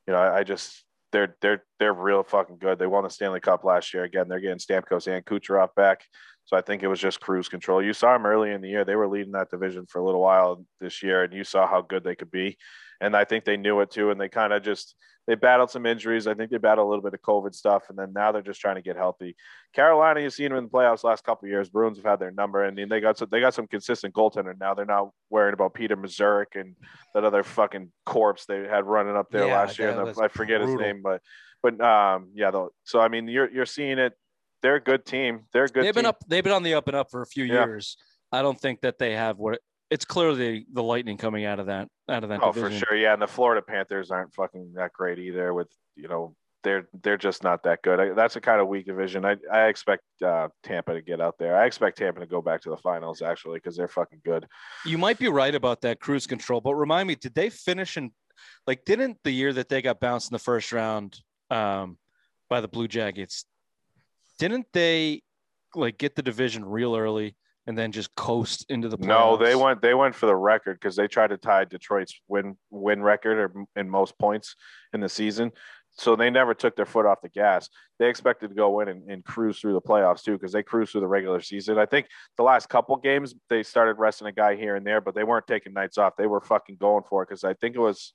You 0.07 0.13
know, 0.13 0.21
I, 0.21 0.39
I 0.39 0.45
just 0.45 0.85
they're 1.11 1.37
they're 1.41 1.65
they're 1.79 1.93
real 1.93 2.23
fucking 2.23 2.59
good. 2.59 2.79
They 2.79 2.87
won 2.87 3.05
the 3.05 3.11
Stanley 3.11 3.41
Cup 3.41 3.65
last 3.65 3.93
year. 3.93 4.05
Again, 4.05 4.29
they're 4.29 4.41
getting 4.41 4.59
Stamkos 4.59 5.07
and 5.07 5.25
Kucherov 5.25 5.75
back. 5.75 6.03
So 6.53 6.59
I 6.59 6.61
think 6.61 6.83
it 6.83 6.89
was 6.89 7.01
just 7.01 7.19
cruise 7.19 7.49
control. 7.49 7.83
You 7.83 7.95
saw 7.95 8.13
them 8.13 8.27
early 8.27 8.51
in 8.51 8.61
the 8.61 8.69
year. 8.69 8.85
They 8.85 8.95
were 8.95 9.09
leading 9.09 9.33
that 9.33 9.49
division 9.49 9.87
for 9.87 10.01
a 10.01 10.05
little 10.05 10.21
while 10.21 10.63
this 10.83 11.03
year, 11.03 11.23
and 11.25 11.33
you 11.33 11.45
saw 11.45 11.67
how 11.67 11.81
good 11.81 12.05
they 12.05 12.15
could 12.15 12.31
be. 12.31 12.59
And 13.01 13.17
I 13.17 13.25
think 13.25 13.47
they 13.47 13.57
knew 13.57 13.81
it 13.81 13.91
too. 13.91 14.11
And 14.11 14.21
they 14.21 14.29
kind 14.29 14.53
of 14.53 14.63
just 14.63 14.95
they 15.27 15.35
battled 15.35 15.71
some 15.71 15.87
injuries. 15.87 16.27
I 16.27 16.35
think 16.35 16.51
they 16.51 16.59
battled 16.59 16.87
a 16.87 16.91
little 16.91 17.03
bit 17.03 17.15
of 17.15 17.23
COVID 17.23 17.55
stuff, 17.55 17.85
and 17.89 17.97
then 17.97 18.13
now 18.13 18.33
they're 18.33 18.43
just 18.43 18.61
trying 18.61 18.75
to 18.75 18.83
get 18.83 18.97
healthy. 18.97 19.35
Carolina, 19.73 20.21
you've 20.21 20.35
seen 20.35 20.51
them 20.51 20.59
in 20.59 20.65
the 20.65 20.71
playoffs 20.71 21.05
last 21.05 21.25
couple 21.25 21.47
of 21.47 21.51
years. 21.51 21.71
Bruins 21.71 21.97
have 21.97 22.05
had 22.05 22.21
their 22.21 22.33
number, 22.33 22.65
and 22.65 22.77
they 22.77 23.01
got 23.01 23.17
some, 23.17 23.29
they 23.31 23.41
got 23.41 23.55
some 23.55 23.67
consistent 23.67 24.15
goaltender 24.15 24.53
now. 24.61 24.75
They're 24.75 24.85
not 24.85 25.09
worried 25.31 25.55
about 25.55 25.73
Peter 25.73 25.97
Mazurek 25.97 26.55
and 26.55 26.77
that 27.15 27.25
other 27.25 27.45
fucking 27.45 27.91
corpse 28.05 28.45
they 28.45 28.69
had 28.69 28.85
running 28.85 29.17
up 29.17 29.31
there 29.31 29.47
Yeah, 29.47 29.57
last 29.57 29.79
year. 29.79 29.99
I 30.23 30.29
forget 30.29 30.61
his 30.61 30.75
name, 30.75 31.01
but 31.03 31.23
but 31.63 31.81
um 31.81 32.29
yeah. 32.35 32.51
Though, 32.51 32.73
so 32.85 33.01
I 33.01 33.09
mean, 33.09 33.27
you're 33.27 33.51
you're 33.51 33.65
seeing 33.65 33.99
it. 33.99 34.13
They're 34.63 34.77
a 34.77 34.81
good 34.81 35.05
team. 35.05 35.45
They're 35.53 35.65
a 35.65 35.69
good. 35.69 35.85
they've 35.85 35.95
been 35.95 36.05
team. 36.05 36.09
up. 36.11 36.25
They've 36.29 36.45
been 36.45 36.53
on 36.53 36.63
the 36.63 36.75
up 36.75 36.89
and 36.89 36.97
up 36.97 37.11
for 37.11 37.23
a 37.23 37.27
few 37.27 37.45
Yeah. 37.45 37.65
years. 37.67 37.97
I 38.31 38.43
don't 38.43 38.59
think 38.59 38.81
that 38.83 38.99
they 38.99 39.13
have 39.15 39.39
what. 39.39 39.61
It's 39.91 40.07
clearly 40.07 40.65
the 40.73 40.83
Lightning 40.83 41.19
coming 41.19 41.45
out 41.45 41.59
of 41.61 41.67
that 41.67 41.89
out 42.09 42.23
of 42.23 42.31
that. 42.31 42.41
Oh, 42.43 42.53
division. 42.53 42.81
for 42.81 42.87
sure. 42.87 42.97
Yeah, 42.97 43.13
and 43.13 43.21
the 43.21 43.27
Florida 43.27 43.61
Panthers 43.61 44.11
aren't 44.11 44.33
fucking 44.33 44.73
that 44.77 44.93
great 44.95 45.19
either. 45.19 45.53
With 45.53 45.69
you 45.97 46.09
know, 46.09 46.35
they're 46.63 46.89
they're 47.03 47.19
just 47.19 47.43
not 47.43 47.65
that 47.65 47.83
good. 47.83 48.01
I, 48.01 48.13
that's 48.15 48.37
a 48.37 48.41
kind 48.41 48.61
of 48.61 48.69
weak 48.69 48.87
division. 48.87 49.27
I 49.27 49.37
I 49.53 49.67
expect 49.67 50.05
uh, 50.25 50.49
Tampa 50.63 50.95
to 50.95 51.03
get 51.03 51.21
out 51.21 51.37
there. 51.39 51.57
I 51.57 51.67
expect 51.67 51.99
Tampa 51.99 52.21
to 52.21 52.27
go 52.27 52.41
back 52.41 52.63
to 52.63 52.71
the 52.71 52.77
finals 52.79 53.21
actually 53.21 53.59
because 53.59 53.77
they're 53.77 53.89
fucking 53.89 54.23
good. 54.25 54.47
You 54.87 54.97
might 54.97 55.19
be 55.19 55.29
right 55.29 55.55
about 55.55 55.83
that 55.83 56.01
cruise 56.01 56.27
control, 56.27 56.63
but 56.63 56.75
remind 56.75 57.09
me, 57.09 57.15
did 57.17 57.35
they 57.35 57.51
finish 57.51 57.99
in 57.99 58.13
like 58.67 58.87
didn't 58.87 59.19
the 59.25 59.31
year 59.31 59.53
that 59.53 59.69
they 59.69 59.83
got 59.83 60.01
bounced 60.01 60.31
in 60.31 60.35
the 60.35 60.39
first 60.39 60.73
round 60.73 61.21
um, 61.51 61.99
by 62.49 62.63
the 62.63 62.69
Blue 62.69 62.89
Jackets, 62.89 63.45
didn't 64.39 64.67
they 64.73 65.23
like 65.75 65.99
get 65.99 66.15
the 66.15 66.23
division 66.23 66.65
real 66.65 66.97
early 66.97 67.37
and 67.67 67.79
then 67.79 67.93
just 67.93 68.15
coast 68.15 68.67
into 68.69 68.89
the 68.89 68.99
playoffs? 68.99 69.07
No, 69.07 69.37
they 69.37 69.55
went 69.55 69.83
they 69.83 69.95
went 69.95 70.15
for 70.15 70.27
the 70.27 70.37
record 70.37 70.79
because 70.81 70.97
they 70.97 71.09
tried 71.09 71.29
to 71.29 71.39
tie 71.39 71.65
Detroit's 71.65 72.15
win 72.29 72.57
win 72.71 73.03
record 73.03 73.39
or 73.39 73.65
in 73.77 73.89
most 73.89 74.19
points 74.19 74.57
in 74.93 75.01
the 75.01 75.09
season. 75.09 75.53
So 75.95 76.17
they 76.17 76.31
never 76.31 76.55
took 76.55 76.75
their 76.75 76.87
foot 76.87 77.05
off 77.05 77.21
the 77.21 77.29
gas. 77.29 77.69
They 77.99 78.09
expected 78.09 78.49
to 78.49 78.55
go 78.55 78.81
in 78.81 78.89
and, 78.89 79.11
and 79.11 79.23
cruise 79.25 79.61
through 79.61 79.75
the 79.75 79.81
playoffs 79.81 80.23
too, 80.23 80.33
because 80.33 80.53
they 80.53 80.63
cruised 80.63 80.93
through 80.93 81.03
the 81.03 81.07
regular 81.07 81.43
season. 81.43 81.79
I 81.79 81.85
think 81.85 82.07
the 82.39 82.43
last 82.43 82.71
couple 82.71 82.97
games 82.97 83.35
they 83.51 83.63
started 83.63 83.99
resting 83.99 84.27
a 84.27 84.33
guy 84.33 84.57
here 84.57 84.77
and 84.77 84.87
there, 84.87 85.03
but 85.03 85.15
they 85.15 85.25
weren't 85.25 85.47
taking 85.47 85.75
nights 85.75 85.99
off. 85.99 86.17
They 86.17 86.27
were 86.27 86.41
fucking 86.41 86.77
going 86.81 87.05
for 87.09 87.23
it 87.23 87.29
because 87.29 87.45
I 87.45 87.53
think 87.55 87.77
it 87.77 87.81
was 87.81 88.15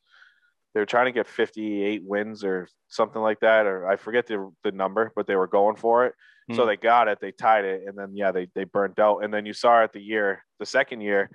they 0.78 0.82
were 0.82 0.86
trying 0.86 1.08
to 1.08 1.12
get 1.12 1.26
58 1.26 2.04
wins 2.06 2.44
or 2.44 2.68
something 2.88 3.20
like 3.20 3.40
that, 3.40 3.66
or 3.66 3.90
I 3.90 3.96
forget 3.96 4.28
the 4.28 4.52
the 4.64 4.72
number, 4.72 5.12
but 5.16 5.26
they 5.26 5.36
were 5.36 5.48
going 5.48 5.76
for 5.76 6.06
it. 6.06 6.14
So 6.54 6.62
Hmm. 6.62 6.68
they 6.68 6.78
got 6.78 7.08
it, 7.08 7.18
they 7.20 7.32
tied 7.32 7.66
it, 7.66 7.82
and 7.88 7.98
then 7.98 8.16
yeah, 8.16 8.32
they 8.32 8.48
they 8.54 8.64
burnt 8.64 9.00
out. 9.00 9.24
And 9.24 9.34
then 9.34 9.48
you 9.48 9.54
saw 9.54 9.84
it 9.84 9.92
the 9.92 10.00
year, 10.00 10.44
the 10.60 10.68
second 10.68 11.02
year, 11.02 11.32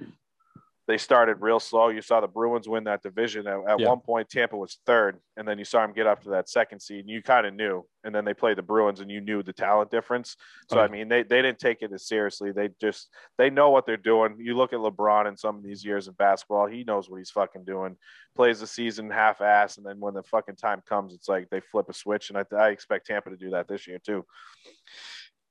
they 0.89 0.99
started 0.99 1.37
real 1.41 1.61
slow. 1.61 1.89
You 1.89 2.03
saw 2.03 2.21
the 2.21 2.27
Bruins 2.27 2.69
win 2.69 2.85
that 2.85 3.03
division. 3.03 3.47
At, 3.47 3.61
at 3.69 3.81
Yeah. 3.81 3.89
one 3.89 4.01
point, 4.01 4.29
Tampa 4.29 4.57
was 4.57 4.79
third, 4.85 5.19
and 5.37 5.47
then 5.47 5.59
you 5.59 5.65
saw 5.65 5.83
them 5.83 5.93
get 5.93 6.09
up 6.09 6.23
to 6.25 6.31
that 6.31 6.49
second 6.49 6.81
seed, 6.81 7.01
and 7.01 7.09
you 7.09 7.23
kind 7.23 7.47
of 7.47 7.55
knew. 7.55 7.87
And 8.03 8.13
then 8.13 8.25
they 8.25 8.35
played 8.35 8.59
the 8.59 8.63
Bruins, 8.63 9.01
and 9.01 9.09
you 9.11 9.21
knew 9.21 9.45
the 9.45 9.53
talent 9.53 9.93
difference. 9.93 10.37
So 10.69 10.77
yeah. 10.79 10.83
I 10.83 10.89
mean, 10.89 11.09
they, 11.09 11.23
they 11.23 11.41
didn't 11.41 11.61
take 11.61 11.83
it 11.83 11.93
as 11.93 12.09
seriously. 12.09 12.51
They 12.51 12.71
just 12.81 13.09
they 13.39 13.49
know 13.49 13.71
what 13.71 13.87
they're 13.87 13.97
doing. 13.97 14.37
You 14.41 14.57
look 14.57 14.73
at 14.73 14.81
LeBron 14.81 15.29
in 15.29 15.37
some 15.37 15.57
of 15.57 15.63
these 15.63 15.85
years 15.85 16.09
in 16.09 16.15
basketball, 16.15 16.67
he 16.67 16.83
knows 16.83 17.09
what 17.09 17.19
he's 17.19 17.31
fucking 17.31 17.65
doing. 17.65 17.97
Plays 18.35 18.59
the 18.59 18.67
season 18.67 19.09
half 19.09 19.41
ass, 19.41 19.77
and 19.77 19.87
then 19.87 20.01
when 20.01 20.15
the 20.15 20.23
fucking 20.25 20.57
time 20.57 20.83
comes, 20.89 21.15
it's 21.15 21.29
like 21.29 21.49
they 21.51 21.61
flip 21.61 21.89
a 21.91 21.95
switch. 21.95 22.31
And 22.31 22.39
I, 22.39 22.45
I 22.57 22.71
expect 22.71 23.07
Tampa 23.07 23.31
to 23.31 23.37
do 23.37 23.51
that 23.51 23.69
this 23.69 23.87
year 23.87 23.99
too. 24.05 24.25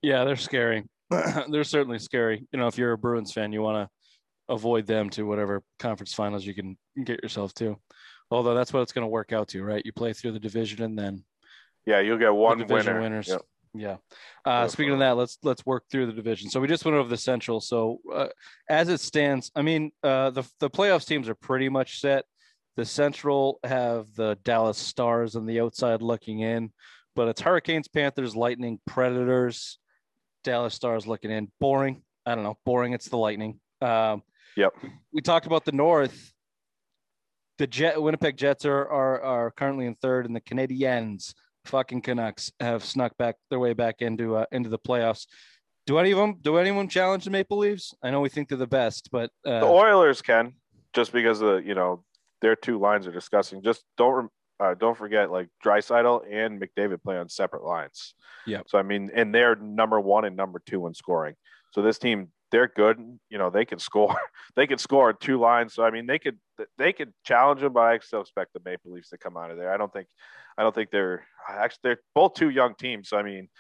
Yeah, 0.01 0.25
they're 0.25 0.35
scary. 0.35 0.83
they're 1.49 1.63
certainly 1.63 1.99
scary. 1.99 2.45
You 2.51 2.59
know, 2.59 2.67
if 2.67 2.77
you're 2.77 2.91
a 2.91 2.97
Bruins 2.97 3.31
fan, 3.31 3.51
you 3.53 3.61
want 3.61 3.87
to 3.87 4.00
avoid 4.51 4.85
them 4.85 5.09
to 5.09 5.23
whatever 5.23 5.63
conference 5.79 6.13
finals 6.13 6.45
you 6.45 6.53
can 6.53 6.77
get 7.03 7.23
yourself 7.23 7.53
to. 7.55 7.77
Although 8.29 8.53
that's 8.53 8.71
what 8.71 8.81
it's 8.81 8.91
going 8.93 9.03
to 9.03 9.09
work 9.09 9.33
out 9.33 9.47
to, 9.49 9.63
right? 9.63 9.83
You 9.83 9.91
play 9.93 10.13
through 10.13 10.33
the 10.33 10.39
division 10.39 10.83
and 10.83 10.97
then 10.97 11.23
Yeah, 11.85 11.99
you'll 12.01 12.17
get 12.19 12.33
one 12.33 12.59
division 12.59 12.93
winner. 12.93 13.01
winners. 13.01 13.27
Yep. 13.27 13.41
Yeah. 13.73 13.97
Uh, 14.45 14.67
speaking 14.67 14.93
of 14.93 14.99
that, 14.99 15.15
let's 15.17 15.37
let's 15.43 15.65
work 15.65 15.85
through 15.89 16.05
the 16.07 16.11
division. 16.13 16.49
So 16.49 16.59
we 16.59 16.67
just 16.67 16.83
went 16.83 16.97
over 16.97 17.07
the 17.09 17.17
Central. 17.17 17.61
So 17.61 17.99
uh, 18.13 18.27
as 18.69 18.89
it 18.89 18.99
stands, 18.99 19.49
I 19.55 19.61
mean, 19.61 19.91
uh, 20.03 20.29
the 20.31 20.43
the 20.59 20.69
playoffs 20.69 21.07
teams 21.07 21.29
are 21.29 21.35
pretty 21.35 21.69
much 21.69 21.99
set. 22.01 22.25
The 22.75 22.85
Central 22.85 23.59
have 23.63 24.13
the 24.15 24.37
Dallas 24.43 24.77
Stars 24.77 25.35
on 25.35 25.45
the 25.45 25.61
outside 25.61 26.01
looking 26.01 26.39
in, 26.41 26.71
but 27.15 27.27
it's 27.29 27.41
Hurricanes, 27.41 27.87
Panthers, 27.87 28.35
Lightning, 28.35 28.79
Predators, 28.85 29.79
Dallas 30.43 30.73
Stars 30.73 31.07
looking 31.07 31.31
in. 31.31 31.49
Boring. 31.59 32.01
I 32.25 32.35
don't 32.35 32.43
know. 32.43 32.57
Boring. 32.65 32.91
It's 32.93 33.07
the 33.09 33.17
Lightning. 33.17 33.59
Um, 33.81 34.21
Yep. 34.57 34.73
We 35.13 35.21
talked 35.21 35.45
about 35.45 35.65
the 35.65 35.71
North. 35.71 36.33
The 37.57 37.67
Jet 37.67 38.01
Winnipeg 38.01 38.37
Jets 38.37 38.65
are, 38.65 38.87
are 38.87 39.21
are 39.21 39.51
currently 39.51 39.85
in 39.85 39.95
third, 39.95 40.25
and 40.25 40.35
the 40.35 40.41
Canadiens 40.41 41.33
fucking 41.65 42.01
Canucks 42.01 42.51
have 42.59 42.83
snuck 42.83 43.15
back 43.17 43.35
their 43.49 43.59
way 43.59 43.73
back 43.73 43.95
into 43.99 44.35
uh, 44.35 44.45
into 44.51 44.69
the 44.69 44.79
playoffs. 44.79 45.25
Do 45.85 45.97
any 45.97 46.11
of 46.11 46.17
them? 46.17 46.35
Do 46.41 46.57
anyone 46.57 46.89
challenge 46.89 47.25
the 47.25 47.31
Maple 47.31 47.57
Leafs? 47.57 47.93
I 48.03 48.11
know 48.11 48.21
we 48.21 48.29
think 48.29 48.49
they're 48.49 48.57
the 48.57 48.67
best, 48.67 49.09
but 49.11 49.31
The 49.43 49.63
uh, 49.63 49.69
Oilers 49.69 50.21
can 50.21 50.53
just 50.93 51.11
because 51.11 51.41
of 51.41 51.47
the 51.47 51.67
you 51.67 51.75
know 51.75 52.03
their 52.41 52.55
two 52.55 52.79
lines 52.79 53.07
are 53.07 53.11
discussing. 53.11 53.61
Just 53.61 53.83
don't 53.97 54.29
uh, 54.59 54.75
don't 54.75 54.97
forget 54.97 55.31
like 55.31 55.49
Draisaitl 55.63 56.21
and 56.31 56.61
McDavid 56.61 57.01
play 57.03 57.17
on 57.17 57.29
separate 57.29 57.63
lines. 57.63 58.13
Yeah. 58.45 58.61
So 58.67 58.77
I 58.77 58.83
mean, 58.83 59.11
and 59.13 59.33
they're 59.33 59.55
number 59.55 59.99
one 59.99 60.25
and 60.25 60.35
number 60.35 60.61
two 60.65 60.87
in 60.87 60.93
scoring. 60.93 61.35
So 61.73 61.81
this 61.81 61.97
team, 61.97 62.31
they're 62.51 62.67
good. 62.67 62.99
You 63.29 63.37
know, 63.37 63.49
they 63.49 63.65
can 63.65 63.79
score. 63.79 64.15
they 64.55 64.67
can 64.67 64.77
score 64.77 65.13
two 65.13 65.39
lines. 65.39 65.73
So 65.73 65.83
I 65.83 65.91
mean, 65.91 66.05
they 66.05 66.19
could 66.19 66.37
they 66.77 66.93
could 66.93 67.13
challenge 67.23 67.61
them, 67.61 67.73
but 67.73 67.81
I 67.81 67.99
still 67.99 68.21
expect 68.21 68.53
the 68.53 68.61
Maple 68.63 68.91
Leafs 68.91 69.09
to 69.09 69.17
come 69.17 69.37
out 69.37 69.51
of 69.51 69.57
there. 69.57 69.73
I 69.73 69.77
don't 69.77 69.91
think 69.91 70.07
I 70.57 70.63
don't 70.63 70.75
think 70.75 70.91
they're 70.91 71.25
actually 71.49 71.79
they're 71.83 71.99
both 72.13 72.33
two 72.33 72.49
young 72.49 72.75
teams. 72.75 73.09
So 73.09 73.17
I 73.17 73.23
mean. 73.23 73.49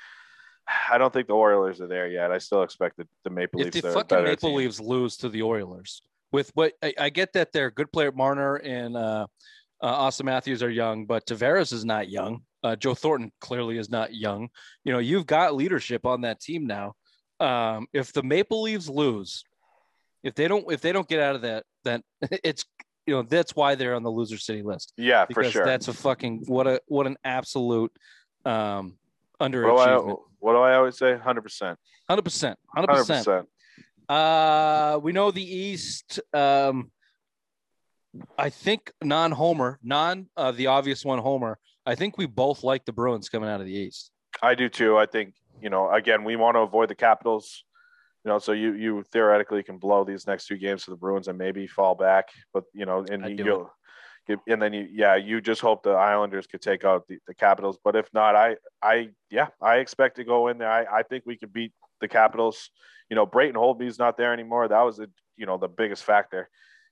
I 0.91 0.99
don't 0.99 1.11
think 1.11 1.27
the 1.27 1.33
Oilers 1.33 1.81
are 1.81 1.87
there 1.87 2.07
yet. 2.07 2.31
I 2.31 2.37
still 2.37 2.61
expect 2.61 2.95
the, 2.95 3.07
the 3.23 3.31
Maple 3.31 3.59
if 3.59 3.73
Leafs. 3.73 3.81
the 3.81 3.89
are 3.89 3.93
fucking 3.93 4.23
Maple 4.23 4.49
team. 4.49 4.57
Leafs 4.57 4.79
lose 4.79 5.17
to 5.17 5.27
the 5.27 5.41
Oilers, 5.41 6.03
with 6.31 6.51
what 6.53 6.73
I, 6.83 6.93
I 6.99 7.09
get 7.09 7.33
that 7.33 7.51
they're 7.51 7.71
good 7.71 7.91
player, 7.91 8.11
Marner 8.11 8.57
and 8.57 8.95
uh, 8.95 9.25
uh, 9.81 10.07
Auston 10.07 10.25
Matthews 10.25 10.61
are 10.63 10.69
young, 10.69 11.05
but 11.05 11.25
Tavares 11.25 11.73
is 11.73 11.83
not 11.83 12.09
young. 12.09 12.43
Uh, 12.63 12.75
Joe 12.75 12.93
Thornton 12.93 13.31
clearly 13.41 13.77
is 13.77 13.89
not 13.89 14.13
young. 14.13 14.49
You 14.83 14.93
know, 14.93 14.99
you've 14.99 15.25
got 15.25 15.55
leadership 15.55 16.05
on 16.05 16.21
that 16.21 16.39
team 16.39 16.67
now. 16.67 16.93
Um, 17.41 17.87
if 17.93 18.13
the 18.13 18.23
Maple 18.23 18.61
Leafs 18.63 18.87
lose, 18.87 19.43
if 20.23 20.35
they 20.35 20.47
don't, 20.47 20.71
if 20.71 20.81
they 20.81 20.91
don't 20.91 21.07
get 21.07 21.19
out 21.19 21.35
of 21.35 21.41
that, 21.41 21.63
then 21.83 22.03
it's 22.43 22.63
you 23.07 23.15
know 23.15 23.23
that's 23.23 23.55
why 23.55 23.75
they're 23.75 23.95
on 23.95 24.03
the 24.03 24.11
loser 24.11 24.37
city 24.37 24.61
list 24.61 24.93
Yeah, 24.95 25.25
for 25.25 25.43
sure. 25.43 25.65
that's 25.65 25.87
a 25.87 25.93
fucking 25.93 26.43
what 26.47 26.67
a 26.67 26.81
what 26.87 27.07
an 27.07 27.17
absolute 27.23 27.91
um, 28.45 28.97
What 29.39 29.51
do, 29.51 29.57
I, 29.57 29.87
underachievement. 29.87 30.17
what 30.39 30.53
do 30.53 30.59
I 30.59 30.75
always 30.75 30.97
say? 30.97 31.17
Hundred 31.17 31.41
percent. 31.41 31.79
Hundred 32.07 32.21
percent, 32.23 32.59
hundred 32.75 32.89
Hundred 32.91 33.01
percent. 33.01 33.25
percent. 33.25 33.47
Uh, 34.07 34.99
we 35.01 35.11
know 35.13 35.31
the 35.31 35.43
East. 35.43 36.19
Um, 36.33 36.91
I 38.37 38.49
think 38.49 38.91
non-Homer, 39.01 39.79
non 39.81 40.27
uh, 40.35 40.51
the 40.51 40.67
obvious 40.67 41.03
one, 41.05 41.19
Homer. 41.19 41.57
I 41.85 41.95
think 41.95 42.17
we 42.17 42.25
both 42.25 42.63
like 42.63 42.83
the 42.85 42.91
Bruins 42.91 43.29
coming 43.29 43.49
out 43.49 43.61
of 43.61 43.65
the 43.65 43.73
East. 43.73 44.11
I 44.43 44.53
do 44.53 44.67
too. 44.69 44.97
I 44.97 45.05
think 45.05 45.33
you 45.61 45.69
know. 45.69 45.91
Again, 45.91 46.23
we 46.23 46.35
want 46.35 46.55
to 46.55 46.61
avoid 46.61 46.89
the 46.89 46.95
Capitals. 46.95 47.63
You 48.23 48.29
know, 48.29 48.39
so 48.39 48.51
you 48.51 48.73
you 48.73 49.03
theoretically 49.11 49.63
can 49.63 49.77
blow 49.77 50.03
these 50.03 50.27
next 50.27 50.47
two 50.47 50.57
games 50.57 50.85
to 50.85 50.91
the 50.91 50.97
Bruins 50.97 51.27
and 51.27 51.37
maybe 51.37 51.67
fall 51.67 51.95
back, 51.95 52.29
but 52.53 52.63
you 52.73 52.85
know, 52.85 53.05
and 53.09 53.39
you'll. 53.39 53.71
And 54.47 54.61
then 54.61 54.71
you, 54.71 54.87
yeah, 54.89 55.15
you 55.15 55.41
just 55.41 55.59
hope 55.59 55.83
the 55.83 55.89
Islanders 55.89 56.47
could 56.47 56.61
take 56.61 56.85
out 56.85 57.05
the, 57.07 57.17
the 57.27 57.33
Capitals. 57.33 57.79
But 57.83 57.95
if 57.97 58.07
not, 58.13 58.33
I, 58.33 58.55
I, 58.81 59.09
yeah, 59.29 59.47
I 59.59 59.77
expect 59.77 60.17
to 60.17 60.23
go 60.23 60.47
in 60.47 60.57
there. 60.59 60.71
I, 60.71 60.99
I 60.99 61.03
think 61.03 61.25
we 61.25 61.35
can 61.35 61.49
beat 61.49 61.73
the 61.99 62.07
Capitals. 62.07 62.69
You 63.09 63.15
know, 63.15 63.25
Braden 63.25 63.55
Holtby's 63.55 63.99
not 63.99 64.17
there 64.17 64.31
anymore. 64.31 64.67
That 64.67 64.83
was, 64.83 64.99
a, 64.99 65.07
you 65.35 65.47
know, 65.47 65.57
the 65.57 65.67
biggest 65.67 66.03
factor. 66.03 66.49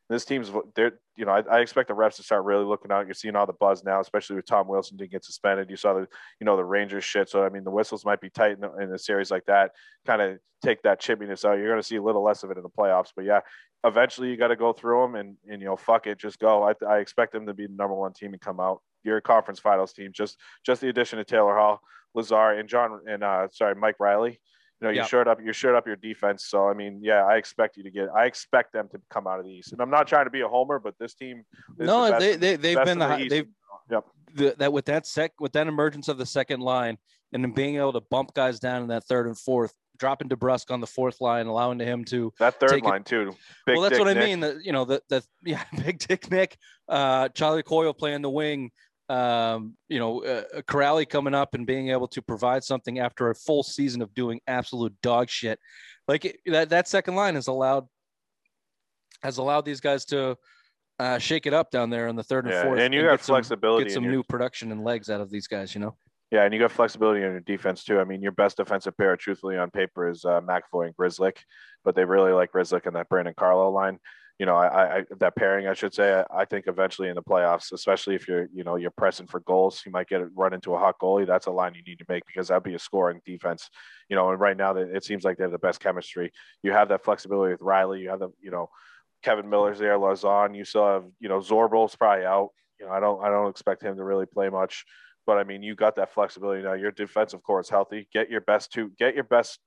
This 0.09 0.25
team's, 0.25 0.49
you 0.49 1.25
know, 1.25 1.31
I, 1.31 1.43
I 1.51 1.59
expect 1.59 1.89
the 1.89 1.93
refs 1.93 2.15
to 2.15 2.23
start 2.23 2.43
really 2.43 2.65
looking 2.65 2.91
out. 2.91 3.05
You're 3.05 3.13
seeing 3.13 3.35
all 3.35 3.45
the 3.45 3.53
buzz 3.53 3.83
now, 3.83 4.01
especially 4.01 4.37
with 4.37 4.47
Tom 4.47 4.67
Wilson 4.67 4.97
didn't 4.97 5.11
get 5.11 5.23
suspended. 5.23 5.69
You 5.69 5.75
saw 5.75 5.93
the, 5.93 6.07
you 6.39 6.45
know, 6.45 6.57
the 6.57 6.65
Rangers 6.65 7.03
shit. 7.03 7.29
So 7.29 7.43
I 7.43 7.49
mean, 7.49 7.63
the 7.63 7.69
whistles 7.69 8.05
might 8.05 8.19
be 8.19 8.31
tight 8.31 8.53
in, 8.53 8.61
the, 8.61 8.75
in 8.77 8.91
a 8.91 8.97
series 8.97 9.29
like 9.29 9.45
that. 9.45 9.71
Kind 10.07 10.21
of 10.21 10.39
take 10.63 10.81
that 10.81 10.99
chippiness 10.99 11.45
out. 11.45 11.59
You're 11.59 11.69
going 11.69 11.81
to 11.81 11.87
see 11.87 11.97
a 11.97 12.03
little 12.03 12.23
less 12.23 12.43
of 12.43 12.49
it 12.49 12.57
in 12.57 12.63
the 12.63 12.69
playoffs. 12.69 13.11
But 13.15 13.25
yeah, 13.25 13.41
eventually 13.83 14.29
you 14.29 14.37
got 14.37 14.47
to 14.47 14.55
go 14.55 14.73
through 14.73 15.01
them 15.03 15.15
and, 15.15 15.37
and 15.47 15.61
you 15.61 15.67
know, 15.67 15.77
fuck 15.77 16.07
it, 16.07 16.17
just 16.17 16.39
go. 16.39 16.63
I, 16.67 16.73
I 16.87 16.97
expect 16.97 17.31
them 17.31 17.45
to 17.45 17.53
be 17.53 17.67
the 17.67 17.73
number 17.73 17.95
one 17.95 18.13
team 18.13 18.33
and 18.33 18.41
come 18.41 18.59
out. 18.59 18.81
Your 19.03 19.21
conference 19.21 19.59
finals 19.59 19.93
team, 19.93 20.11
just 20.11 20.37
just 20.65 20.81
the 20.81 20.89
addition 20.89 21.19
of 21.19 21.25
Taylor 21.25 21.55
Hall, 21.55 21.79
Lazar, 22.13 22.51
and 22.51 22.67
John, 22.67 22.99
and 23.07 23.23
uh, 23.23 23.47
sorry, 23.51 23.75
Mike 23.75 23.95
Reilly. 23.97 24.41
You 24.81 24.87
know, 24.87 24.91
you 24.93 24.99
Yeah. 25.01 25.05
showed 25.05 25.27
up, 25.27 25.39
you 25.43 25.51
showed 25.51 25.75
up 25.75 25.85
your 25.85 25.97
defense. 25.97 26.45
So 26.45 26.69
I 26.69 26.73
mean, 26.73 26.99
yeah, 27.03 27.25
I 27.25 27.35
expect 27.35 27.75
you 27.77 27.83
to 27.83 27.91
get. 27.91 28.07
I 28.15 28.25
expect 28.25 28.71
them 28.73 28.87
to 28.91 29.01
come 29.09 29.27
out 29.27 29.39
of 29.39 29.45
the 29.45 29.51
East. 29.51 29.73
And 29.73 29.81
I'm 29.81 29.89
not 29.89 30.07
trying 30.07 30.25
to 30.25 30.31
be 30.31 30.41
a 30.41 30.47
homer, 30.47 30.79
but 30.79 30.95
this 30.99 31.13
team. 31.13 31.43
Is 31.79 31.87
no, 31.87 32.05
the 32.05 32.11
best 32.11 32.21
they, 32.21 32.35
they 32.35 32.55
they've 32.55 32.85
been 32.85 32.99
the, 32.99 33.07
the 33.17 33.27
they've 33.29 33.47
Yep. 33.91 34.05
the, 34.35 34.55
that 34.59 34.71
with 34.71 34.85
that 34.85 35.07
sec 35.07 35.31
with 35.39 35.51
that 35.53 35.65
emergence 35.67 36.07
of 36.09 36.17
the 36.19 36.25
second 36.25 36.59
line 36.61 36.97
and 37.33 37.43
then 37.43 37.51
being 37.51 37.75
able 37.77 37.93
to 37.93 38.01
bump 38.01 38.33
guys 38.35 38.59
down 38.59 38.83
in 38.83 38.87
that 38.89 39.03
third 39.05 39.25
and 39.27 39.37
fourth, 39.37 39.73
dropping 39.97 40.29
DeBrusk 40.29 40.71
on 40.71 40.79
the 40.79 40.87
fourth 40.87 41.19
line, 41.21 41.47
allowing 41.47 41.79
him 41.79 42.05
to 42.05 42.31
That 42.39 42.59
third 42.59 42.69
Take 42.69 42.83
it- 42.83 42.87
line 42.87 43.03
too. 43.03 43.35
Big 43.65 43.75
well, 43.75 43.81
that's 43.81 43.93
Dick 43.97 43.99
what 43.99 44.07
I 44.07 44.13
Nick. 44.13 44.23
mean. 44.29 44.39
That 44.41 44.63
you 44.63 44.71
know, 44.71 44.85
the 44.85 45.01
the 45.09 45.23
yeah, 45.43 45.63
Big 45.83 45.97
Dick 45.99 46.29
Nick, 46.31 46.57
uh, 46.87 47.29
Charlie 47.29 47.63
Coyle 47.63 47.93
playing 47.93 48.21
the 48.21 48.29
wing, 48.29 48.71
um, 49.09 49.75
you 49.87 49.97
know, 49.99 50.23
uh, 50.23 50.43
Corrali 50.61 51.07
coming 51.09 51.33
up 51.33 51.53
and 51.55 51.65
being 51.65 51.89
able 51.89 52.07
to 52.09 52.21
provide 52.21 52.63
something 52.63 52.99
after 52.99 53.29
a 53.29 53.35
full 53.35 53.63
season 53.63 54.01
of 54.01 54.13
doing 54.13 54.39
absolute 54.47 54.93
dog 55.01 55.29
shit. 55.29 55.59
Like 56.07 56.25
it, 56.25 56.37
that 56.45 56.69
that 56.69 56.87
second 56.87 57.15
line 57.15 57.35
has 57.35 57.47
allowed 57.47 57.87
has 59.23 59.37
allowed 59.37 59.65
these 59.65 59.79
guys 59.81 60.05
to 60.05 60.37
uh, 60.99 61.17
shake 61.17 61.45
it 61.45 61.53
up 61.53 61.71
down 61.71 61.89
there 61.89 62.07
in 62.07 62.15
the 62.15 62.23
third 62.23 62.45
and 62.45 62.53
Yeah, 62.53 62.63
fourth, 62.63 62.79
and 62.79 62.93
you 62.93 63.01
got 63.03 63.11
get 63.19 63.23
some- 63.25 63.33
flexibility. 63.33 63.85
get 63.85 63.93
some 63.93 64.03
your- 64.03 64.13
new 64.13 64.23
production 64.23 64.71
and 64.71 64.83
legs 64.83 65.09
out 65.09 65.21
of 65.21 65.29
these 65.29 65.47
guys. 65.47 65.73
You 65.73 65.81
know, 65.81 65.95
Yeah, 66.31 66.43
and 66.43 66.53
you 66.53 66.59
got 66.59 66.71
flexibility 66.71 67.21
in 67.23 67.31
your 67.31 67.39
defense 67.39 67.83
too. 67.83 67.99
I 67.99 68.03
mean, 68.03 68.21
your 68.21 68.31
best 68.33 68.57
defensive 68.57 68.95
pair, 68.97 69.15
truthfully, 69.17 69.57
on 69.57 69.71
paper 69.71 70.09
is 70.09 70.23
uh, 70.25 70.41
McAvoy 70.41 70.87
and 70.87 70.95
Grzelcyk, 70.95 71.37
but 71.83 71.95
they 71.95 72.05
really 72.05 72.31
like 72.33 72.51
Grzelcyk 72.51 72.85
and 72.85 72.95
that 72.95 73.09
Brandon 73.09 73.33
Carlo 73.37 73.69
line. 73.71 73.99
You 74.39 74.45
know, 74.45 74.55
I, 74.55 74.99
I 74.99 75.03
that 75.19 75.35
pairing, 75.35 75.67
I 75.67 75.73
should 75.73 75.93
say. 75.93 76.13
I, 76.13 76.41
I 76.41 76.45
think 76.45 76.67
eventually 76.67 77.09
in 77.09 77.15
the 77.15 77.21
playoffs, 77.21 77.73
especially 77.73 78.15
if 78.15 78.25
you're, 78.25 78.47
you 78.53 78.63
know, 78.63 78.77
you're 78.77 78.89
pressing 78.89 79.27
for 79.27 79.41
goals, 79.41 79.83
you 79.85 79.91
might 79.91 80.07
get 80.07 80.21
run 80.33 80.53
into 80.53 80.73
a 80.73 80.79
hot 80.79 80.95
goalie. 80.97 81.27
That's 81.27 81.47
a 81.47 81.51
line 81.51 81.73
you 81.75 81.83
need 81.83 81.99
to 81.99 82.05
make 82.07 82.25
because 82.25 82.47
that'd 82.47 82.63
be 82.63 82.73
a 82.73 82.79
scoring 82.79 83.19
defense. 83.25 83.69
You 84.07 84.15
know, 84.15 84.29
and 84.31 84.39
right 84.39 84.55
now 84.55 84.71
that 84.73 84.95
it 84.95 85.03
seems 85.03 85.25
like 85.25 85.37
they 85.37 85.43
have 85.43 85.51
the 85.51 85.59
best 85.59 85.81
chemistry. 85.81 86.31
You 86.63 86.71
have 86.71 86.87
that 86.89 87.03
flexibility 87.03 87.51
with 87.51 87.61
Reilly. 87.61 87.99
You 87.99 88.09
have 88.09 88.19
the, 88.19 88.29
you 88.41 88.49
know, 88.49 88.69
Kevan 89.23 89.49
Miller's 89.49 89.79
there, 89.79 89.97
Lauzon. 89.97 90.55
You 90.55 90.63
still 90.63 90.87
have, 90.87 91.03
you 91.19 91.27
know, 91.27 91.39
Zboril's 91.39 91.97
probably 91.97 92.25
out. 92.25 92.51
You 92.79 92.85
know, 92.85 92.93
I 92.93 93.01
don't, 93.01 93.21
I 93.21 93.29
don't 93.29 93.49
expect 93.49 93.83
him 93.83 93.97
to 93.97 94.03
really 94.05 94.25
play 94.25 94.47
much. 94.47 94.85
But 95.27 95.37
I 95.37 95.43
mean, 95.43 95.61
you 95.61 95.75
got 95.75 95.97
that 95.97 96.13
flexibility 96.13 96.63
now. 96.63 96.73
Your 96.73 96.91
defensive 96.91 97.43
core 97.43 97.59
is 97.59 97.69
healthy. 97.69 98.07
Get 98.13 98.29
your 98.29 98.41
best 98.41 98.71
two, 98.71 98.91
get 98.97 99.15
your 99.15 99.25
best 99.25 99.59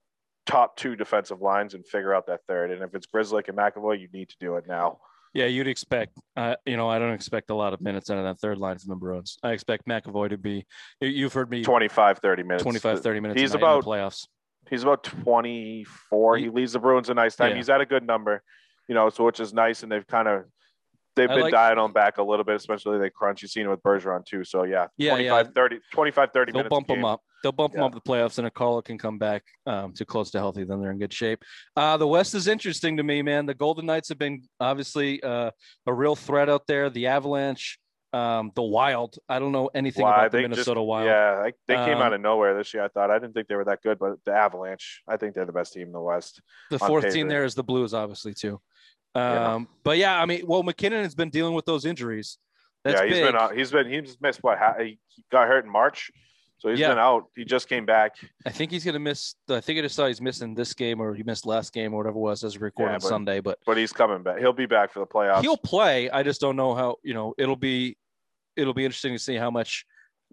top 0.46 0.76
two 0.76 0.96
defensive 0.96 1.40
lines 1.40 1.74
and 1.74 1.86
figure 1.86 2.14
out 2.14 2.26
that 2.26 2.40
third. 2.48 2.70
And 2.72 2.82
if 2.82 2.94
it's 2.94 3.06
Grzelcyk 3.06 3.48
and 3.48 3.56
McAvoy, 3.56 4.00
you 4.00 4.08
need 4.12 4.28
to 4.30 4.36
do 4.40 4.56
it 4.56 4.66
now. 4.66 4.98
yeah, 5.34 5.46
you'd 5.46 5.68
expect. 5.68 6.18
Uh, 6.36 6.56
you 6.66 6.76
know, 6.76 6.88
I 6.88 6.98
don't 6.98 7.12
expect 7.14 7.50
a 7.50 7.54
lot 7.54 7.72
of 7.72 7.80
minutes 7.80 8.10
out 8.10 8.18
of 8.18 8.24
that 8.24 8.38
third 8.40 8.58
line 8.58 8.76
from 8.78 8.90
the 8.90 8.96
Bruins. 8.96 9.38
I 9.42 9.52
expect 9.52 9.86
McAvoy 9.86 10.30
to 10.30 10.38
be. 10.38 10.66
you- 11.00 11.08
You've 11.08 11.32
heard 11.32 11.48
me 11.50 11.62
25, 11.62 12.18
30 12.18 12.42
minutes. 12.42 12.62
25, 12.64 13.00
30 13.02 13.20
minutes. 13.20 13.40
He's 13.40 13.54
about 13.54 13.82
the 13.84 13.88
playoffs. 13.90 14.26
He's 14.68 14.82
about 14.82 15.04
24. 15.04 16.36
He, 16.36 16.44
He- 16.44 16.50
leads 16.50 16.72
the 16.72 16.78
Bruins 16.78 17.08
a 17.08 17.14
nice 17.14 17.36
time. 17.36 17.50
Yeah. 17.50 17.56
He's 17.56 17.68
at 17.70 17.80
a 17.80 17.86
good 17.86 18.06
number, 18.06 18.42
you 18.88 18.94
know, 18.94 19.08
so 19.10 19.24
which 19.24 19.40
is 19.40 19.52
nice. 19.54 19.82
And 19.82 19.90
they've 19.90 20.06
kind 20.06 20.28
of, 20.28 20.44
they've 21.16 21.30
I 21.30 21.34
been 21.34 21.42
like- 21.44 21.52
dialing 21.52 21.84
him 21.84 21.92
back 21.92 22.18
a 22.18 22.22
little 22.22 22.44
bit, 22.44 22.56
especially 22.56 22.98
they 22.98 23.10
crunch. 23.10 23.42
You've 23.42 23.50
seen 23.50 23.66
it 23.66 23.70
with 23.70 23.82
Bergeron 23.82 24.24
too. 24.26 24.44
So 24.44 24.64
yeah, 24.64 24.86
Yeah, 24.98 25.12
25, 25.12 25.46
yeah. 25.46 25.52
30, 25.54 25.78
25, 25.92 26.30
30 26.32 26.52
They'll 26.52 26.58
minutes. 26.58 26.70
bump 26.70 26.90
him 26.90 27.04
up. 27.04 27.20
They'll 27.42 27.52
bump 27.52 27.72
them 27.72 27.80
Yeah. 27.82 27.86
up 27.86 27.94
the 27.94 28.00
playoffs, 28.00 28.38
and 28.38 28.46
a 28.46 28.50
Carlo 28.50 28.82
can 28.82 28.98
come 28.98 29.18
back 29.18 29.42
um, 29.66 29.92
to 29.94 30.04
close 30.04 30.30
to 30.32 30.38
healthy, 30.38 30.64
then 30.64 30.80
they're 30.80 30.90
in 30.92 30.98
good 30.98 31.12
shape. 31.12 31.42
Uh, 31.76 31.96
the 31.96 32.06
West 32.06 32.34
is 32.34 32.46
interesting 32.46 32.96
to 32.98 33.02
me, 33.02 33.22
man. 33.22 33.46
The 33.46 33.54
Golden 33.54 33.86
Knights 33.86 34.08
have 34.10 34.18
been 34.18 34.42
obviously 34.60 35.22
uh, 35.22 35.50
a 35.86 35.92
real 35.92 36.14
threat 36.16 36.48
out 36.48 36.66
there. 36.66 36.88
The 36.90 37.08
Avalanche, 37.08 37.78
um, 38.12 38.52
the 38.54 38.62
Wild. 38.62 39.16
I 39.28 39.38
don't 39.38 39.52
know 39.52 39.70
anything 39.74 40.02
Why, 40.04 40.14
about 40.20 40.30
the 40.32 40.36
they 40.38 40.42
just- 40.44 40.50
Minnesota 40.50 40.82
Wild. 40.82 41.06
Yeah, 41.06 41.38
like, 41.40 41.56
they 41.66 41.74
came 41.76 41.96
Um, 41.96 42.02
out 42.02 42.12
of 42.12 42.20
nowhere 42.20 42.56
this 42.56 42.72
year. 42.74 42.84
I 42.84 42.88
thought 42.88 43.10
I 43.10 43.18
didn't 43.18 43.32
think 43.34 43.48
they 43.48 43.56
were 43.56 43.64
that 43.64 43.82
good, 43.82 43.98
but 43.98 44.16
the 44.24 44.32
Avalanche, 44.32 45.02
I 45.08 45.16
think 45.16 45.34
they're 45.34 45.44
the 45.46 45.52
best 45.52 45.72
team 45.72 45.88
in 45.88 45.92
the 45.92 46.00
West. 46.00 46.40
The 46.70 46.78
fourth 46.78 47.04
paper. 47.04 47.14
team 47.14 47.28
there 47.28 47.44
is 47.44 47.54
the 47.54 47.64
Blues, 47.64 47.92
obviously 47.94 48.34
too. 48.34 48.60
Um, 49.14 49.22
Yeah. 49.24 49.64
But 49.82 49.98
yeah, 49.98 50.20
I 50.22 50.26
mean, 50.26 50.46
well, 50.46 50.62
MacKinnon 50.62 51.02
has 51.02 51.14
been 51.14 51.30
dealing 51.30 51.54
with 51.54 51.64
those 51.64 51.84
injuries. 51.84 52.38
That's 52.84 53.00
yeah, 53.00 53.06
he's 53.06 53.14
big. 53.18 53.32
been. 53.34 53.56
He's 53.58 53.70
been 53.70 53.88
he's 53.90 54.16
missed 54.20 54.42
what? 54.42 54.58
He 54.80 54.98
got 55.30 55.46
hurt 55.48 55.64
in 55.64 55.70
March, 55.70 56.10
so 56.62 56.68
he's 56.70 56.78
Yeah. 56.78 56.90
been 56.90 56.98
out. 56.98 57.26
He 57.34 57.44
just 57.44 57.68
came 57.68 57.84
back. 57.84 58.14
I 58.46 58.50
think 58.50 58.70
he's 58.70 58.84
gonna 58.84 59.00
miss. 59.00 59.34
I 59.48 59.60
think 59.60 59.80
I 59.80 59.82
just 59.82 59.96
saw 59.96 60.06
he's 60.06 60.20
missing 60.20 60.54
this 60.54 60.72
game 60.74 61.00
or 61.00 61.12
he 61.12 61.24
missed 61.24 61.44
last 61.44 61.72
game 61.72 61.92
or 61.92 61.96
whatever 61.96 62.16
it 62.18 62.20
was 62.20 62.44
as 62.44 62.56
we 62.56 62.62
record 62.62 62.90
Yeah, 62.90 62.94
on 62.94 63.00
but- 63.00 63.08
Sunday. 63.08 63.40
But 63.40 63.58
But 63.66 63.76
he's 63.76 63.92
coming 63.92 64.22
back. 64.22 64.38
He'll 64.38 64.52
be 64.52 64.66
back 64.66 64.92
for 64.92 65.00
the 65.00 65.06
playoffs. 65.06 65.40
he'll 65.42 65.56
play. 65.56 66.08
I 66.08 66.22
just 66.22 66.40
don't 66.40 66.54
know 66.54 66.72
how. 66.74 66.96
You 67.02 67.14
know, 67.14 67.34
it'll 67.36 67.56
be 67.56 67.96
it'll 68.54 68.74
be 68.74 68.84
interesting 68.84 69.12
to 69.12 69.18
see 69.18 69.34
how 69.34 69.50
much. 69.50 69.84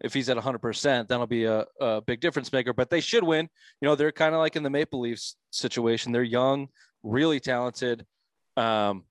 If 0.02 0.14
he's 0.14 0.30
at 0.30 0.38
100, 0.38 0.60
percent 0.60 1.10
that'll 1.10 1.28
be 1.28 1.44
a, 1.46 1.66
a 1.82 2.00
big 2.02 2.22
difference 2.22 2.54
maker. 2.54 2.72
But 2.74 2.90
they 2.92 3.02
should 3.02 3.24
win. 3.24 3.50
You 3.82 3.88
know, 3.88 3.96
they're 3.96 4.14
kind 4.14 4.34
of 4.36 4.40
like 4.40 4.56
in 4.56 4.64
the 4.64 4.70
Maple 4.70 5.02
Leafs 5.02 5.36
situation. 5.52 6.14
They're 6.14 6.24
young, 6.24 6.70
really 7.04 7.40
talented. 7.42 8.06
Um, 8.56 9.04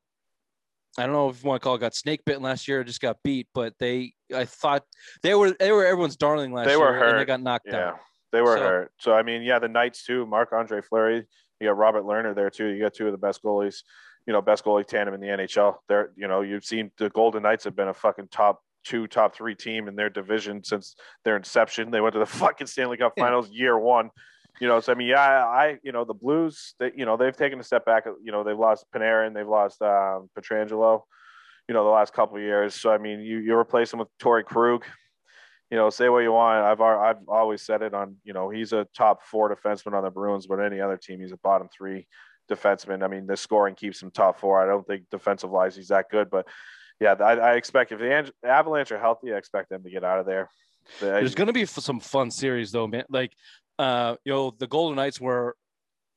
I 0.96 1.02
don't 1.04 1.12
know 1.12 1.28
if 1.28 1.42
you 1.42 1.48
want 1.48 1.60
to 1.60 1.64
call 1.64 1.74
it 1.74 1.80
got 1.80 1.94
snake 1.94 2.24
bitten 2.24 2.42
last 2.42 2.66
year 2.68 2.80
or 2.80 2.84
just 2.84 3.00
got 3.02 3.18
beat, 3.22 3.48
but 3.54 3.74
they 3.78 4.14
I 4.34 4.44
thought 4.44 4.84
they 5.22 5.34
were 5.34 5.52
they 5.58 5.72
were 5.72 5.84
everyone's 5.86 6.16
darling 6.16 6.52
last 6.52 6.66
year. 6.66 6.76
They 6.76 6.82
year 6.82 6.92
were 6.92 7.04
and 7.10 7.18
they 7.18 7.24
got 7.24 7.42
knocked 7.42 7.66
yeah, 7.68 7.88
out. 7.88 7.98
they 8.32 8.40
were 8.40 8.56
So- 8.56 8.62
hurt. 8.62 8.92
So 8.98 9.12
I 9.14 9.22
mean, 9.22 9.42
yeah, 9.42 9.58
the 9.58 9.68
Knights 9.68 10.04
too. 10.04 10.26
Marc-Andre 10.26 10.80
Fleury. 10.82 11.26
You 11.60 11.68
got 11.68 11.76
Robert 11.76 12.04
Lehner 12.04 12.34
there 12.34 12.50
too. 12.50 12.66
You 12.66 12.80
got 12.82 12.94
two 12.94 13.06
of 13.06 13.12
the 13.12 13.18
best 13.18 13.42
goalies. 13.42 13.82
You 14.26 14.32
know, 14.32 14.42
best 14.42 14.64
goalie 14.64 14.86
tandem 14.86 15.14
in 15.14 15.20
the 15.20 15.26
NHL. 15.28 15.76
They're 15.88 16.10
you 16.16 16.28
know 16.28 16.42
you've 16.42 16.64
seen 16.64 16.90
the 16.98 17.10
Golden 17.10 17.42
Knights 17.42 17.64
have 17.64 17.74
been 17.74 17.88
a 17.88 17.94
fucking 17.94 18.28
top 18.30 18.60
two, 18.84 19.06
top 19.06 19.34
three 19.34 19.54
team 19.54 19.88
in 19.88 19.96
their 19.96 20.08
division 20.10 20.62
since 20.62 20.94
their 21.24 21.36
inception. 21.36 21.90
They 21.90 22.00
went 22.00 22.12
to 22.12 22.18
the 22.20 22.26
fucking 22.42 22.66
Stanley 22.68 22.96
Cup 22.96 23.14
Yeah. 23.16 23.24
Finals 23.24 23.50
year 23.50 23.78
one. 23.78 24.10
You 24.60 24.66
know, 24.66 24.80
so 24.80 24.90
I 24.92 24.96
mean, 24.96 25.08
yeah, 25.08 25.44
I, 25.46 25.78
you 25.84 25.92
know, 25.92 26.04
the 26.04 26.14
Blues, 26.14 26.74
they, 26.80 26.90
you 26.96 27.04
know, 27.06 27.16
they've 27.16 27.36
taken 27.36 27.60
a 27.60 27.62
step 27.62 27.84
back. 27.84 28.06
You 28.22 28.32
know, 28.32 28.42
they've 28.42 28.58
lost 28.58 28.86
Panarin, 28.92 29.32
they've 29.32 29.46
lost 29.46 29.80
um, 29.82 30.28
Pietrangelo, 30.36 31.02
you 31.68 31.74
know, 31.74 31.84
the 31.84 31.90
last 31.90 32.12
couple 32.12 32.38
years. 32.40 32.74
So 32.74 32.90
I 32.90 32.98
mean, 32.98 33.20
you 33.20 33.38
you 33.38 33.54
replace 33.54 33.92
him 33.92 34.00
with 34.00 34.08
Torey 34.18 34.44
Krug. 34.44 34.84
You 35.70 35.76
know, 35.76 35.90
say 35.90 36.08
what 36.08 36.20
you 36.20 36.32
want. 36.32 36.64
I've 36.64 36.80
I've 36.80 37.28
always 37.28 37.62
said 37.62 37.82
it 37.82 37.94
on. 37.94 38.16
You 38.24 38.32
know, 38.32 38.48
he's 38.48 38.72
a 38.72 38.86
top 38.96 39.22
four 39.22 39.54
defenseman 39.54 39.92
on 39.92 40.02
the 40.02 40.10
Bruins, 40.10 40.46
but 40.46 40.60
any 40.60 40.80
other 40.80 40.96
team, 40.96 41.20
he's 41.20 41.32
a 41.32 41.36
bottom 41.36 41.68
three 41.76 42.06
defenseman. 42.50 43.04
I 43.04 43.08
mean, 43.08 43.26
the 43.26 43.36
scoring 43.36 43.74
keeps 43.74 44.02
him 44.02 44.10
top 44.10 44.40
four. 44.40 44.60
I 44.62 44.66
don't 44.66 44.86
think 44.86 45.04
defensive 45.10 45.50
wise 45.50 45.76
he's 45.76 45.88
that 45.88 46.06
good, 46.10 46.30
but 46.30 46.46
yeah, 47.00 47.14
I, 47.20 47.34
I 47.34 47.52
expect 47.54 47.92
if 47.92 48.00
the 48.00 48.32
Avalanche 48.42 48.90
are 48.90 48.98
healthy, 48.98 49.32
I 49.32 49.36
expect 49.36 49.68
them 49.68 49.84
to 49.84 49.90
get 49.90 50.04
out 50.04 50.18
of 50.18 50.26
there. 50.26 50.48
There's 51.00 51.34
going 51.34 51.46
to 51.46 51.52
be 51.52 51.66
some 51.66 52.00
fun 52.00 52.30
series 52.30 52.72
though, 52.72 52.86
man. 52.86 53.04
Like, 53.10 53.32
uh, 53.78 54.16
you 54.24 54.32
know, 54.32 54.54
the 54.58 54.66
Golden 54.66 54.96
Knights 54.96 55.20
were 55.20 55.54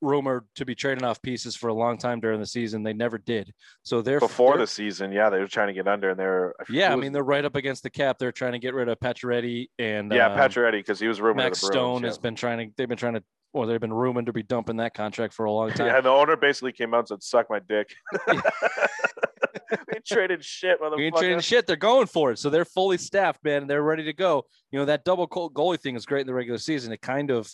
rumored 0.01 0.45
to 0.55 0.65
be 0.65 0.75
trading 0.75 1.03
off 1.03 1.21
pieces 1.21 1.55
for 1.55 1.67
a 1.69 1.73
long 1.73 1.97
time 1.97 2.19
during 2.19 2.39
the 2.39 2.45
season. 2.45 2.83
They 2.83 2.93
never 2.93 3.17
did. 3.17 3.53
So 3.83 4.01
they're 4.01 4.19
before 4.19 4.53
they're- 4.53 4.63
the 4.63 4.67
season, 4.67 5.11
yeah, 5.11 5.29
they 5.29 5.39
were 5.39 5.47
trying 5.47 5.67
to 5.67 5.73
get 5.73 5.87
under, 5.87 6.09
and 6.09 6.19
they 6.19 6.25
were. 6.25 6.55
yeah, 6.69 6.91
I 6.91 6.95
mean 6.95 7.11
they're 7.11 7.23
right 7.23 7.45
up 7.45 7.55
against 7.55 7.83
the 7.83 7.89
cap. 7.89 8.17
They're 8.17 8.31
trying 8.31 8.53
to 8.53 8.59
get 8.59 8.73
rid 8.73 8.89
of 8.89 8.99
Pacioretty 8.99 9.69
and 9.79 10.11
yeah, 10.11 10.27
um, 10.27 10.37
Pacioretty 10.37 10.79
because 10.79 10.99
he 10.99 11.07
was 11.07 11.21
rumored. 11.21 11.37
Max 11.37 11.61
Bruins, 11.61 11.73
Stone 11.73 12.01
yeah. 12.01 12.07
has 12.07 12.17
been 12.17 12.35
trying 12.35 12.69
to. 12.69 12.73
They've 12.77 12.89
been 12.89 12.97
trying 12.97 13.13
to. 13.13 13.23
Or 13.53 13.67
they've 13.67 13.81
been 13.81 13.91
rumored 13.91 14.27
to 14.27 14.31
be 14.31 14.43
dumping 14.43 14.77
that 14.77 14.93
contract 14.93 15.33
for 15.33 15.43
a 15.43 15.51
long 15.51 15.71
time. 15.73 15.87
Yeah, 15.87 15.97
and 15.97 16.05
the 16.05 16.09
owner 16.09 16.37
basically 16.37 16.71
came 16.71 16.93
out 16.93 16.99
and 16.99 17.07
said, 17.09 17.21
"Suck 17.21 17.49
my 17.49 17.59
dick." 17.59 17.93
we 18.27 19.99
traded 20.05 20.43
shit, 20.43 20.79
We 20.79 21.05
ain't 21.05 21.15
motherfucker. 21.15 21.43
shit. 21.43 21.67
They're 21.67 21.75
going 21.75 22.07
for 22.07 22.31
it. 22.31 22.39
So 22.39 22.49
they're 22.49 22.63
fully 22.65 22.97
staffed, 22.97 23.43
man. 23.43 23.67
They're 23.67 23.83
ready 23.83 24.03
to 24.05 24.13
go. 24.13 24.45
You 24.71 24.79
know, 24.79 24.85
that 24.85 25.03
double 25.03 25.27
goal- 25.27 25.51
goalie 25.51 25.79
thing 25.79 25.95
is 25.95 26.05
great 26.05 26.21
in 26.21 26.27
the 26.27 26.33
regular 26.33 26.59
season. 26.59 26.91
It 26.93 27.01
kind 27.01 27.29
of 27.29 27.53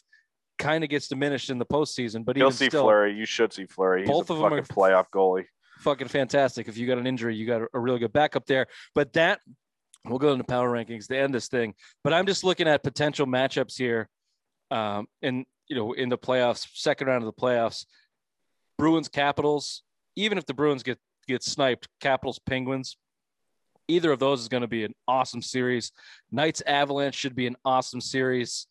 kind 0.57 0.83
of 0.83 0.89
gets 0.89 1.07
diminished 1.07 1.49
in 1.49 1.57
the 1.59 1.65
postseason. 1.65 2.25
But 2.25 2.37
You'll 2.37 2.47
even 2.47 2.57
see 2.57 2.67
still, 2.69 2.83
Fleury. 2.83 3.13
You 3.15 3.25
should 3.25 3.53
see 3.53 3.65
Fleury. 3.65 4.01
He's 4.01 4.09
Both 4.09 4.29
a 4.29 4.33
of 4.33 4.39
them 4.39 4.49
fucking 4.49 4.59
are- 4.59 4.89
playoff 4.91 5.05
goalie. 5.13 5.45
fucking 5.79 6.07
fantastic. 6.07 6.67
If 6.67 6.77
you 6.77 6.87
got 6.87 6.97
an 6.97 7.07
injury, 7.07 7.35
you 7.35 7.45
got 7.45 7.61
a, 7.61 7.67
a 7.73 7.79
really 7.79 7.99
good 7.99 8.13
backup 8.13 8.45
there. 8.45 8.67
But 8.95 9.13
that 9.13 9.39
we'll 10.05 10.19
go 10.19 10.31
into 10.31 10.43
power 10.43 10.69
rankings 10.71 11.07
to 11.07 11.17
end 11.17 11.33
this 11.33 11.47
thing. 11.47 11.73
But 12.03 12.13
I'm 12.13 12.25
just 12.25 12.43
looking 12.43 12.67
at 12.67 12.83
potential 12.83 13.25
matchups 13.27 13.77
here. 13.77 14.09
Um, 14.71 15.07
and 15.21 15.45
you 15.67 15.75
know, 15.75 15.93
in 15.93 16.09
the 16.09 16.17
playoffs, 16.17 16.65
second 16.73 17.07
round 17.07 17.23
of 17.23 17.33
the 17.33 17.41
playoffs, 17.41 17.85
Bruins 18.77 19.07
Capitals, 19.09 19.83
even 20.15 20.37
if 20.37 20.45
the 20.45 20.53
Bruins 20.53 20.83
get 20.83 20.97
get 21.27 21.43
sniped, 21.43 21.87
Capitals 21.99 22.39
Penguins, 22.39 22.95
either 23.89 24.11
of 24.13 24.19
those 24.19 24.39
is 24.41 24.47
going 24.47 24.61
to 24.61 24.67
be 24.67 24.83
an 24.85 24.93
awesome 25.07 25.41
series. 25.41 25.91
Knights 26.31 26.61
Avalanche 26.65 27.15
should 27.15 27.35
be 27.35 27.47
an 27.47 27.55
awesome 27.65 27.99
series. 28.01 28.67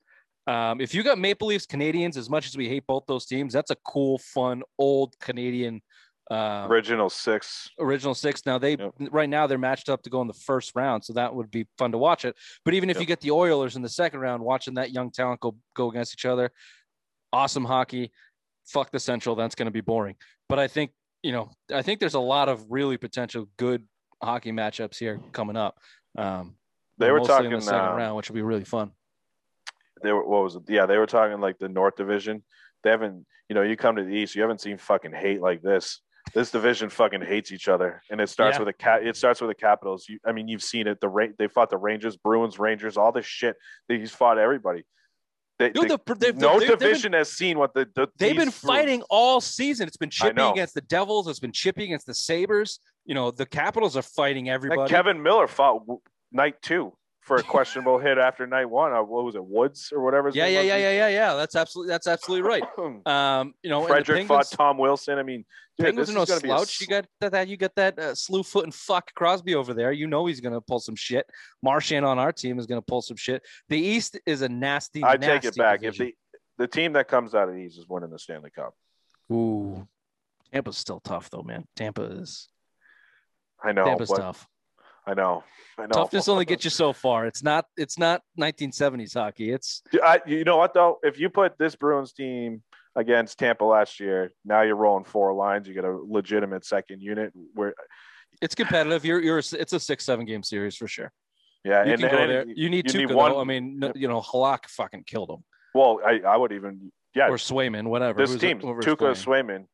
Um, 0.46 0.80
if 0.80 0.94
you 0.94 1.02
got 1.02 1.18
Maple 1.18 1.48
Leafs 1.48 1.66
Canadiens, 1.66 2.16
as 2.16 2.30
much 2.30 2.46
as 2.46 2.56
we 2.56 2.68
hate 2.68 2.86
both 2.86 3.04
those 3.06 3.26
teams, 3.26 3.52
that's 3.52 3.70
a 3.70 3.76
cool, 3.84 4.18
fun, 4.18 4.62
old 4.78 5.18
Canadian 5.20 5.82
uh, 6.30 6.66
Original 6.68 7.08
six. 7.08 7.68
original 7.78 8.12
six. 8.14 8.44
Now 8.46 8.58
they 8.58 8.76
Yep. 8.76 8.94
right 9.12 9.28
now 9.28 9.46
they're 9.46 9.58
matched 9.58 9.88
up 9.88 10.02
to 10.02 10.10
go 10.10 10.20
in 10.22 10.26
the 10.26 10.32
first 10.34 10.72
round, 10.74 11.04
so 11.04 11.12
that 11.12 11.32
would 11.34 11.50
be 11.52 11.66
fun 11.78 11.92
to 11.92 11.98
watch 11.98 12.24
it. 12.24 12.34
But 12.64 12.74
even 12.74 12.90
if 12.90 12.96
Yep. 12.96 13.00
you 13.00 13.06
get 13.06 13.20
the 13.20 13.30
Oilers 13.30 13.76
in 13.76 13.82
the 13.82 13.88
second 13.88 14.18
round, 14.20 14.42
watching 14.42 14.74
that 14.74 14.90
young 14.90 15.10
talent 15.12 15.40
go 15.40 15.56
go 15.74 15.88
against 15.88 16.14
each 16.14 16.24
other, 16.24 16.50
awesome 17.32 17.64
hockey. 17.64 18.10
Fuck 18.66 18.90
the 18.90 18.98
Central, 18.98 19.36
that's 19.36 19.54
going 19.54 19.66
to 19.66 19.72
be 19.72 19.80
boring. 19.80 20.16
But 20.48 20.58
I 20.58 20.66
think 20.68 20.90
you 21.22 21.30
know, 21.32 21.50
I 21.72 21.82
think 21.82 21.98
there's 22.00 22.14
a 22.14 22.20
lot 22.20 22.48
of 22.48 22.64
really 22.70 22.96
potential 22.96 23.48
good 23.56 23.84
hockey 24.22 24.50
matchups 24.52 24.96
here 24.98 25.20
coming 25.32 25.56
up. 25.56 25.76
Um, 26.18 26.56
They 26.98 27.10
were 27.12 27.20
talking. 27.20 27.46
in 27.52 27.58
the 27.58 27.60
second 27.60 27.80
uh, 27.90 27.94
round, 27.94 28.16
which 28.16 28.28
will 28.30 28.34
be 28.36 28.42
really 28.42 28.64
fun. 28.64 28.90
They 30.02 30.12
were 30.12 30.26
what 30.26 30.42
was 30.44 30.56
it? 30.56 30.62
Yeah, 30.68 30.86
they 30.86 30.98
were 30.98 31.06
talking 31.06 31.40
like 31.40 31.58
the 31.58 31.68
North 31.68 31.96
Division. 31.96 32.44
They 32.82 32.90
haven't, 32.90 33.26
you 33.48 33.54
know, 33.54 33.62
you 33.62 33.76
come 33.76 33.96
to 33.96 34.04
the 34.04 34.10
East, 34.10 34.34
you 34.34 34.42
haven't 34.42 34.60
seen 34.60 34.78
fucking 34.78 35.12
hate 35.12 35.40
like 35.40 35.62
this. 35.62 36.00
This 36.34 36.50
division 36.50 36.90
fucking 36.90 37.22
hates 37.22 37.52
each 37.52 37.68
other, 37.68 38.02
and 38.10 38.20
it 38.20 38.28
starts 38.28 38.56
Yeah. 38.56 38.60
with 38.60 38.68
a 38.68 38.72
cat. 38.72 39.06
It 39.06 39.16
starts 39.16 39.40
with 39.40 39.48
the 39.48 39.54
Capitals. 39.54 40.06
You, 40.08 40.18
I 40.26 40.32
mean, 40.32 40.48
you've 40.48 40.62
seen 40.62 40.86
it. 40.88 41.00
The 41.00 41.08
Ra- 41.08 41.28
they 41.38 41.46
fought 41.46 41.70
the 41.70 41.76
Rangers, 41.78 42.16
Bruins, 42.16 42.58
Rangers, 42.58 42.96
all 42.96 43.12
this 43.12 43.24
shit. 43.26 43.56
They, 43.88 43.98
he's 43.98 44.10
fought 44.10 44.36
everybody. 44.36 44.84
They, 45.58 45.70
Dude, 45.70 45.84
they- 45.88 45.96
the- 46.04 46.14
they've- 46.18 46.36
no 46.36 46.58
they've- 46.58 46.68
they've 46.68 46.78
been- 46.78 46.88
division 46.88 47.12
has 47.14 47.32
seen 47.32 47.58
what 47.58 47.74
the, 47.74 47.88
the 47.94 48.08
They've 48.18 48.36
been 48.36 48.46
these 48.46 48.58
through. 48.58 48.66
fighting 48.68 49.02
all 49.08 49.40
season. 49.40 49.86
It's 49.86 49.96
been 49.96 50.10
chippy 50.10 50.42
against 50.42 50.74
the 50.74 50.80
Devils. 50.82 51.28
It's 51.28 51.38
been 51.38 51.52
chippy 51.52 51.84
against 51.84 52.06
the 52.06 52.14
Sabres. 52.14 52.80
You 53.04 53.14
know, 53.14 53.30
the 53.30 53.46
Capitals 53.46 53.96
are 53.96 54.02
fighting 54.02 54.50
everybody. 54.50 54.90
Kevan 54.90 55.22
Miller 55.22 55.46
fought 55.46 55.78
w- 55.86 56.00
night 56.32 56.60
two 56.60 56.92
for 57.26 57.36
a 57.36 57.42
questionable 57.42 57.98
hit 57.98 58.18
after 58.18 58.46
night 58.46 58.66
one. 58.66 58.92
Uh, 58.92 59.02
what 59.02 59.24
was 59.24 59.34
it, 59.34 59.44
Woods 59.44 59.92
or 59.92 60.00
whatever? 60.00 60.30
Yeah, 60.32 60.46
yeah, 60.46 60.60
yeah, 60.60 60.76
yeah, 60.76 60.92
yeah, 60.92 61.08
yeah. 61.08 61.34
That's 61.34 61.56
absolutely 61.56 61.90
that's 61.90 62.06
absolutely 62.06 62.48
right. 62.48 62.62
Um, 63.06 63.54
you 63.62 63.70
know, 63.70 63.84
Frederic 63.84 64.18
Penguins, 64.18 64.28
fought 64.28 64.56
Tom 64.56 64.78
Wilson. 64.78 65.18
I 65.18 65.22
mean, 65.22 65.44
dude, 65.76 65.86
Penguins 65.86 66.08
this 66.08 66.16
are 66.16 66.18
no 66.18 66.24
gonna 66.24 66.40
be 66.40 66.48
a 66.48 66.56
slouch. 66.56 66.80
You 66.80 66.86
got 66.86 67.06
that, 67.20 67.32
that 67.32 67.48
you 67.48 67.56
got 67.56 67.74
that 67.74 67.98
uh, 67.98 68.14
slew 68.14 68.42
foot 68.42 68.64
and 68.64 68.74
fuck 68.74 69.12
Crosby 69.14 69.54
over 69.54 69.74
there. 69.74 69.92
You 69.92 70.06
know 70.06 70.26
he's 70.26 70.40
gonna 70.40 70.60
pull 70.60 70.78
some 70.78 70.94
shit. 70.94 71.26
Marchand 71.62 72.04
on 72.04 72.18
our 72.18 72.32
team 72.32 72.58
is 72.58 72.66
gonna 72.66 72.82
pull 72.82 73.02
some 73.02 73.16
shit. 73.16 73.42
The 73.68 73.78
East 73.78 74.18
is 74.24 74.42
a 74.42 74.48
nasty. 74.48 75.04
I 75.04 75.16
take 75.16 75.44
it 75.44 75.56
back. 75.56 75.80
division. 75.80 76.06
If 76.06 76.12
the 76.56 76.64
the 76.64 76.68
team 76.68 76.92
that 76.92 77.08
comes 77.08 77.34
out 77.34 77.48
of 77.48 77.54
these 77.54 77.76
is 77.76 77.86
winning 77.88 78.10
the 78.10 78.18
Stanley 78.18 78.50
Cup. 78.50 78.74
Ooh, 79.32 79.86
Tampa's 80.52 80.78
still 80.78 81.00
tough 81.00 81.28
though, 81.30 81.42
man. 81.42 81.64
Tampa 81.74 82.02
is 82.02 82.48
I 83.62 83.72
know, 83.72 83.84
Tampa's 83.84 84.10
tough. 84.10 84.46
I 85.06 85.14
know, 85.14 85.44
I 85.78 85.82
know. 85.82 85.88
Toughness 85.88 86.28
only 86.28 86.44
gets 86.44 86.64
you 86.64 86.70
so 86.70 86.92
far. 86.92 87.26
It's 87.26 87.42
not 87.42 87.66
it's 87.76 87.98
not 87.98 88.22
1970s 88.40 89.14
hockey. 89.14 89.52
It's 89.52 89.82
I, 90.02 90.20
you 90.26 90.44
know 90.44 90.56
what 90.56 90.74
though? 90.74 90.98
If 91.02 91.18
you 91.18 91.30
put 91.30 91.58
this 91.58 91.76
Bruins 91.76 92.12
team 92.12 92.62
against 92.96 93.38
Tampa 93.38 93.64
last 93.64 94.00
year, 94.00 94.32
now 94.44 94.62
you're 94.62 94.76
rolling 94.76 95.04
four 95.04 95.32
lines. 95.32 95.68
You 95.68 95.74
get 95.74 95.84
a 95.84 95.92
legitimate 95.92 96.64
second 96.64 97.02
unit. 97.02 97.32
Where 97.54 97.74
it's 98.42 98.54
competitive. 98.54 99.04
You're 99.04 99.20
you're 99.20 99.38
it's 99.38 99.72
a 99.72 99.80
six 99.80 100.04
seven 100.04 100.26
game 100.26 100.42
series 100.42 100.76
for 100.76 100.88
sure. 100.88 101.12
yeah, 101.64 101.84
You 101.84 101.92
and, 101.92 102.00
can 102.00 102.10
go 102.10 102.16
and 102.18 102.30
there. 102.30 102.44
You 102.48 102.68
need 102.68 102.86
you 102.86 102.92
two. 102.92 102.98
need 103.06 103.14
one- 103.14 103.36
I 103.36 103.44
mean, 103.44 103.78
no, 103.78 103.92
you 103.94 104.08
know, 104.08 104.20
Halak 104.20 104.66
fucking 104.66 105.04
killed 105.04 105.30
him 105.30 105.44
well, 105.76 106.00
I, 106.04 106.20
I 106.26 106.36
would 106.36 106.52
even 106.52 106.90
yeah. 107.14 107.28
or 107.28 107.36
Swayman, 107.36 107.86
whatever. 107.88 108.18
this 108.18 108.30
who's- 108.30 108.40
team, 108.40 108.60
Tuukka. 108.60 109.12
Swayman. 109.14 109.66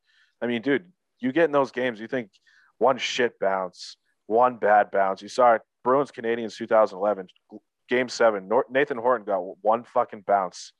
I 0.43 0.47
mean, 0.49 0.61
dude, 0.61 0.91
you 1.21 1.31
get 1.33 1.45
in 1.45 1.53
those 1.53 1.71
games, 1.71 2.01
you 2.01 2.09
think 2.09 2.31
one 2.79 2.99
shit 2.99 3.39
bounce, 3.39 3.97
one 4.33 4.57
bad 4.57 4.91
bounce. 4.91 5.23
You 5.23 5.29
saw 5.29 5.55
it, 5.55 5.63
Bruins 5.85 6.11
Canadiens 6.11 6.57
2011, 6.57 7.29
game 7.89 8.09
seven. 8.09 8.49
Nathan 8.71 8.99
Horton 8.99 9.25
got 9.27 9.41
one 9.63 9.85
fucking 9.85 10.25
bounce, 10.27 10.73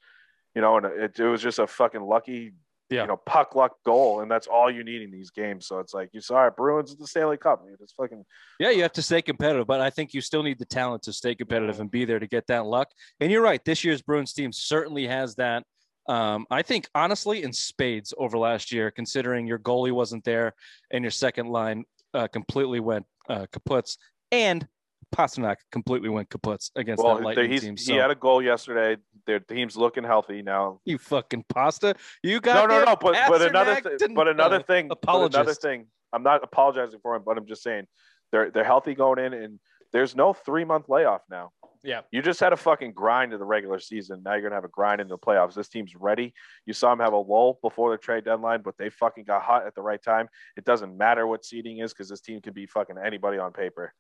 you 0.55 0.61
know, 0.63 0.77
and 0.79 0.87
it, 0.87 1.19
it 1.19 1.27
was 1.27 1.43
just 1.43 1.59
a 1.59 1.67
fucking 1.67 2.03
lucky 2.03 2.53
Yeah. 2.91 3.03
you 3.03 3.09
know, 3.09 3.17
puck 3.17 3.55
luck 3.55 3.73
goal, 3.85 4.21
and 4.21 4.31
that's 4.31 4.47
all 4.47 4.71
you 4.71 4.85
need 4.85 5.03
in 5.03 5.11
these 5.11 5.31
games. 5.31 5.67
So 5.67 5.79
it's 5.79 5.95
like 5.95 6.11
you 6.13 6.21
saw 6.21 6.47
it, 6.47 6.57
Bruins 6.57 6.93
at 6.93 6.99
the 6.99 7.07
Stanley 7.07 7.37
Cup. 7.39 7.65
It's 7.81 7.93
fucking 7.95 8.25
Yeah, 8.59 8.71
you 8.71 8.83
have 8.83 8.93
to 8.95 9.03
stay 9.03 9.23
competitive, 9.23 9.67
but 9.67 9.81
I 9.81 9.91
think 9.91 10.13
you 10.15 10.21
still 10.21 10.43
need 10.43 10.59
the 10.59 10.67
talent 10.67 11.03
to 11.05 11.13
stay 11.13 11.35
competitive 11.35 11.81
and 11.81 11.91
be 11.91 12.05
there 12.05 12.19
to 12.19 12.27
get 12.27 12.47
that 12.49 12.67
luck. 12.67 12.89
And 13.21 13.31
you're 13.33 13.43
right, 13.43 13.65
this 13.65 13.83
year's 13.85 14.03
Bruins 14.03 14.33
team 14.35 14.53
certainly 14.53 15.07
has 15.07 15.35
that. 15.37 15.65
Um, 16.09 16.47
I 16.51 16.63
think 16.63 16.89
honestly, 16.97 17.45
in 17.45 17.53
spades 17.53 18.13
over 18.19 18.37
last 18.37 18.73
year, 18.73 18.91
considering 18.91 19.47
your 19.47 19.61
goalie 19.61 19.93
wasn't 19.93 20.25
there 20.25 20.53
and 20.91 21.05
your 21.05 21.13
second 21.13 21.47
line 21.49 21.85
uh, 22.15 22.29
completely 22.29 22.81
went 22.81 23.07
uh, 23.29 23.47
kaputs, 23.53 23.97
and 24.31 24.67
Pastrnak 25.15 25.57
completely 25.71 26.09
went 26.09 26.29
kaputs 26.31 26.71
against 26.75 27.03
well. 27.03 27.17
that 27.17 27.25
Lightning 27.25 27.51
He's, 27.51 27.63
team. 27.63 27.77
he 27.77 27.95
had 27.95 28.11
a 28.11 28.15
goal 28.15 28.43
yesterday. 28.43 29.01
Their 29.27 29.41
team's 29.41 29.77
looking 29.77 30.05
healthy 30.05 30.43
now. 30.43 30.81
you 30.85 30.99
fucking 30.99 31.45
pasta, 31.49 31.95
you 32.23 32.41
got 32.41 32.69
no, 32.69 32.79
no. 32.79 32.85
No 32.85 32.97
but 32.97 33.17
but 33.29 33.43
another 33.43 33.81
thing. 33.99 34.15
But 34.15 34.29
another 34.29 34.57
uh, 34.57 34.63
thing. 34.63 34.89
Apologist. 34.91 35.37
another 35.37 35.55
thing. 35.55 35.87
I'm 36.13 36.23
not 36.23 36.43
apologizing 36.43 37.01
for 37.03 37.15
him, 37.15 37.23
but 37.25 37.39
I'm 37.39 37.47
just 37.47 37.63
saying 37.63 37.87
they're 38.33 38.51
they're 38.51 38.65
healthy 38.65 38.95
going 38.95 39.19
in, 39.19 39.33
and 39.35 39.61
there's 39.93 40.17
no 40.17 40.33
three 40.33 40.65
month 40.65 40.89
layoff 40.89 41.23
now. 41.31 41.53
Yeah. 41.85 42.03
You 42.13 42.23
just 42.23 42.39
had 42.39 42.53
a 42.53 42.57
fucking 42.57 42.93
grind 42.93 43.33
in 43.33 43.41
the 43.41 43.45
regular 43.45 43.81
season. 43.81 44.23
Now 44.25 44.35
you're 44.35 44.43
gonna 44.43 44.55
have 44.55 44.65
a 44.65 44.69
grind 44.69 45.01
in 45.01 45.09
the 45.09 45.19
playoffs. 45.19 45.55
This 45.55 45.69
team's 45.69 45.97
ready. 45.97 46.33
You 46.65 46.73
saw 46.73 46.91
them 46.91 47.01
have 47.01 47.13
a 47.13 47.17
lull 47.17 47.59
before 47.61 47.91
the 47.91 47.99
trade 47.99 48.25
deadline, 48.25 48.63
but 48.63 48.79
they 48.79 48.89
fucking 48.89 49.25
got 49.25 49.43
hot 49.43 49.67
at 49.67 49.75
the 49.75 49.83
right 49.83 50.03
time. 50.03 50.29
It 50.57 50.65
doesn't 50.65 50.97
matter 50.97 51.27
what 51.27 51.45
seeding 51.45 51.79
is 51.79 51.93
because 51.93 52.09
this 52.09 52.21
team 52.21 52.41
could 52.41 52.55
be 52.55 52.67
fucking 52.67 52.97
anybody 53.05 53.39
on 53.39 53.53
paper. 53.53 53.93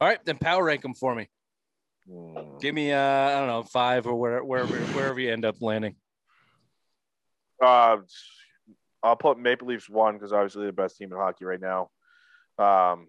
All 0.00 0.06
right, 0.06 0.24
then 0.24 0.38
power 0.38 0.62
rank 0.62 0.82
them 0.82 0.94
for 0.94 1.14
me. 1.14 1.28
Hmm. 2.08 2.58
Give 2.60 2.74
me, 2.74 2.92
uh, 2.92 3.00
I 3.00 3.32
don't 3.32 3.48
know, 3.48 3.62
five 3.64 4.06
or 4.06 4.14
where, 4.14 4.44
wherever 4.44 4.76
wherever 4.76 5.18
you 5.18 5.32
end 5.32 5.44
up 5.44 5.56
landing. 5.60 5.96
Uh, 7.60 7.98
I'll 9.02 9.16
put 9.16 9.38
Maple 9.38 9.68
Leafs 9.68 9.88
one 9.88 10.14
because 10.14 10.32
obviously 10.32 10.66
the 10.66 10.72
best 10.72 10.96
team 10.96 11.10
in 11.12 11.18
hockey 11.18 11.44
right 11.44 11.60
now. 11.60 11.90
Um, 12.58 13.08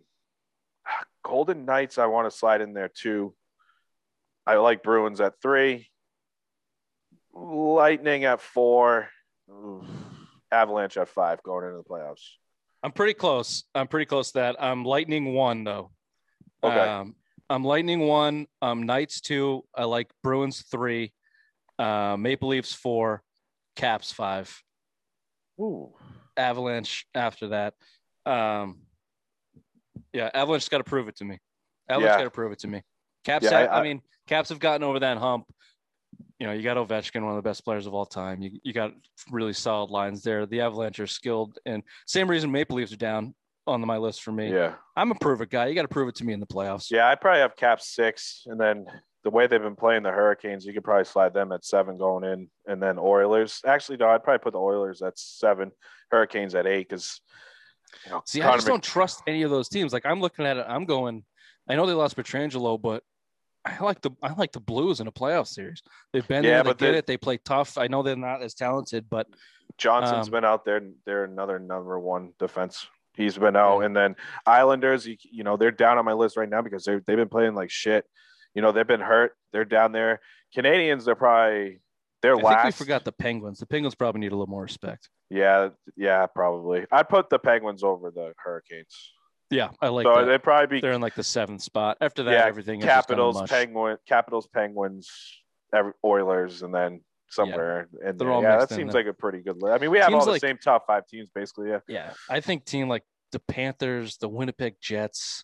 Golden 1.23 1.65
Knights, 1.65 1.97
I 1.97 2.05
want 2.07 2.31
to 2.31 2.35
slide 2.35 2.61
in 2.61 2.73
there 2.73 2.89
too. 2.89 3.35
I 4.47 4.55
like 4.55 4.81
Bruins 4.81 5.19
at 5.19 5.33
three, 5.41 5.89
Lightning 7.33 8.23
at 8.23 8.41
four, 8.41 9.09
Oof. 9.51 9.83
Avalanche 10.51 10.95
at 10.97 11.09
five 11.09 11.43
going 11.43 11.65
into 11.65 11.77
the 11.77 11.83
playoffs. 11.83 12.23
I'm 12.81 12.93
pretty 12.93 13.13
close. 13.13 13.65
I'm 13.75 13.87
pretty 13.87 14.05
close 14.05 14.31
to 14.31 14.39
that. 14.39 14.55
I'm 14.59 14.85
Lightning 14.85 15.33
one 15.33 15.65
though. 15.65 15.91
Okay. 16.63 16.79
Um, 16.79 17.15
I'm 17.49 17.63
Lightning 17.63 17.99
one. 18.07 18.47
Um, 18.61 18.83
Knights 18.83 19.19
two. 19.19 19.65
I 19.75 19.83
like 19.83 20.09
Bruins 20.23 20.61
three. 20.71 21.13
Uh, 21.77 22.15
Maple 22.17 22.49
Leafs 22.49 22.73
four. 22.73 23.23
Caps 23.75 24.11
five. 24.11 24.63
Ooh. 25.59 25.93
Avalanche 26.37 27.05
after 27.13 27.49
that. 27.49 27.73
Um, 28.25 28.79
yeah, 30.13 30.29
Avalanche's 30.33 30.69
got 30.69 30.77
to 30.77 30.83
prove 30.83 31.09
it 31.09 31.17
to 31.17 31.25
me. 31.25 31.39
Avalanche 31.89 32.11
Yeah. 32.11 32.17
got 32.17 32.23
to 32.23 32.31
prove 32.31 32.51
it 32.53 32.59
to 32.59 32.67
me. 32.67 32.81
Caps. 33.25 33.43
Yeah, 33.43 33.59
have, 33.59 33.69
I- 33.69 33.79
I, 33.79 33.83
mean, 33.83 34.01
Caps 34.27 34.49
have 34.49 34.59
gotten 34.59 34.83
over 34.83 34.99
that 34.99 35.17
hump. 35.17 35.45
You 36.39 36.47
know, 36.47 36.53
you 36.53 36.61
got 36.61 36.77
Ovechkin, 36.77 37.21
one 37.21 37.31
of 37.31 37.35
the 37.35 37.47
best 37.47 37.63
players 37.63 37.87
of 37.87 37.93
all 37.93 38.05
time. 38.05 38.41
You 38.41 38.59
you 38.63 38.73
got 38.73 38.91
really 39.31 39.53
solid 39.53 39.89
lines 39.89 40.21
there. 40.21 40.45
The 40.45 40.61
Avalanche 40.61 40.99
are 40.99 41.07
skilled, 41.07 41.57
and 41.65 41.83
same 42.05 42.29
reason 42.29 42.51
Maple 42.51 42.77
Leafs 42.77 42.93
are 42.93 42.97
down 42.97 43.33
on 43.65 43.85
my 43.85 43.97
list 43.97 44.23
for 44.23 44.31
me. 44.31 44.51
Yeah. 44.51 44.75
I'm 44.95 45.11
a 45.11 45.15
prove 45.15 45.41
it 45.41 45.49
guy. 45.49 45.67
You 45.67 45.75
got 45.75 45.81
to 45.83 45.87
prove 45.87 46.07
it 46.07 46.15
to 46.15 46.23
me 46.23 46.33
in 46.33 46.39
the 46.39 46.47
playoffs. 46.47 46.89
Yeah, 46.89 47.07
I'd 47.09 47.21
probably 47.21 47.41
have 47.41 47.55
cap 47.55 47.81
six, 47.81 48.43
and 48.45 48.59
then 48.59 48.85
the 49.23 49.29
way 49.29 49.45
they've 49.45 49.61
been 49.61 49.75
playing 49.75 50.03
the 50.03 50.11
Hurricanes, 50.11 50.65
you 50.65 50.73
could 50.73 50.83
probably 50.83 51.03
slide 51.05 51.33
them 51.33 51.51
at 51.51 51.65
seven 51.65 51.97
going 51.97 52.23
in, 52.23 52.49
and 52.65 52.81
then 52.81 52.97
Oilers. 52.97 53.61
Actually, 53.65 53.97
no, 53.97 54.07
I'd 54.09 54.23
probably 54.23 54.39
put 54.39 54.53
the 54.53 54.59
Oilers 54.59 55.01
at 55.01 55.17
seven, 55.19 55.71
Hurricanes 56.11 56.55
at 56.55 56.65
eight, 56.65 56.87
because 56.87 57.19
you 58.05 58.11
know, 58.11 58.21
See, 58.25 58.41
I 58.41 58.53
just 58.53 58.67
Mc- 58.67 58.73
don't 58.73 58.83
trust 58.83 59.21
any 59.27 59.43
of 59.43 59.51
those 59.51 59.69
teams. 59.69 59.91
Like 59.91 60.05
I'm 60.05 60.21
looking 60.21 60.45
at 60.45 60.57
it, 60.57 60.65
I'm 60.67 60.85
going. 60.85 61.25
I 61.69 61.75
know 61.75 61.85
they 61.85 61.93
lost 61.93 62.15
Pietrangelo, 62.15 62.81
but 62.81 63.03
I 63.79 63.83
like 63.83 64.01
the 64.01 64.11
I 64.23 64.33
like 64.33 64.51
the 64.51 64.59
Blues 64.59 64.99
in 64.99 65.07
a 65.07 65.11
playoff 65.11 65.47
series. 65.47 65.81
They've 66.13 66.27
been 66.27 66.43
Yeah, 66.43 66.49
there, 66.49 66.63
they 66.63 66.69
but 66.69 66.77
get 66.77 66.91
they- 66.91 66.97
it. 66.99 67.07
They 67.07 67.17
play 67.17 67.37
tough. 67.37 67.77
I 67.77 67.87
know 67.87 68.03
they're 68.03 68.15
not 68.15 68.41
as 68.41 68.53
talented, 68.53 69.07
but 69.09 69.27
Johnson's 69.77 70.27
Um, 70.27 70.31
been 70.31 70.45
out 70.45 70.65
there. 70.65 70.81
They're 71.05 71.23
another 71.25 71.59
number 71.59 71.99
one 71.99 72.33
defense. 72.39 72.87
He's 73.13 73.37
been 73.37 73.55
out, 73.55 73.79
Yeah. 73.79 73.85
and 73.87 73.95
then 73.95 74.15
Islanders. 74.45 75.05
You, 75.07 75.17
you 75.23 75.43
know, 75.43 75.57
they're 75.57 75.71
down 75.71 75.97
on 75.97 76.05
my 76.05 76.13
list 76.13 76.37
right 76.37 76.49
now 76.49 76.61
because 76.61 76.83
they 76.85 76.95
they've 77.05 77.17
been 77.17 77.29
playing 77.29 77.55
like 77.55 77.69
shit. 77.71 78.05
You 78.53 78.61
know, 78.61 78.71
they've 78.71 78.87
been 78.87 79.01
hurt. 79.01 79.35
They're 79.53 79.65
down 79.65 79.91
there. 79.91 80.19
Canadiens, 80.55 81.03
they're 81.05 81.15
probably 81.15 81.79
they're 82.21 82.33
I 82.37 82.41
last. 82.41 82.63
think 82.63 82.75
we 82.79 82.85
forgot 82.85 83.05
the 83.05 83.11
Penguins. 83.11 83.59
The 83.59 83.65
Penguins 83.67 83.95
probably 83.95 84.21
need 84.21 84.31
a 84.31 84.35
little 84.35 84.47
more 84.47 84.63
respect. 84.63 85.09
Yeah, 85.29 85.69
yeah, 85.95 86.25
probably. 86.27 86.85
I'd 86.91 87.09
put 87.09 87.29
the 87.29 87.37
Penguins 87.37 87.83
over 87.83 88.09
the 88.11 88.33
Hurricanes. 88.37 89.13
Yeah, 89.49 89.69
I 89.81 89.87
like 89.89 90.05
so 90.05 90.15
that. 90.15 90.25
they'd 90.25 90.43
probably 90.43 90.77
be 90.77 90.81
They're 90.81 90.91
in 90.93 91.01
like 91.01 91.15
the 91.15 91.23
seventh 91.23 91.61
spot. 91.61 91.97
After 92.01 92.23
that, 92.23 92.31
Yeah, 92.31 92.45
everything 92.45 92.79
is 92.81 92.85
Capitals, 92.85 93.35
mush. 93.35 93.49
Penguin, 93.49 93.97
Capitals, 94.07 94.47
Penguins, 94.47 95.09
Oilers, 96.03 96.61
and 96.63 96.73
then 96.73 97.01
somewhere. 97.29 97.87
And 98.05 98.19
They're 98.19 98.31
all 98.31 98.41
yeah, 98.41 98.57
that 98.57 98.69
seems 98.69 98.93
like 98.93 99.05
a 99.05 99.13
pretty 99.13 99.39
good 99.39 99.61
list. 99.61 99.73
I 99.73 99.77
mean, 99.79 99.91
we 99.91 99.99
have 99.99 100.09
Teams 100.09 100.19
all 100.19 100.25
the 100.25 100.31
like- 100.31 100.41
same 100.41 100.57
top 100.57 100.85
five 100.87 101.07
teams 101.07 101.29
basically. 101.33 101.69
Yeah, 101.69 101.79
Yeah, 101.87 102.13
I 102.29 102.39
think 102.41 102.65
team 102.65 102.89
like 102.89 103.03
the 103.31 103.39
Panthers, 103.39 104.17
the 104.17 104.29
Winnipeg 104.29 104.75
Jets, 104.81 105.43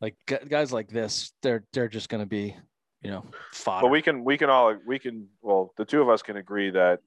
like 0.00 0.16
guys 0.48 0.72
like 0.72 0.88
this, 0.88 1.32
they're 1.42 1.64
they're 1.72 1.88
just 1.88 2.08
going 2.08 2.22
to 2.22 2.26
be, 2.28 2.56
you 3.02 3.10
know, 3.10 3.24
fodder. 3.52 3.82
but 3.86 3.90
we 3.90 4.02
can 4.02 4.24
we 4.24 4.36
can 4.36 4.50
all 4.50 4.76
we 4.86 4.98
can 4.98 5.28
well 5.42 5.72
the 5.76 5.84
two 5.84 6.02
of 6.02 6.08
us 6.08 6.22
can 6.22 6.36
agree 6.36 6.70
that 6.70 7.00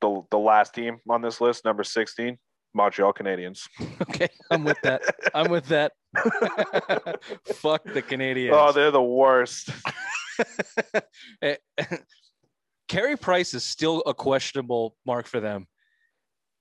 the 0.00 0.22
the 0.30 0.38
last 0.38 0.74
team 0.74 0.98
on 1.08 1.20
this 1.22 1.40
list, 1.40 1.64
number 1.64 1.84
sixteen, 1.84 2.38
Montreal 2.74 3.12
Canadiens. 3.12 3.68
okay, 4.02 4.28
I'm 4.50 4.64
with 4.64 4.80
that. 4.82 5.02
I'm 5.32 5.50
with 5.50 5.66
that. 5.66 5.92
Fuck 7.46 7.84
the 7.84 8.02
Canadiens. 8.02 8.52
Oh, 8.52 8.72
they're 8.72 8.90
the 8.90 9.02
worst. 9.02 9.70
Eh, 11.42 11.54
Carey 12.88 13.16
Price 13.16 13.54
is 13.54 13.62
still 13.62 14.02
a 14.04 14.12
questionable 14.12 14.96
mark 15.06 15.28
for 15.28 15.38
them. 15.38 15.68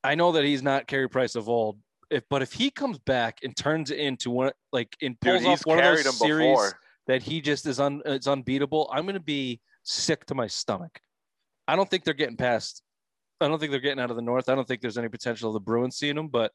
I 0.03 0.13
know 0.13 0.33
that 0.33 0.43
he's 0.43 0.61
not 0.61 0.85
Carey 0.85 1.09
Price 1.09 1.33
of 1.33 1.49
old, 1.49 1.79
if 2.11 2.23
but 2.29 2.43
if 2.43 2.53
he 2.53 2.69
comes 2.69 2.99
back 2.99 3.39
and 3.43 3.57
turns 3.57 3.89
into 3.89 4.29
one 4.29 4.51
like 4.71 4.95
and 5.01 5.19
Dude, 5.19 5.41
pulls 5.41 5.43
he's 5.43 5.61
off 5.61 5.65
one 5.65 5.79
of 5.79 5.85
those 5.85 6.19
series 6.19 6.51
before. 6.51 6.73
that 7.07 7.23
he 7.23 7.41
just 7.41 7.65
is 7.65 7.79
un 7.79 8.03
is 8.05 8.27
unbeatable, 8.27 8.91
I'm 8.93 9.07
gonna 9.07 9.19
be 9.19 9.59
sick 9.81 10.23
to 10.27 10.35
my 10.35 10.45
stomach. 10.45 10.99
I 11.67 11.75
don't 11.75 11.89
think 11.89 12.03
they're 12.03 12.13
getting 12.13 12.37
past. 12.37 12.83
I 13.41 13.47
don't 13.47 13.59
think 13.59 13.71
they're 13.71 13.79
getting 13.79 13.99
out 13.99 14.09
of 14.09 14.15
the 14.15 14.21
North. 14.21 14.49
I 14.49 14.55
don't 14.55 14.67
think 14.67 14.81
there's 14.81 14.97
any 14.97 15.09
potential 15.09 15.49
of 15.49 15.53
the 15.53 15.59
Bruins 15.59 15.97
seeing 15.97 16.15
them, 16.15 16.27
but 16.27 16.51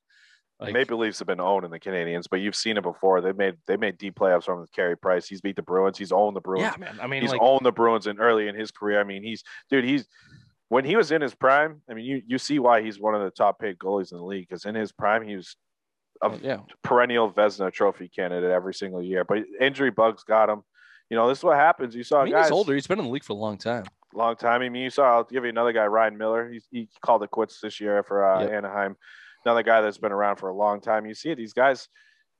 like, 0.61 0.72
Maple 0.72 0.99
Leafs 0.99 1.20
have 1.20 1.29
been 1.29 1.41
owned 1.41 1.64
in 1.64 1.70
the 1.70 1.79
Canadiens, 1.79 2.24
but 2.29 2.41
you've 2.41 2.57
seen 2.57 2.76
it 2.76 2.83
before. 2.83 3.20
They 3.20 3.33
made 3.33 3.55
they 3.66 3.76
made 3.76 3.97
deep 3.97 4.16
playoffs 4.16 4.45
from 4.45 4.61
with 4.61 4.72
Carey 4.72 4.97
Price. 4.97 5.29
He's 5.29 5.41
beat 5.41 5.55
the 5.55 5.62
Bruins. 5.62 5.97
He's 5.97 6.11
owned 6.11 6.35
the 6.35 6.41
Bruins. 6.41 6.62
yeah, 6.62 6.76
man. 6.79 6.99
I 7.01 7.07
mean, 7.07 7.22
he's 7.22 7.31
like, 7.31 7.41
owned 7.41 7.64
the 7.64 7.72
Bruins 7.72 8.09
in 8.09 8.18
early 8.18 8.49
in 8.49 8.57
his 8.57 8.72
career. 8.72 9.01
I 9.01 9.05
mean, 9.05 9.22
he's 9.22 9.45
dude. 9.70 9.85
He's 9.85 10.09
when 10.68 10.85
he 10.85 10.97
was 10.97 11.12
in 11.12 11.22
his 11.22 11.35
prime. 11.35 11.83
I 11.89 11.95
mean, 11.95 12.05
you 12.05 12.22
you 12.26 12.39
see 12.39 12.59
why 12.59 12.83
he's 12.83 12.99
one 12.99 13.14
of 13.14 13.22
the 13.22 13.31
top 13.31 13.61
paid 13.61 13.79
goalies 13.79 14.11
in 14.11 14.18
the 14.18 14.24
league 14.24 14.49
because 14.49 14.64
in 14.64 14.74
his 14.74 14.91
prime 14.91 15.22
he 15.22 15.37
was 15.37 15.55
a 16.22 16.37
yeah, 16.43 16.59
perennial 16.83 17.31
Vezina 17.31 17.72
Trophy 17.72 18.09
candidate 18.09 18.51
every 18.51 18.74
single 18.74 19.03
year. 19.03 19.24
But 19.24 19.45
injury 19.61 19.93
bugs 19.93 20.24
got 20.24 20.49
him. 20.49 20.62
You 21.09 21.16
know, 21.16 21.29
this 21.29 21.39
is 21.39 21.45
what 21.45 21.57
happens. 21.57 21.95
You 21.95 22.03
saw 22.03 22.22
I 22.22 22.24
mean, 22.24 22.33
guys 22.33 22.47
he's 22.47 22.53
older. 22.53 22.74
He's 22.74 22.89
been 22.89 22.99
in 22.99 23.05
the 23.05 23.11
league 23.12 23.22
for 23.22 23.35
a 23.35 23.37
long 23.37 23.59
time. 23.59 23.85
Long 24.14 24.36
time. 24.36 24.62
I 24.62 24.68
mean, 24.68 24.82
you 24.82 24.90
saw. 24.90 25.16
I'll 25.16 25.24
give 25.24 25.44
you 25.44 25.50
another 25.50 25.72
guy, 25.72 25.86
Ryan 25.86 26.16
Miller. 26.16 26.50
He, 26.50 26.61
he 26.70 26.88
called 27.04 27.22
it 27.22 27.30
quits 27.30 27.61
this 27.61 27.80
year 27.80 28.02
for 28.02 28.24
uh, 28.24 28.40
Yep. 28.42 28.50
Anaheim. 28.52 28.96
Another 29.44 29.62
guy 29.62 29.80
that's 29.80 29.98
been 29.98 30.12
around 30.12 30.36
for 30.36 30.48
a 30.48 30.54
long 30.54 30.80
time. 30.80 31.06
You 31.06 31.14
see 31.14 31.34
these 31.34 31.52
guys. 31.52 31.88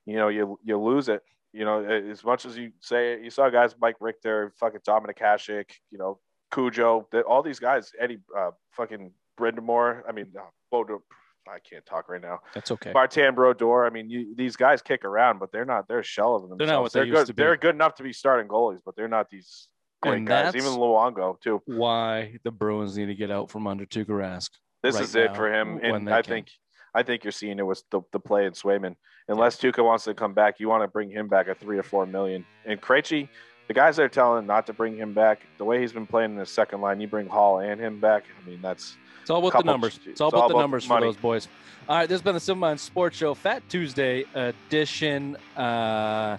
You 0.05 0.15
know, 0.15 0.29
you 0.29 0.59
you 0.63 0.79
lose 0.79 1.09
it. 1.09 1.21
You 1.53 1.65
know, 1.65 1.83
as 1.83 2.23
much 2.23 2.45
as 2.45 2.57
you 2.57 2.71
say 2.81 3.13
it, 3.13 3.23
you 3.23 3.29
saw 3.29 3.49
guys 3.49 3.75
Mike 3.79 3.97
Richter, 3.99 4.53
fucking 4.59 4.81
Dominik 4.87 5.17
Hasek, 5.19 5.65
you 5.91 5.97
know, 5.97 6.19
Cujo, 6.53 7.07
all 7.27 7.41
these 7.41 7.59
guys, 7.59 7.91
Eddie, 7.99 8.19
uh, 8.37 8.51
fucking 8.71 9.11
Brind'Amour. 9.39 10.03
I 10.07 10.11
mean, 10.11 10.31
uh, 10.37 10.43
Bodo, 10.71 11.01
I 11.47 11.57
can't 11.59 11.85
talk 11.85 12.09
right 12.09 12.21
now. 12.21 12.39
That's 12.53 12.71
okay. 12.71 12.91
Bartan 12.91 13.35
Brodeur. 13.35 13.85
I 13.85 13.89
mean, 13.89 14.09
you, 14.09 14.35
these 14.35 14.55
guys 14.55 14.81
kick 14.81 15.05
around, 15.05 15.39
but 15.39 15.51
they're 15.51 15.65
not. 15.65 15.87
They're 15.87 15.99
a 15.99 16.03
shell 16.03 16.35
of 16.35 16.43
themselves. 16.43 16.59
They're 16.59 16.67
not 16.67 16.81
what 16.83 16.93
they 16.93 16.99
they're 16.99 17.07
used 17.07 17.17
good. 17.17 17.27
to 17.27 17.33
be. 17.33 17.43
They're 17.43 17.57
good 17.57 17.75
enough 17.75 17.95
to 17.95 18.03
be 18.03 18.13
starting 18.13 18.47
goalies, 18.47 18.79
but 18.85 18.95
they're 18.95 19.07
not 19.07 19.29
these 19.29 19.67
great 20.01 20.17
And 20.17 20.27
guys. 20.27 20.45
that's- 20.53 20.63
Even 20.65 20.77
Luongo 20.79 21.39
too. 21.41 21.61
Why 21.65 22.37
the 22.43 22.51
Bruins 22.51 22.97
need 22.97 23.07
to 23.07 23.15
get 23.15 23.31
out 23.31 23.49
from 23.49 23.67
under 23.67 23.85
Tuukka 23.85 24.07
Rask. 24.07 24.49
This 24.81 24.95
right 24.95 25.03
is 25.03 25.15
it 25.15 25.35
for 25.35 25.51
him, 25.53 25.79
and 25.83 26.09
I 26.09 26.21
can. 26.21 26.31
think 26.31 26.47
I 26.95 27.03
think 27.03 27.23
you're 27.23 27.31
seeing 27.31 27.59
it 27.59 27.65
with 27.65 27.83
the, 27.91 28.01
the 28.11 28.19
play 28.19 28.45
in 28.45 28.53
Swayman. 28.53 28.95
Unless 29.27 29.57
Tuukka 29.59 29.83
wants 29.83 30.05
to 30.05 30.13
come 30.15 30.33
back, 30.33 30.59
you 30.59 30.67
want 30.69 30.83
to 30.83 30.87
bring 30.87 31.11
him 31.11 31.27
back 31.27 31.47
at 31.47 31.59
three 31.59 31.77
or 31.77 31.83
four 31.83 32.05
million. 32.07 32.45
And 32.65 32.81
Krejci, 32.81 33.27
the 33.67 33.73
guys 33.75 33.97
that 33.97 34.03
are 34.03 34.09
telling 34.09 34.47
not 34.47 34.65
to 34.67 34.73
bring 34.73 34.97
him 34.97 35.13
back, 35.13 35.41
the 35.59 35.65
way 35.65 35.79
he's 35.81 35.93
been 35.93 36.07
playing 36.07 36.31
in 36.31 36.37
the 36.37 36.45
second 36.47 36.81
line, 36.81 36.99
you 36.99 37.07
bring 37.07 37.27
Hall 37.27 37.59
and 37.59 37.79
him 37.79 37.99
back. 37.99 38.23
I 38.43 38.49
mean, 38.49 38.59
that's 38.61 38.97
It's 39.21 39.29
all 39.29 39.37
about 39.39 39.51
Couple- 39.51 39.65
the 39.65 39.71
numbers. 39.71 39.99
It's 40.05 40.19
all 40.19 40.29
it's 40.29 40.33
about 40.33 40.41
all 40.43 40.47
the 40.49 40.53
about 40.55 40.61
numbers 40.61 40.85
for 40.85 40.99
those 40.99 41.17
boys. 41.17 41.47
All 41.87 41.97
right, 41.97 42.07
this 42.09 42.15
has 42.15 42.21
been 42.23 42.33
the 42.33 42.39
Simple 42.39 42.61
Mind 42.61 42.79
Sports 42.79 43.17
Show, 43.17 43.33
Fat 43.35 43.61
Tuesday 43.69 44.25
edition. 44.33 45.35
Uh, 45.55 46.37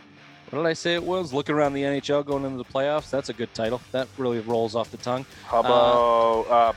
what 0.50 0.58
did 0.62 0.66
I 0.66 0.72
say 0.72 0.94
it 0.94 1.02
was? 1.02 1.32
Looking 1.32 1.54
around 1.54 1.74
the 1.74 1.82
NHL 1.82 2.24
going 2.24 2.44
into 2.44 2.58
the 2.58 2.64
playoffs. 2.64 3.10
That's 3.10 3.28
a 3.28 3.32
good 3.32 3.52
title. 3.54 3.80
That 3.92 4.08
really 4.18 4.40
rolls 4.40 4.74
off 4.74 4.90
the 4.90 4.96
tongue. 4.96 5.24
Hubbo. 5.46 6.50
Uh, 6.50 6.72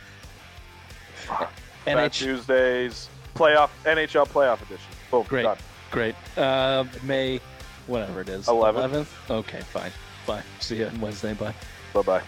Fat 1.16 1.52
NH 1.88 2.14
Tuesdays, 2.14 3.10
playoff 3.36 3.70
NHL 3.86 4.28
playoff 4.28 4.62
edition. 4.62 4.90
Boom, 5.12 5.24
Great. 5.28 5.44
done. 5.44 5.58
great. 5.92 6.16
Uh, 6.38 6.86
May, 7.04 7.40
whatever 7.88 8.22
it 8.22 8.30
is. 8.30 8.48
11th. 8.48 9.06
11th? 9.28 9.32
Okay, 9.32 9.60
fine. 9.62 9.92
Bye. 10.26 10.44
See 10.60 10.78
you 10.78 10.88
on 10.88 11.02
Wednesday. 11.02 11.34
Bye. 11.34 11.54
Bye 11.94 12.02
bye. 12.02 12.22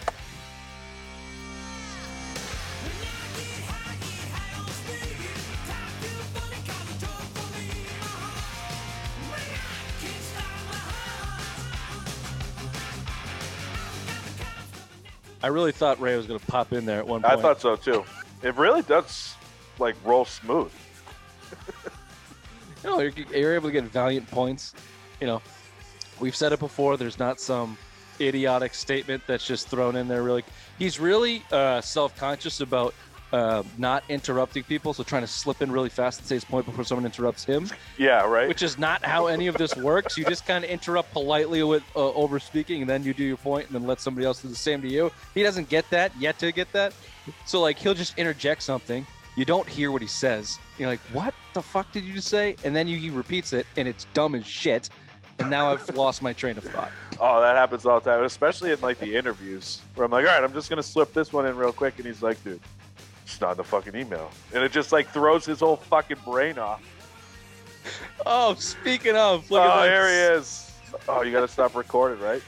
I 15.46 15.48
really 15.48 15.70
thought 15.70 16.00
Ray 16.00 16.16
was 16.16 16.26
going 16.26 16.40
to 16.40 16.46
pop 16.46 16.72
in 16.72 16.86
there 16.86 16.98
at 16.98 17.06
one 17.06 17.22
point. 17.22 17.32
I 17.32 17.40
thought 17.40 17.60
so 17.60 17.76
too. 17.76 18.04
It 18.42 18.56
really 18.56 18.82
does 18.82 19.36
like 19.78 19.94
roll 20.04 20.24
smooth. 20.24 20.72
No, 22.82 22.98
you're, 22.98 23.12
you're 23.32 23.54
able 23.54 23.68
to 23.68 23.72
get 23.72 23.84
valiant 23.84 24.28
points. 24.28 24.74
You 25.20 25.28
know, 25.28 25.42
we've 26.18 26.34
said 26.34 26.50
it 26.50 26.58
before. 26.58 26.96
There's 26.96 27.20
not 27.20 27.38
some 27.38 27.78
idiotic 28.20 28.74
statement 28.74 29.22
that's 29.28 29.46
just 29.46 29.68
thrown 29.68 29.94
in 29.94 30.08
there. 30.08 30.24
Really, 30.24 30.42
he's 30.80 30.98
really 30.98 31.44
uh, 31.52 31.80
self-conscious 31.80 32.60
about 32.60 32.92
uh, 33.32 33.62
not 33.78 34.04
interrupting 34.08 34.62
people, 34.64 34.94
so 34.94 35.02
trying 35.02 35.22
to 35.22 35.26
slip 35.28 35.60
in 35.62 35.70
really 35.70 35.88
fast 35.88 36.20
and 36.20 36.28
say 36.28 36.36
his 36.36 36.44
point 36.44 36.64
before 36.66 36.84
someone 36.84 37.04
interrupts 37.04 37.44
him, 37.44 37.68
Yeah, 37.98 38.24
right. 38.24 38.48
which 38.48 38.62
is 38.62 38.78
not 38.78 39.04
how 39.04 39.26
any 39.26 39.46
of 39.48 39.56
this 39.56 39.74
works. 39.76 40.16
You 40.16 40.24
just 40.24 40.46
kind 40.46 40.64
of 40.64 40.70
interrupt 40.70 41.12
politely 41.12 41.62
with 41.62 41.82
uh, 41.96 42.12
over 42.12 42.38
speaking, 42.38 42.80
and 42.82 42.88
then 42.90 43.02
you 43.02 43.12
do 43.14 43.24
your 43.24 43.36
point, 43.36 43.66
and 43.66 43.74
then 43.74 43.86
let 43.86 44.00
somebody 44.00 44.26
else 44.26 44.42
do 44.42 44.48
the 44.48 44.54
same 44.54 44.80
to 44.82 44.88
you. 44.88 45.10
He 45.34 45.42
doesn't 45.42 45.68
get 45.68 45.88
that 45.90 46.12
yet 46.18 46.38
to 46.38 46.52
get 46.52 46.70
that, 46.72 46.92
so 47.46 47.60
like 47.60 47.78
he'll 47.78 47.94
just 47.94 48.16
interject 48.18 48.62
something. 48.62 49.06
You 49.36 49.44
don't 49.44 49.68
hear 49.68 49.92
what 49.92 50.00
he 50.00 50.08
says. 50.08 50.58
You're 50.78 50.88
like, 50.88 51.00
"What 51.12 51.34
the 51.52 51.60
fuck 51.60 51.92
did 51.92 52.04
you 52.04 52.14
just 52.14 52.28
say?" 52.28 52.56
And 52.64 52.74
then 52.74 52.88
you, 52.88 52.96
he 52.96 53.10
repeats 53.10 53.52
it, 53.52 53.66
and 53.76 53.86
it's 53.86 54.06
dumb 54.14 54.34
as 54.34 54.46
shit. 54.46 54.88
And 55.38 55.50
now 55.50 55.70
I've 55.70 55.94
lost 55.94 56.22
my 56.22 56.32
train 56.32 56.56
of 56.56 56.64
thought. 56.64 56.90
Oh, 57.20 57.42
that 57.42 57.54
happens 57.56 57.84
all 57.84 58.00
the 58.00 58.10
time, 58.10 58.24
especially 58.24 58.72
in 58.72 58.80
like 58.80 58.98
the 58.98 59.14
interviews 59.14 59.82
where 59.94 60.06
I'm 60.06 60.10
like, 60.10 60.24
all 60.26 60.32
right, 60.32 60.42
I'm 60.42 60.54
just 60.54 60.70
gonna 60.70 60.82
slip 60.82 61.12
this 61.12 61.30
one 61.32 61.44
in 61.44 61.54
real 61.56 61.72
quick, 61.72 61.98
and 61.98 62.06
he's 62.06 62.22
like, 62.22 62.42
dude, 62.42 62.60
it's 63.26 63.40
not 63.40 63.52
in 63.52 63.56
the 63.56 63.64
fucking 63.64 63.96
email, 63.96 64.30
and 64.54 64.62
it 64.62 64.70
just 64.70 64.92
like 64.92 65.08
throws 65.08 65.44
his 65.44 65.58
whole 65.58 65.76
fucking 65.76 66.18
brain 66.24 66.58
off. 66.58 66.80
Oh, 68.24 68.54
speaking 68.54 69.16
of, 69.16 69.50
look 69.50 69.62
oh, 69.62 69.64
at 69.64 69.86
that. 69.86 69.90
here 69.90 70.08
he 70.08 70.38
is. 70.38 70.70
Oh, 71.08 71.22
you 71.22 71.32
gotta 71.32 71.48
stop 71.48 71.74
recording, 71.74 72.20
right? 72.20 72.40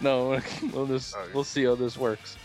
No, 0.00 0.40
we'll 0.72 0.86
just 0.86 1.14
Okay. 1.14 1.30
we'll 1.34 1.44
see 1.44 1.64
how 1.64 1.74
this 1.74 1.98
works. 1.98 2.38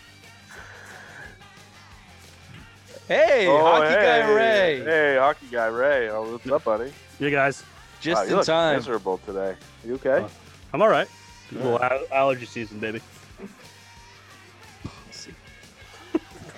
Hey, 3.07 3.47
oh, 3.47 3.57
hockey 3.57 3.88
hey, 3.88 3.95
guy 3.95 4.34
Ray, 4.34 4.84
Hey, 4.84 5.17
hockey 5.17 5.47
guy 5.49 5.67
Ray. 5.67 6.09
Oh, 6.09 6.34
what's 6.34 6.47
up, 6.47 6.63
buddy? 6.65 6.91
You 7.17 7.32
guys, 7.32 7.63
just 8.01 8.19
Wow, 8.21 8.23
you 8.23 8.30
in 8.32 8.36
look 8.36 8.45
time. 8.45 8.75
Miserable 8.75 9.17
today. 9.19 9.55
You 9.86 9.95
okay? 9.95 10.23
Uh, 10.23 10.27
I'm 10.73 10.82
all 10.82 10.89
right. 10.89 11.07
Well, 11.55 11.82
al- 11.82 12.05
allergy 12.11 12.45
season, 12.45 12.80
baby. 12.80 13.01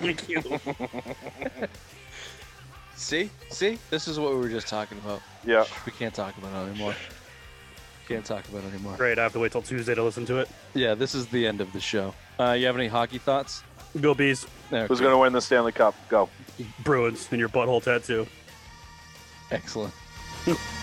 Thank 0.02 0.28
you. 0.28 0.42
See, 2.96 3.30
see, 3.50 3.78
this 3.90 4.06
is 4.06 4.18
what 4.20 4.32
we 4.32 4.38
were 4.38 4.48
just 4.48 4.68
talking 4.68 4.98
about. 4.98 5.22
Yeah. 5.44 5.64
We 5.86 5.92
can't 5.92 6.14
talk 6.14 6.36
about 6.38 6.52
it 6.52 6.70
anymore. 6.70 6.94
Can't 8.06 8.24
talk 8.24 8.46
about 8.48 8.64
it 8.64 8.68
anymore. 8.74 8.96
Great. 8.96 9.18
I 9.18 9.22
have 9.22 9.32
to 9.32 9.38
wait 9.38 9.52
till 9.52 9.62
Tuesday 9.62 9.94
to 9.94 10.02
listen 10.02 10.24
to 10.26 10.38
it. 10.38 10.48
Yeah, 10.74 10.94
this 10.94 11.14
is 11.14 11.26
the 11.26 11.46
end 11.46 11.60
of 11.60 11.72
the 11.72 11.80
show. 11.80 12.14
Uh, 12.38 12.52
you 12.52 12.66
have 12.66 12.76
any 12.76 12.88
hockey 12.88 13.18
thoughts? 13.18 13.62
Go 14.00 14.14
bees, 14.14 14.46
No, 14.70 14.86
Who's 14.86 15.00
gonna 15.00 15.18
win 15.18 15.32
the 15.32 15.40
Stanley 15.40 15.72
Cup? 15.72 15.94
Go. 16.08 16.28
Bruins, 16.84 17.28
and 17.30 17.38
your 17.40 17.48
butthole 17.48 17.82
tattoo. 17.82 18.26
Excellent. 19.50 19.92